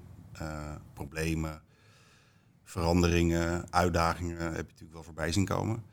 problemen, 0.94 1.62
veranderingen, 2.64 3.72
uitdagingen 3.74 4.38
heb 4.38 4.56
je 4.56 4.72
natuurlijk 4.72 4.94
wel 4.94 5.04
voorbij 5.04 5.32
zien 5.32 5.46
komen. 5.46 5.84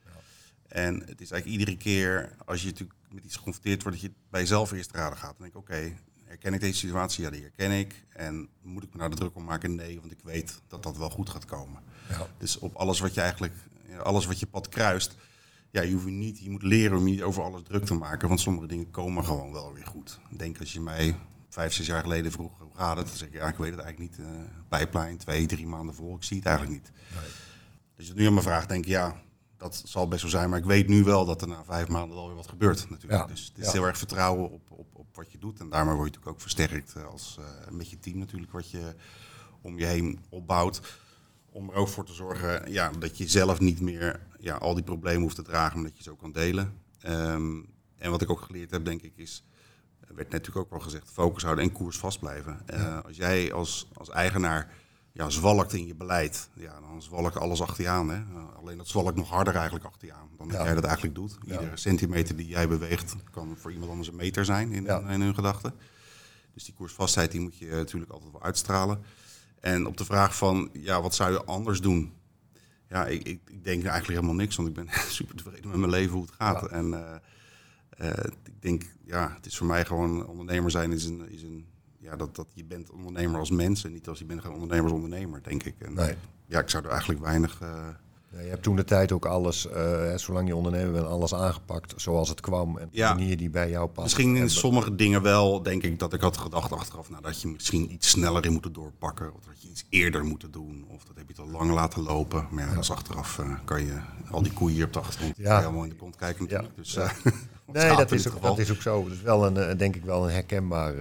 En 0.69 0.95
het 0.95 1.21
is 1.21 1.31
eigenlijk 1.31 1.61
iedere 1.61 1.77
keer 1.77 2.33
als 2.45 2.61
je 2.61 2.67
natuurlijk 2.67 2.99
met 3.11 3.25
iets 3.25 3.37
geconfronteerd 3.37 3.83
wordt, 3.83 4.01
dat 4.01 4.11
je 4.11 4.17
bij 4.31 4.41
jezelf 4.41 4.73
eerst 4.73 4.93
raden 4.93 5.19
gaat. 5.19 5.39
Dan 5.39 5.51
denk 5.51 5.53
ik, 5.53 5.59
oké, 5.59 5.97
herken 6.25 6.55
ik 6.55 6.61
deze 6.61 6.79
situatie? 6.79 7.25
Ja, 7.25 7.31
die 7.31 7.41
herken 7.41 7.71
ik. 7.71 8.05
En 8.09 8.49
moet 8.63 8.83
ik 8.83 8.93
me 8.93 8.99
nou 8.99 9.11
de 9.11 9.17
druk 9.17 9.37
om 9.37 9.45
maken? 9.45 9.75
Nee, 9.75 10.01
want 10.01 10.13
ik 10.13 10.21
weet 10.23 10.61
dat 10.69 10.83
dat 10.83 10.97
wel 10.97 11.11
goed 11.11 11.31
gaat 11.31 11.45
komen. 11.45 11.83
Ja. 12.09 12.27
Dus 12.39 12.59
op 12.59 12.75
alles 12.75 13.01
wat 13.01 13.15
je 13.15 13.21
eigenlijk, 13.21 13.55
alles 14.03 14.27
wat 14.27 14.41
je 14.41 14.47
pad 14.47 14.69
kruist, 14.69 15.17
ja, 15.71 15.83
je 15.83 15.93
hoeft 15.93 16.07
niet, 16.07 16.39
je 16.39 16.51
moet 16.51 16.63
leren 16.63 16.99
om 16.99 17.05
niet 17.05 17.23
over 17.23 17.43
alles 17.43 17.63
druk 17.63 17.85
te 17.85 17.95
maken, 17.95 18.29
want 18.29 18.41
sommige 18.41 18.67
dingen 18.67 18.91
komen 18.91 19.25
gewoon 19.25 19.53
wel 19.53 19.73
weer 19.73 19.87
goed. 19.87 20.21
Ik 20.31 20.39
denk 20.39 20.61
als 20.61 20.73
je 20.73 20.81
mij 20.81 21.17
vijf, 21.49 21.73
zes 21.73 21.87
jaar 21.87 22.03
geleden 22.03 22.33
vroeg 22.33 22.59
hoe 22.59 22.75
gaat 22.75 22.97
het, 22.97 23.07
dan 23.07 23.17
zeg 23.17 23.29
ik, 23.29 23.35
ja, 23.35 23.49
ik 23.49 23.57
weet 23.57 23.71
het 23.71 23.81
eigenlijk 23.81 24.19
niet. 24.19 24.27
Uh, 24.27 24.33
pijplijn, 24.69 25.17
twee, 25.17 25.47
drie 25.47 25.67
maanden 25.67 25.95
voor, 25.95 26.17
ik 26.17 26.23
zie 26.23 26.37
het 26.37 26.47
eigenlijk 26.47 26.77
niet. 26.77 26.93
Nee. 27.15 27.31
Dus 27.97 28.07
je 28.07 28.15
nu 28.15 28.27
aan 28.27 28.35
me 28.35 28.43
vraagt, 28.43 28.69
denk 28.69 28.85
ik, 28.85 28.91
ja, 28.91 29.21
dat 29.59 29.83
zal 29.85 30.09
best 30.09 30.23
wel 30.23 30.31
zijn, 30.31 30.51
maar 30.51 30.59
ik 30.59 30.65
weet 30.65 30.89
nu 30.89 31.05
wel 31.05 31.25
dat 31.25 31.43
er 31.43 31.49
na 31.49 31.65
vijf 31.65 31.89
maanden 31.89 32.17
wel 32.17 32.27
weer 32.27 32.37
wat 32.37 32.49
gebeurt 32.49 32.91
natuurlijk. 32.91 33.29
dus 33.29 33.53
het 33.55 33.67
is 33.67 33.73
heel 33.73 33.87
erg 33.87 33.99
vertrouwen 33.99 34.51
op, 34.51 34.71
op, 34.71 34.87
op 34.93 35.17
wat 35.17 35.33
je 35.33 35.39
doet. 35.39 35.61
En 35.61 35.69
daarmee 35.69 35.95
word 35.95 36.09
je 36.09 36.15
natuurlijk 36.15 36.37
ook 36.37 36.41
versterkt 36.41 36.95
eh, 36.95 37.05
als, 37.05 37.37
uh, 37.41 37.47
met 37.71 37.91
je 37.91 37.99
team 37.99 38.19
natuurlijk, 38.19 38.53
wat 38.53 38.71
je 38.71 38.95
om 39.61 39.79
je 39.79 39.85
heen 39.85 40.19
opbouwt. 40.29 40.81
Om 41.51 41.71
er 41.71 41.75
ook 41.75 41.89
voor 41.89 42.05
te 42.05 42.13
zorgen 42.13 42.73
ja, 42.73 42.91
dat 42.99 43.19
je 43.19 43.29
zelf 43.29 43.61
niet 43.61 43.81
meer 43.81 44.27
ja, 44.39 44.57
al 44.57 44.75
die 44.75 44.85
problemen 44.85 45.23
hoeft 45.23 45.37
te 45.37 45.43
dragen, 45.43 45.81
maar 45.81 45.89
dat 45.89 45.97
je 45.97 46.03
ze 46.03 46.11
ook 46.11 46.19
kan 46.19 46.33
delen. 46.33 46.81
Um, 47.07 47.69
en 47.97 48.11
wat 48.11 48.23
ik 48.23 48.31
ook 48.31 48.41
geleerd 48.41 48.71
heb, 48.71 48.85
denk 48.85 49.03
ik, 49.03 49.13
is, 49.17 49.45
werd 50.15 50.31
natuurlijk 50.31 50.57
ook 50.57 50.71
wel 50.71 50.81
gezegd, 50.81 51.11
focus 51.11 51.43
houden 51.43 51.65
en 51.65 51.73
koers 51.73 51.99
vast 51.99 52.19
blijven. 52.19 52.61
Uh, 52.75 53.05
als 53.05 53.17
jij 53.17 53.53
als, 53.53 53.89
als 53.95 54.11
eigenaar 54.11 54.73
ja, 55.19 55.31
zwalkt 55.31 55.73
in 55.73 55.87
je 55.87 55.95
beleid, 55.95 56.49
ja, 56.55 56.81
dan 56.81 57.03
zwalkt 57.03 57.37
alles 57.37 57.63
achter 57.63 57.83
je 57.85 57.91
aan. 57.91 58.09
Hè? 58.09 58.17
Uh, 58.17 58.57
alleen 58.57 58.77
dat 58.77 58.89
zwalkt 58.89 59.17
nog 59.17 59.29
harder 59.29 59.55
eigenlijk 59.55 59.85
achter 59.85 60.09
je 60.09 60.15
aan 60.15 60.29
dan 60.37 60.49
dat 60.49 60.63
jij 60.63 60.75
dat 60.75 60.85
eigenlijk 60.85 61.15
doet. 61.15 61.39
Iedere 61.43 61.77
centimeter 61.77 62.37
die 62.37 62.47
jij 62.47 62.69
beweegt 62.69 63.17
kan 63.31 63.57
voor 63.57 63.73
iemand 63.73 63.91
anders 63.91 64.09
een 64.09 64.17
meter 64.17 64.45
zijn 64.45 64.73
in, 64.73 64.87
in 64.87 65.21
hun 65.21 65.35
gedachten. 65.35 65.75
Dus 66.55 66.65
die 66.65 66.75
koersvastheid 66.75 67.31
die 67.31 67.41
moet 67.41 67.59
je 67.59 67.67
natuurlijk 67.67 68.13
altijd 68.13 68.33
wel 68.33 68.43
uitstralen. 68.43 69.03
En 69.61 69.87
op 69.87 69.97
de 69.97 70.05
vraag 70.05 70.37
van, 70.37 70.71
ja, 70.73 71.03
wat 71.03 71.15
zou 71.15 71.33
je 71.33 71.45
anders 71.45 71.81
doen? 71.81 72.13
Ja, 72.89 73.07
ik, 73.07 73.23
ik, 73.23 73.41
ik 73.47 73.65
denk 73.65 73.85
eigenlijk 73.85 74.21
helemaal 74.21 74.35
niks, 74.35 74.57
want 74.57 74.69
ik 74.69 74.75
ben 74.75 74.89
super 75.19 75.37
tevreden 75.37 75.71
met 75.71 75.79
mijn 75.79 75.91
leven, 75.91 76.13
hoe 76.13 76.25
het 76.25 76.35
gaat. 76.35 76.69
En 76.69 76.87
uh, 78.01 78.11
ik 78.45 78.63
denk, 78.63 78.85
ja, 79.05 79.33
het 79.35 79.47
is 79.47 79.57
voor 79.57 79.67
mij 79.67 79.85
gewoon 79.85 80.27
ondernemer 80.27 80.71
zijn 80.71 80.93
is 80.93 81.05
een, 81.05 81.31
is 81.31 81.43
een 81.43 81.67
ja, 81.99 82.17
dat, 82.17 82.37
dat 82.37 82.49
je 82.55 82.65
bent 82.65 82.91
ondernemer 82.91 83.39
als 83.39 83.51
mens 83.51 83.85
en 83.85 83.93
niet 83.93 84.09
als 84.09 84.19
je 84.19 84.25
bent 84.25 84.41
gewoon 84.41 84.61
ondernemer 84.61 84.85
als 84.85 85.03
ondernemer, 85.03 85.43
denk 85.43 85.63
ik. 85.63 85.75
En, 85.79 85.95
nee. 85.95 86.15
Ja, 86.47 86.61
ik 86.61 86.71
zou 86.71 86.85
er 86.85 86.91
eigenlijk 86.91 87.21
weinig... 87.21 87.61
Uh, 87.63 87.89
ja, 88.31 88.41
je 88.41 88.49
hebt 88.49 88.63
toen 88.63 88.77
de 88.77 88.85
tijd 88.85 89.13
ook 89.13 89.27
alles, 89.27 89.67
uh, 89.67 90.15
zolang 90.17 90.49
je 90.49 90.57
ondernemer 90.57 90.93
bent, 90.93 91.07
alles 91.07 91.35
aangepakt 91.35 91.93
zoals 91.97 92.29
het 92.29 92.41
kwam. 92.41 92.79
En 92.79 92.89
ja. 92.91 93.13
de 93.13 93.19
manier 93.19 93.37
die 93.37 93.51
bij 93.51 93.71
jou 93.71 93.89
past. 93.89 94.03
Misschien 94.03 94.37
in 94.37 94.51
sommige 94.51 94.95
dingen 94.95 95.23
wel, 95.23 95.63
denk 95.63 95.83
ik, 95.83 95.99
dat 95.99 96.13
ik 96.13 96.21
had 96.21 96.37
gedacht 96.37 96.73
achteraf, 96.73 97.11
nou, 97.11 97.23
dat 97.23 97.41
je 97.41 97.49
misschien 97.49 97.93
iets 97.93 98.09
sneller 98.09 98.45
in 98.45 98.53
moet 98.53 98.75
doorpakken. 98.75 99.35
Of 99.35 99.45
dat 99.45 99.63
je 99.63 99.69
iets 99.69 99.85
eerder 99.89 100.25
moet 100.25 100.47
doen. 100.51 100.85
Of 100.89 101.05
dat 101.05 101.17
heb 101.17 101.29
je 101.29 101.35
te 101.35 101.45
lang 101.45 101.71
laten 101.71 102.03
lopen. 102.03 102.47
Maar 102.51 102.65
ja, 102.65 102.71
ja. 102.71 102.77
Dus 102.77 102.91
achteraf 102.91 103.39
uh, 103.39 103.59
kan 103.65 103.85
je 103.85 103.99
al 104.31 104.43
die 104.43 104.53
koeien 104.53 104.77
hier 104.77 104.85
op 104.85 104.93
de 104.93 104.99
achtergrond 104.99 105.37
ja. 105.37 105.59
helemaal 105.59 105.83
in 105.83 105.89
de 105.89 105.97
kont 105.97 106.17
kijken 106.17 106.43
natuurlijk. 106.43 106.77
Dus, 106.77 106.97
uh, 106.97 107.11
nee, 107.73 107.97
dat 107.97 108.13
is, 108.13 108.29
ook, 108.29 108.43
dat 108.43 108.59
is 108.59 108.71
ook 108.71 108.83
zo. 108.83 109.09
Dus 109.09 109.21
wel 109.21 109.47
een, 109.47 109.77
denk 109.77 109.97
ik 109.97 110.05
wel 110.05 110.25
een 110.25 110.33
herkenbaar 110.33 110.95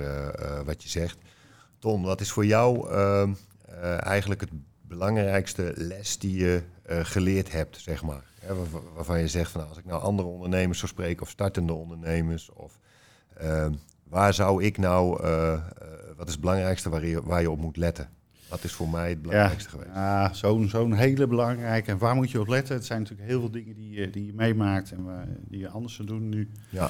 wat 0.66 0.84
je 0.84 0.90
zegt. 0.90 1.18
Ton, 1.80 2.04
wat 2.04 2.22
is 2.22 2.32
voor 2.32 2.46
jou 2.46 2.90
ehm, 2.90 3.34
eigenlijk 4.00 4.42
het 4.42 4.50
belangrijkste 4.82 5.74
les 5.76 6.18
die 6.18 6.38
je 6.38 6.64
geleerd 6.88 7.52
hebt, 7.52 7.78
zeg 7.78 8.04
maar? 8.04 8.24
Hè, 8.40 8.54
waarvan 8.96 9.20
je 9.20 9.28
zegt 9.28 9.52
van 9.52 9.60
nou, 9.60 9.74
als 9.74 9.82
ik 9.82 9.90
nou 9.90 10.02
andere 10.02 10.28
ondernemers 10.28 10.80
zou 10.80 10.92
spreken 10.92 11.22
of 11.22 11.30
startende 11.30 11.74
ondernemers, 11.74 12.50
of 12.54 12.80
uh, 13.42 13.68
waar 14.04 14.34
zou 14.34 14.64
ik 14.64 14.78
nou, 14.78 15.24
uh, 15.24 15.62
wat 16.18 16.28
is 16.28 16.32
het 16.32 16.42
belangrijkste 16.42 16.90
waar 16.90 17.06
je, 17.06 17.24
waar 17.24 17.42
je 17.42 17.52
op 17.52 17.60
moet 17.60 17.78
letten? 17.78 18.10
Wat 18.50 18.64
is 18.64 18.74
voor 18.74 18.90
mij 18.90 19.10
het 19.10 19.22
belangrijkste 19.22 19.70
geweest? 19.70 19.90
Ja, 19.94 20.34
zo'n 20.34 20.70
zo'n 20.70 20.94
hele 20.94 21.28
belangrijke. 21.28 21.92
En 21.92 21.98
waar 21.98 22.16
moet 22.16 22.32
je 22.32 22.40
op 22.40 22.48
letten? 22.48 22.76
Het 22.76 22.86
zijn 22.86 23.02
natuurlijk 23.02 23.30
heel 23.30 23.40
veel 23.40 23.52
dingen 23.52 23.76
die, 23.76 24.10
die 24.10 24.26
je 24.26 24.34
meemaakt 24.34 24.92
en 24.92 25.04
waar, 25.04 25.28
die 25.48 25.60
je 25.60 25.70
anders 25.70 25.94
zou 25.96 26.08
doen 26.08 26.30
nu. 26.30 26.50
Ja 26.70 26.90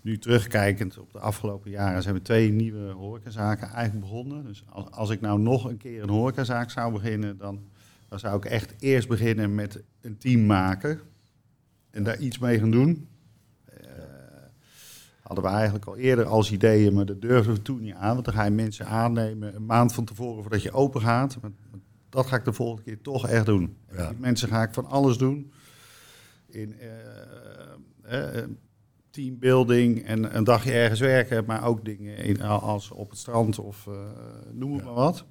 nu 0.00 0.18
terugkijkend 0.18 0.98
op 0.98 1.12
de 1.12 1.18
afgelopen 1.18 1.70
jaren 1.70 2.02
zijn 2.02 2.14
we 2.14 2.22
twee 2.22 2.52
nieuwe 2.52 2.92
horecazaken 2.92 3.68
eigenlijk 3.68 4.06
begonnen. 4.06 4.44
Dus 4.44 4.64
als, 4.68 4.90
als 4.90 5.10
ik 5.10 5.20
nou 5.20 5.40
nog 5.40 5.64
een 5.64 5.76
keer 5.76 6.02
een 6.02 6.08
horecazaak 6.08 6.70
zou 6.70 6.92
beginnen, 6.92 7.38
dan, 7.38 7.60
dan 8.08 8.18
zou 8.18 8.36
ik 8.36 8.44
echt 8.44 8.74
eerst 8.78 9.08
beginnen 9.08 9.54
met 9.54 9.82
een 10.00 10.18
team 10.18 10.46
maken 10.46 11.00
en 11.90 12.02
daar 12.02 12.18
iets 12.18 12.38
mee 12.38 12.58
gaan 12.58 12.70
doen. 12.70 13.08
Uh, 13.70 13.88
hadden 15.22 15.44
we 15.44 15.50
eigenlijk 15.50 15.84
al 15.84 15.96
eerder 15.96 16.24
als 16.24 16.52
ideeën, 16.52 16.94
maar 16.94 17.06
dat 17.06 17.20
durfden 17.20 17.54
we 17.54 17.62
toen 17.62 17.80
niet 17.80 17.94
aan. 17.94 18.12
Want 18.12 18.24
dan 18.24 18.34
ga 18.34 18.44
je 18.44 18.50
mensen 18.50 18.86
aannemen 18.86 19.54
een 19.54 19.66
maand 19.66 19.94
van 19.94 20.04
tevoren 20.04 20.42
voordat 20.42 20.62
je 20.62 20.72
open 20.72 21.00
gaat. 21.00 21.38
Dat 22.08 22.26
ga 22.26 22.36
ik 22.36 22.44
de 22.44 22.52
volgende 22.52 22.82
keer 22.82 23.00
toch 23.00 23.28
echt 23.28 23.46
doen. 23.46 23.76
Ja. 23.92 24.12
mensen 24.18 24.48
ga 24.48 24.62
ik 24.62 24.74
van 24.74 24.86
alles 24.86 25.16
doen. 25.16 25.52
In, 26.46 26.74
uh, 28.10 28.34
uh, 28.34 28.44
teambuilding 29.10 30.04
en 30.04 30.36
een 30.36 30.44
dagje 30.44 30.72
ergens 30.72 31.00
werken, 31.00 31.44
maar 31.44 31.64
ook 31.64 31.84
dingen 31.84 32.16
in, 32.16 32.42
als 32.42 32.90
op 32.90 33.10
het 33.10 33.18
strand 33.18 33.58
of 33.58 33.88
noem 34.52 34.74
het 34.74 34.84
maar 34.84 34.94
wat. 34.94 35.24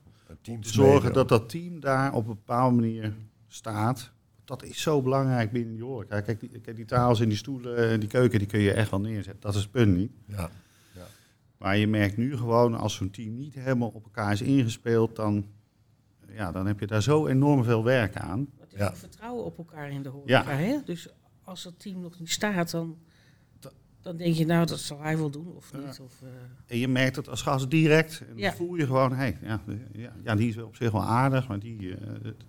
Om 0.49 0.61
te 0.61 0.69
zorgen 0.69 1.13
dat 1.13 1.29
dat 1.29 1.49
team 1.49 1.79
daar 1.79 2.13
op 2.13 2.27
een 2.27 2.35
bepaalde 2.35 2.75
manier 2.75 3.13
staat. 3.47 4.11
Dat 4.45 4.63
is 4.63 4.81
zo 4.81 5.01
belangrijk 5.01 5.51
binnen 5.51 5.73
die 5.73 5.83
horeca. 5.83 6.21
Kijk, 6.21 6.39
die, 6.39 6.59
kijk, 6.59 6.75
die 6.75 6.85
tafels 6.85 7.19
en 7.19 7.29
die 7.29 7.37
stoelen 7.37 7.89
en 7.89 7.99
die 7.99 8.09
keuken, 8.09 8.39
die 8.39 8.47
kun 8.47 8.59
je 8.59 8.73
echt 8.73 8.89
wel 8.89 8.99
neerzetten. 8.99 9.41
Dat 9.41 9.55
is 9.55 9.61
het 9.61 9.71
punt 9.71 9.97
niet. 9.97 10.11
Ja. 10.25 10.49
ja. 10.95 11.05
Maar 11.57 11.77
je 11.77 11.87
merkt 11.87 12.17
nu 12.17 12.37
gewoon, 12.37 12.75
als 12.75 12.95
zo'n 12.95 13.09
team 13.09 13.35
niet 13.35 13.53
helemaal 13.53 13.89
op 13.89 14.03
elkaar 14.03 14.31
is 14.31 14.41
ingespeeld, 14.41 15.15
dan, 15.15 15.45
ja, 16.27 16.51
dan 16.51 16.67
heb 16.67 16.79
je 16.79 16.87
daar 16.87 17.03
zo 17.03 17.27
enorm 17.27 17.63
veel 17.63 17.83
werk 17.83 18.15
aan. 18.15 18.47
Het 18.59 18.73
is 18.73 18.79
ja. 18.79 18.95
vertrouwen 18.95 19.45
op 19.45 19.57
elkaar 19.57 19.89
in 19.91 20.03
de 20.03 20.09
horeca. 20.09 20.51
Ja. 20.51 20.57
Hè? 20.57 20.77
Dus 20.85 21.09
als 21.43 21.63
dat 21.63 21.79
team 21.79 21.99
nog 21.99 22.19
niet 22.19 22.31
staat, 22.31 22.71
dan 22.71 22.97
dan 24.07 24.17
denk 24.17 24.35
je, 24.35 24.45
nou, 24.45 24.65
dat 24.65 24.79
zal 24.79 25.01
hij 25.01 25.17
wel 25.17 25.29
doen 25.29 25.53
of 25.55 25.73
niet. 25.73 25.99
Of, 26.03 26.13
uh... 26.23 26.29
En 26.65 26.77
je 26.77 26.87
merkt 26.87 27.15
het 27.15 27.29
als 27.29 27.41
gast 27.41 27.69
direct. 27.69 28.21
En 28.29 28.41
dan 28.41 28.53
voel 28.53 28.75
je 28.75 28.85
gewoon, 28.85 29.13
hey, 29.13 29.37
ja, 29.41 29.61
ja, 29.91 30.11
ja, 30.23 30.35
die 30.35 30.49
is 30.49 30.57
op 30.57 30.75
zich 30.75 30.91
wel 30.91 31.03
aardig, 31.03 31.47
maar 31.47 31.59
die... 31.59 31.77
Uh, 31.79 31.97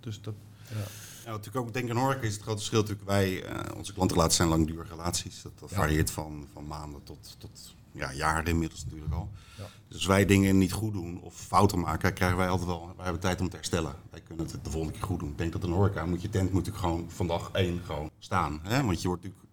dus 0.00 0.20
dat... 0.20 0.34
Ja. 0.68 0.76
Ja, 1.24 1.34
natuurlijk 1.34 1.66
ook, 1.66 1.72
denk 1.72 1.84
ik, 1.84 1.90
in 1.90 2.00
horeca 2.00 2.20
is 2.20 2.32
het 2.32 2.42
grote 2.42 2.58
verschil 2.58 2.80
natuurlijk. 2.80 3.08
Wij, 3.08 3.44
uh, 3.44 3.76
onze 3.76 3.92
klantenrelaties 3.92 4.36
zijn 4.36 4.48
langdurige 4.48 4.90
relaties. 4.90 5.42
Dat, 5.42 5.52
dat 5.58 5.72
varieert 5.72 6.10
van, 6.10 6.46
van 6.52 6.66
maanden 6.66 7.02
tot, 7.02 7.36
tot 7.38 7.74
ja, 7.92 8.12
jaren 8.12 8.44
inmiddels 8.44 8.84
natuurlijk 8.84 9.12
al. 9.12 9.28
Ja. 9.56 9.64
Dus 9.88 9.96
als 9.96 10.06
wij 10.06 10.24
dingen 10.24 10.58
niet 10.58 10.72
goed 10.72 10.92
doen 10.92 11.20
of 11.20 11.34
fouten 11.34 11.78
maken, 11.80 12.12
krijgen 12.12 12.36
wij 12.38 12.48
altijd 12.48 12.68
wel... 12.68 12.86
Wij 12.96 13.04
hebben 13.04 13.22
tijd 13.22 13.40
om 13.40 13.48
te 13.48 13.56
herstellen. 13.56 13.94
Wij 14.10 14.20
kunnen 14.20 14.46
het 14.46 14.64
de 14.64 14.70
volgende 14.70 14.98
keer 14.98 15.06
goed 15.06 15.18
doen. 15.20 15.30
Ik 15.30 15.38
denk 15.38 15.52
dat 15.52 15.64
in 15.64 15.70
horeca 15.70 16.06
moet 16.06 16.22
je 16.22 16.28
tent 16.28 16.52
moet 16.52 16.66
natuurlijk 16.66 16.84
gewoon 16.84 17.10
vandaag 17.10 17.50
één 17.52 17.80
gewoon 17.84 18.10
staan. 18.18 18.60
Hè? 18.62 18.84
Want 18.84 19.02
je 19.02 19.08
wordt 19.08 19.22
natuurlijk 19.22 19.47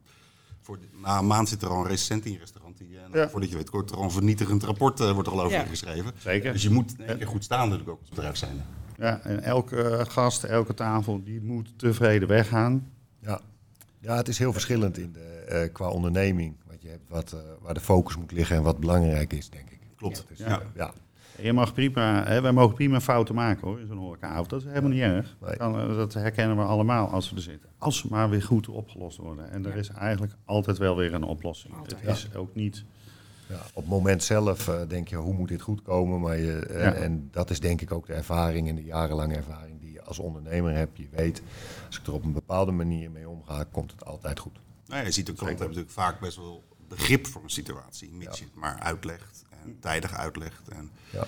voor 0.65 0.80
na 1.01 1.17
een 1.17 1.28
maand 1.28 1.49
zit 1.49 1.62
er 1.62 1.69
al 1.69 1.78
een 1.78 1.88
recensent 1.88 2.25
in 2.25 2.32
je 2.32 2.38
restaurant. 2.38 2.78
Die, 2.78 2.99
en 2.99 3.10
ja. 3.19 3.30
Voordat 3.30 3.49
je 3.49 3.56
weet, 3.56 3.69
wordt 3.69 3.91
er 3.91 3.97
al 3.97 4.04
een 4.04 4.12
vernietigend 4.12 4.63
rapport 4.63 4.99
uh, 4.99 5.12
wordt 5.12 5.28
er 5.28 5.34
al 5.34 5.41
over 5.41 5.58
ja. 5.58 5.63
geschreven. 5.63 6.12
Zeker. 6.17 6.54
Dus 6.54 6.63
je 6.63 6.69
moet 6.69 6.95
een 6.97 7.17
keer 7.17 7.28
goed 7.28 7.43
staan 7.43 7.60
natuurlijk 7.60 7.89
ook 7.89 7.99
als 7.99 8.10
bedrijf 8.10 8.36
zijn. 8.36 8.65
Ja, 8.97 9.19
en 9.21 9.43
elke 9.43 10.06
gast, 10.08 10.43
elke 10.43 10.73
tafel, 10.73 11.23
die 11.23 11.41
moet 11.41 11.73
tevreden 11.80 12.28
weggaan. 12.28 12.91
Ja, 13.19 13.41
ja 13.99 14.15
het 14.15 14.28
is 14.28 14.38
heel 14.38 14.54
verschillend 14.54 14.97
in 14.97 15.12
de, 15.12 15.45
uh, 15.49 15.73
qua 15.73 15.89
onderneming. 15.89 16.56
Wat 16.67 16.82
je 16.82 16.88
hebt, 16.88 17.10
wat, 17.10 17.34
uh, 17.34 17.39
waar 17.62 17.73
de 17.73 17.80
focus 17.80 18.15
moet 18.15 18.32
liggen 18.32 18.56
en 18.56 18.63
wat 18.63 18.80
belangrijk 18.80 19.34
is, 19.34 19.49
denk 19.49 19.69
ik. 19.69 19.80
Klopt. 19.95 20.25
Ja. 20.34 20.62
ja. 20.75 20.93
Je 21.41 21.54
mag 21.54 21.74
prima, 21.74 22.24
hè, 22.24 22.41
wij 22.41 22.52
mogen 22.52 22.76
prima 22.76 23.02
fouten 23.02 23.36
maken 23.36 23.67
hoor, 23.67 23.80
in 23.80 23.88
zo'n 23.88 23.98
horecaavond. 23.98 24.50
Dat 24.50 24.60
is 24.60 24.67
helemaal 24.67 24.89
niet 24.89 25.02
erg. 25.02 25.36
Eh, 25.41 25.95
dat 25.95 26.13
herkennen 26.13 26.58
we 26.58 26.63
allemaal 26.63 27.10
als 27.10 27.30
we 27.30 27.36
er 27.36 27.41
zitten. 27.41 27.69
Als 27.78 27.98
ze 27.98 28.08
maar 28.10 28.30
weer 28.30 28.41
goed 28.41 28.67
opgelost 28.67 29.17
worden. 29.17 29.52
En 29.52 29.65
er 29.65 29.76
is 29.76 29.89
eigenlijk 29.89 30.34
altijd 30.45 30.78
wel 30.78 30.95
weer 30.95 31.13
een 31.13 31.24
oplossing. 31.24 31.74
Het 31.82 31.95
is 32.04 32.36
ook 32.36 32.56
niet... 32.56 32.84
Ja, 33.50 33.56
op 33.74 33.82
het 33.82 33.91
moment 33.91 34.24
zelf 34.24 34.67
uh, 34.67 34.76
denk 34.88 35.08
je, 35.08 35.15
hoe 35.15 35.34
moet 35.34 35.48
dit 35.48 35.62
goed 35.62 35.82
komen? 35.82 36.19
Maar 36.19 36.38
je, 36.38 36.60
en, 36.60 36.95
en, 36.95 37.30
dat 37.32 37.50
is 37.50 37.60
denk 37.60 37.82
ik 37.82 37.91
ook 37.91 38.08
de 38.08 38.13
ervaring 38.13 38.69
en 38.69 38.76
de 38.76 38.84
jarenlange 38.84 39.36
ervaring 39.36 39.80
die 39.80 39.91
je 39.91 40.02
als 40.02 40.19
ondernemer 40.19 40.74
hebt. 40.74 40.98
Je 40.98 41.08
weet, 41.12 41.41
als 41.88 42.00
ik 42.00 42.08
er 42.08 42.13
op 42.13 42.24
een 42.24 42.34
bepaalde 42.34 42.71
manier 42.71 43.12
mee 43.12 43.30
omga, 43.30 43.65
komt 43.71 43.91
het 43.91 44.06
altijd 44.06 44.39
goed. 44.39 44.60
Nou 44.86 45.06
je 45.06 45.12
ziet 45.12 45.30
ook 45.30 45.36
klanten 45.36 45.58
hebben 45.58 45.78
natuurlijk 45.78 46.08
vaak 46.08 46.19
best 46.19 46.38
wel 46.38 46.63
begrip 46.88 47.28
voor 47.28 47.43
een 47.43 47.50
situatie, 47.50 48.12
mits 48.12 48.39
je 48.39 48.45
het 48.45 48.56
maar 48.56 48.80
uitlegt 48.80 49.35
tijdig 49.80 50.13
uitlegt. 50.13 50.67
En, 50.67 50.91
ja. 51.10 51.25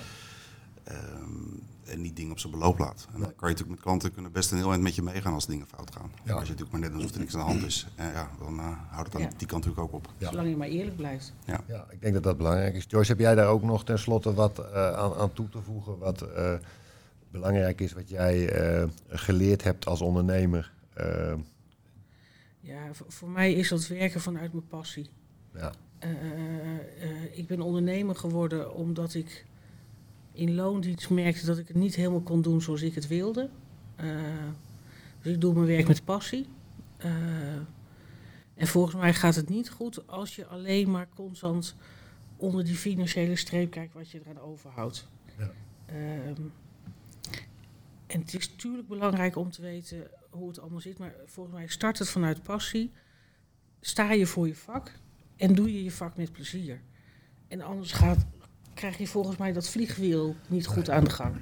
um, 0.92 1.64
en 1.86 2.02
niet 2.02 2.16
dingen 2.16 2.32
op 2.32 2.40
zijn 2.40 2.52
beloop 2.52 2.78
laat. 2.78 3.08
En 3.14 3.20
dan 3.20 3.36
kan 3.36 3.50
je 3.50 3.54
natuurlijk 3.54 3.70
met 3.70 3.80
klanten 3.80 4.14
kunnen 4.14 4.32
best 4.32 4.52
een 4.52 4.58
heel 4.58 4.72
eind 4.72 4.84
met 4.84 4.96
je 4.96 5.02
meegaan 5.02 5.34
als 5.34 5.46
dingen 5.46 5.68
fout 5.68 5.96
gaan. 5.96 6.12
Ja. 6.24 6.34
Als 6.34 6.44
je 6.44 6.50
natuurlijk 6.50 6.72
maar 6.72 6.80
net 6.80 6.94
alsof 6.94 7.12
er 7.12 7.20
niks 7.20 7.34
aan 7.36 7.40
de 7.40 7.52
hand 7.52 7.66
is, 7.66 7.88
en 7.96 8.12
ja, 8.12 8.30
dan 8.40 8.60
uh, 8.60 8.72
houdt 8.90 9.14
het 9.14 9.22
aan 9.22 9.30
die 9.38 9.48
kant 9.48 9.66
natuurlijk 9.66 9.94
ook 9.94 9.94
op. 9.94 10.14
Zolang 10.20 10.50
je 10.50 10.58
maar 10.58 10.68
eerlijk 10.68 10.96
blijft. 10.96 11.34
Ja. 11.46 11.64
ja, 11.68 11.86
ik 11.90 12.02
denk 12.02 12.14
dat 12.14 12.24
dat 12.24 12.38
belangrijk 12.38 12.76
is. 12.76 12.86
Joyce, 12.88 13.12
heb 13.12 13.20
jij 13.20 13.36
daar 13.36 13.48
ook 13.48 13.64
nog 13.64 13.84
tenslotte 13.84 14.34
wat 14.34 14.60
uh, 14.60 14.94
aan, 14.94 15.14
aan, 15.14 15.34
toe 15.34 15.50
te 15.50 15.62
voegen? 15.62 15.98
Wat 15.98 16.24
uh, 16.24 16.54
belangrijk 17.32 17.82
is, 17.82 17.94
wat 17.94 18.10
jij 18.10 18.50
geleerd 19.08 19.64
hebt 19.64 19.86
als 19.86 20.02
ondernemer? 20.02 20.72
Ja, 22.60 22.90
voor 23.08 23.30
mij 23.30 23.54
is 23.54 23.70
dat 23.70 23.88
werken 23.88 24.22
vanuit 24.22 24.54
mijn 24.54 24.68
passie. 24.68 25.10
Ja. 25.54 25.72
Uh, 26.04 26.12
uh, 26.12 27.38
ik 27.38 27.48
ben 27.48 27.62
ondernemer 27.62 28.16
geworden 28.16 28.74
omdat 28.74 29.14
ik 29.14 29.46
in 30.32 30.56
loondienst 30.56 31.10
merkte 31.10 31.46
dat 31.46 31.58
ik 31.58 31.68
het 31.68 31.78
niet 31.78 31.96
helemaal 31.96 32.22
kon 32.22 32.42
doen 32.42 32.62
zoals 32.62 32.82
ik 32.82 32.96
het 32.96 33.08
wilde. 33.08 33.50
dus 35.22 35.34
ik 35.34 35.42
doe 35.42 35.54
mijn 35.54 35.66
werk 35.66 35.88
met 35.88 36.04
passie. 36.04 36.48
en 38.54 38.68
volgens 38.68 38.96
mij 38.96 39.14
gaat 39.14 39.36
het 39.36 39.50
niet 39.50 39.70
goed 39.70 40.08
als 40.08 40.36
je 40.36 40.46
alleen 40.46 40.92
maar 40.92 41.08
constant 41.16 41.76
onder 42.38 42.66
die 42.66 42.76
financiële 42.76 43.36
streep 43.36 43.72
kijkt 43.72 43.94
wat 43.94 44.12
je 44.12 44.20
eraan 44.20 44.40
overhoudt. 44.40 45.08
Ja. 45.38 45.52
Ehm, 45.86 46.42
en 48.08 48.20
het 48.20 48.34
is 48.34 48.50
natuurlijk 48.50 48.88
belangrijk 48.88 49.36
om 49.36 49.52
te 49.52 49.62
weten 49.62 50.08
hoe 50.30 50.48
het 50.48 50.60
allemaal 50.60 50.80
zit, 50.80 50.98
maar 50.98 51.16
volgens 51.26 51.56
mij 51.56 51.68
start 51.68 52.00
het 52.00 52.10
vanuit 52.10 52.44
passie. 52.44 52.92
Sta 53.82 54.12
je 54.12 54.26
voor 54.26 54.48
je 54.48 54.56
vak, 54.56 54.92
en 55.38 55.56
doe 55.56 55.74
je 55.74 55.84
je 55.84 55.92
vak 55.92 56.18
met 56.18 56.32
plezier. 56.32 56.82
En 57.48 57.62
anders 57.62 57.92
gaat, 57.92 58.26
krijg 58.74 58.98
je 58.98 59.08
volgens 59.08 59.38
mij 59.38 59.54
dat 59.54 59.70
vliegwiel 59.70 60.36
niet 60.48 60.66
goed 60.66 60.90
aan 60.90 61.04
de 61.04 61.10
gang. 61.10 61.36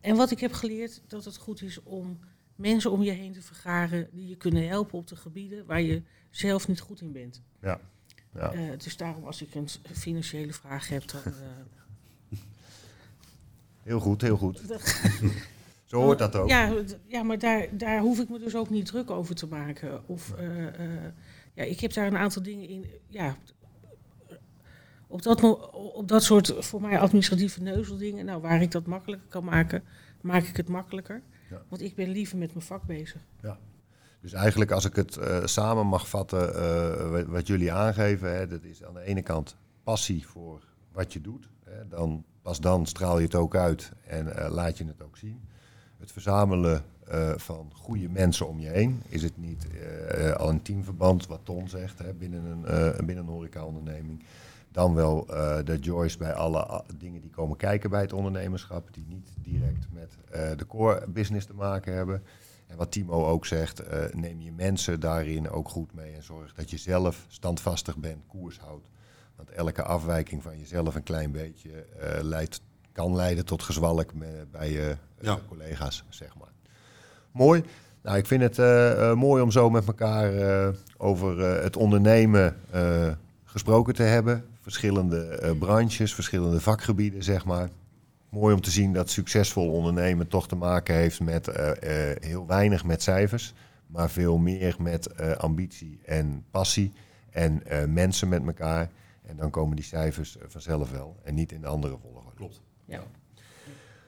En 0.00 0.16
wat 0.16 0.30
ik 0.30 0.40
heb 0.40 0.52
geleerd, 0.52 1.00
dat 1.06 1.24
het 1.24 1.36
goed 1.36 1.62
is 1.62 1.82
om 1.82 2.18
mensen 2.54 2.90
om 2.90 3.02
je 3.02 3.10
heen 3.10 3.32
te 3.32 3.42
vergaren 3.42 4.08
die 4.12 4.28
je 4.28 4.36
kunnen 4.36 4.68
helpen 4.68 4.98
op 4.98 5.06
de 5.06 5.16
gebieden 5.16 5.66
waar 5.66 5.80
je 5.80 6.02
zelf 6.30 6.68
niet 6.68 6.80
goed 6.80 7.00
in 7.00 7.12
bent. 7.12 7.42
Ja. 7.62 7.80
ja. 8.34 8.54
Uh, 8.54 8.70
dus 8.78 8.96
daarom 8.96 9.24
als 9.24 9.42
ik 9.42 9.54
een 9.54 9.68
financiële 9.92 10.52
vraag 10.52 10.88
heb, 10.88 11.08
dan. 11.08 11.20
Uh... 11.26 12.38
heel 13.82 14.00
goed, 14.00 14.20
heel 14.20 14.36
goed. 14.36 14.60
Zo 15.90 16.00
hoort 16.00 16.18
dat 16.18 16.36
ook. 16.36 16.48
Ja, 16.48 16.72
ja 17.06 17.22
maar 17.22 17.38
daar, 17.38 17.66
daar 17.70 18.00
hoef 18.00 18.18
ik 18.18 18.28
me 18.28 18.38
dus 18.38 18.56
ook 18.56 18.70
niet 18.70 18.86
druk 18.86 19.10
over 19.10 19.34
te 19.34 19.46
maken. 19.46 20.08
Of, 20.08 20.32
eh, 20.32 20.66
eh, 20.66 21.12
ja, 21.60 21.66
ik 21.66 21.80
heb 21.80 21.92
daar 21.92 22.06
een 22.06 22.16
aantal 22.16 22.42
dingen 22.42 22.68
in. 22.68 22.86
Ja, 23.08 23.36
op, 25.06 25.22
dat, 25.22 25.42
op 25.72 26.08
dat 26.08 26.22
soort 26.22 26.54
voor 26.58 26.80
mij 26.80 26.98
administratieve 26.98 27.62
neuzeldingen, 27.62 28.24
nou, 28.24 28.40
waar 28.40 28.62
ik 28.62 28.70
dat 28.70 28.86
makkelijker 28.86 29.28
kan 29.28 29.44
maken, 29.44 29.82
maak 30.20 30.42
ik 30.42 30.56
het 30.56 30.68
makkelijker. 30.68 31.22
Ja. 31.50 31.62
Want 31.68 31.82
ik 31.82 31.94
ben 31.94 32.08
liever 32.08 32.38
met 32.38 32.54
mijn 32.54 32.66
vak 32.66 32.82
bezig. 32.82 33.20
Dus 34.20 34.32
eigenlijk 34.32 34.70
als 34.70 34.84
ik 34.84 34.96
het 34.96 35.16
eh, 35.16 35.44
samen 35.44 35.86
mag 35.86 36.08
vatten, 36.08 36.54
eh, 36.54 37.10
wat, 37.10 37.26
wat 37.26 37.46
jullie 37.46 37.72
aangeven, 37.72 38.36
hè, 38.36 38.46
dat 38.46 38.64
is 38.64 38.84
aan 38.84 38.94
de 38.94 39.02
ene 39.02 39.22
kant 39.22 39.56
passie 39.82 40.26
voor 40.26 40.64
wat 40.92 41.12
je 41.12 41.20
doet. 41.20 41.48
Hè, 41.64 41.88
dan, 41.88 42.24
pas 42.42 42.60
dan 42.60 42.86
straal 42.86 43.18
je 43.18 43.24
het 43.24 43.34
ook 43.34 43.56
uit 43.56 43.92
en 44.06 44.36
eh, 44.36 44.50
laat 44.50 44.78
je 44.78 44.84
het 44.84 45.02
ook 45.02 45.16
zien. 45.16 45.40
Het 45.98 46.12
verzamelen 46.12 46.84
eh, 47.10 47.32
van 47.36 47.70
goede 47.74 48.08
mensen 48.08 48.48
om 48.48 48.60
je 48.60 48.68
heen. 48.68 49.02
Is 49.08 49.22
het 49.22 49.36
niet 49.38 49.66
eh, 49.70 50.32
al 50.32 50.48
een 50.48 50.62
teamverband, 50.62 51.26
wat 51.26 51.40
Ton 51.42 51.68
zegt, 51.68 51.98
hè, 51.98 52.12
binnen 52.14 52.44
een, 52.44 52.64
eh 52.66 52.98
binnen 53.04 53.24
een 53.24 53.30
horecaonderneming. 53.32 54.24
Dan 54.72 54.94
wel 54.94 55.26
eh, 55.28 55.58
de 55.64 55.78
Joyce 55.78 56.18
bij 56.18 56.34
alle 56.34 56.84
dingen 56.96 57.20
die 57.20 57.30
komen 57.30 57.56
kijken 57.56 57.90
bij 57.90 58.00
het 58.00 58.12
ondernemerschap, 58.12 58.88
die 58.94 59.04
niet 59.08 59.30
direct 59.42 59.86
met 59.92 60.16
eh, 60.30 60.56
de 60.56 60.66
core 60.66 61.06
business 61.08 61.46
te 61.46 61.54
maken 61.54 61.94
hebben. 61.94 62.22
En 62.66 62.76
wat 62.76 62.90
Timo 62.92 63.26
ook 63.26 63.46
zegt, 63.46 63.78
eh, 63.80 64.04
neem 64.12 64.40
je 64.40 64.52
mensen 64.52 65.00
daarin 65.00 65.50
ook 65.50 65.68
goed 65.68 65.94
mee 65.94 66.12
en 66.14 66.22
zorg 66.22 66.54
dat 66.54 66.70
je 66.70 66.76
zelf 66.76 67.24
standvastig 67.28 67.96
bent, 67.96 68.26
koers 68.26 68.58
houdt. 68.58 68.88
Want 69.36 69.50
elke 69.50 69.82
afwijking 69.82 70.42
van 70.42 70.58
jezelf 70.58 70.94
een 70.94 71.02
klein 71.02 71.32
beetje 71.32 71.70
eh, 71.82 72.22
leidt, 72.22 72.60
kan 72.92 73.14
leiden 73.16 73.44
tot 73.44 73.62
gezwalk 73.62 74.12
bij 74.50 74.70
je 74.72 74.90
eh, 74.90 75.24
Ja. 75.24 75.38
collega's, 75.48 76.04
zeg 76.08 76.36
maar. 76.38 76.49
Mooi. 77.32 77.64
Nou, 78.02 78.16
ik 78.18 78.26
vind 78.26 78.42
het 78.42 78.58
eh, 78.58 79.10
eh, 79.10 79.16
mooi 79.16 79.42
om 79.42 79.50
zo 79.50 79.70
met 79.70 79.86
elkaar 79.86 80.34
eh, 80.34 80.68
over 80.96 81.40
eh, 81.44 81.62
het 81.62 81.76
ondernemen 81.76 82.56
eh, 82.70 83.08
gesproken 83.44 83.94
te 83.94 84.02
hebben. 84.02 84.44
Verschillende 84.60 85.24
eh, 85.26 85.50
branches, 85.58 86.14
verschillende 86.14 86.60
vakgebieden, 86.60 87.22
zeg 87.22 87.44
maar. 87.44 87.68
Mooi 88.28 88.54
om 88.54 88.60
te 88.60 88.70
zien 88.70 88.92
dat 88.92 89.10
succesvol 89.10 89.70
ondernemen 89.72 90.28
toch 90.28 90.48
te 90.48 90.56
maken 90.56 90.94
heeft 90.94 91.20
met 91.20 91.48
eh, 91.48 92.10
eh, 92.10 92.16
heel 92.22 92.46
weinig 92.46 92.84
met 92.84 93.02
cijfers, 93.02 93.54
maar 93.86 94.10
veel 94.10 94.38
meer 94.38 94.76
met 94.78 95.06
eh, 95.06 95.32
ambitie 95.32 95.98
en 96.04 96.44
passie 96.50 96.92
en 97.30 97.66
eh, 97.66 97.84
mensen 97.84 98.28
met 98.28 98.46
elkaar. 98.46 98.90
En 99.26 99.36
dan 99.36 99.50
komen 99.50 99.76
die 99.76 99.84
cijfers 99.84 100.36
vanzelf 100.48 100.90
wel 100.90 101.16
en 101.24 101.34
niet 101.34 101.52
in 101.52 101.60
de 101.60 101.66
andere 101.66 101.96
volgorde. 102.02 102.30
Klopt. 102.34 102.60
Ja. 102.84 103.02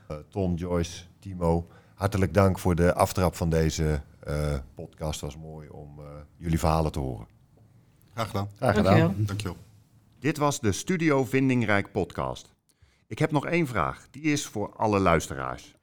Eh, 0.09 0.17
Ton, 0.29 0.55
Joyce, 0.55 1.03
Timo, 1.19 1.67
hartelijk 2.03 2.35
dank 2.35 2.59
voor 2.59 2.75
de 2.75 2.95
aftrap 2.95 3.37
van 3.37 3.51
deze 3.51 4.01
eh, 4.21 4.55
podcast. 4.75 5.21
Het 5.21 5.33
was 5.33 5.43
mooi 5.43 5.69
om 5.69 5.99
eh, 5.99 6.05
jullie 6.37 6.59
verhalen 6.59 6.93
te 6.93 6.99
horen. 6.99 7.27
Graag 8.15 8.27
gedaan. 8.27 8.49
Graag 8.57 8.75
Dankjewel. 8.75 9.15
Dankjewel. 9.17 9.57
Dit 10.19 10.39
was 10.39 10.61
de 10.61 10.73
Studio 10.73 11.25
Vindingrijk 11.25 11.93
podcast. 11.93 12.55
Ik 13.07 13.19
heb 13.19 13.31
nog 13.31 13.47
één 13.47 13.67
vraag. 13.67 14.07
Die 14.11 14.23
is 14.23 14.47
voor 14.47 14.73
alle 14.77 14.99
luisteraars. 14.99 15.75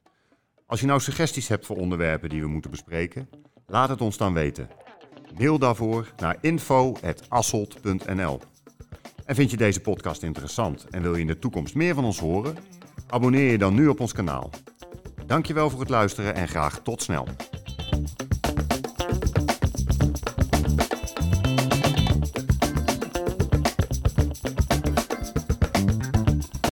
Als 0.66 0.80
je 0.80 0.86
nou 0.86 1.00
suggesties 1.00 1.48
hebt 1.48 1.66
voor 1.66 1.76
onderwerpen 1.76 2.28
die 2.28 2.40
we 2.40 2.48
moeten 2.48 2.70
bespreken, 2.70 3.28
laat 3.66 3.88
het 3.88 4.00
ons 4.00 4.16
dan 4.16 4.32
weten. 4.32 4.68
Mail 5.38 5.58
daarvoor 5.58 6.12
naar 6.16 6.36
info.asselt.nl. 6.40 8.40
En 9.24 9.34
vind 9.34 9.50
je 9.50 9.56
deze 9.56 9.80
podcast 9.80 10.22
interessant 10.22 10.86
en 10.90 11.02
wil 11.02 11.14
je 11.14 11.20
in 11.20 11.26
de 11.26 11.38
toekomst 11.38 11.74
meer 11.74 11.94
van 11.94 12.04
ons 12.04 12.18
horen? 12.18 12.56
Abonneer 13.06 13.50
je 13.50 13.58
dan 13.58 13.74
nu 13.74 13.88
op 13.88 14.00
ons 14.00 14.12
kanaal. 14.12 14.50
Dankjewel 15.30 15.70
voor 15.70 15.80
het 15.80 15.88
luisteren 15.88 16.34
en 16.34 16.48
graag 16.48 16.80
tot 16.82 17.02
snel. 17.02 17.26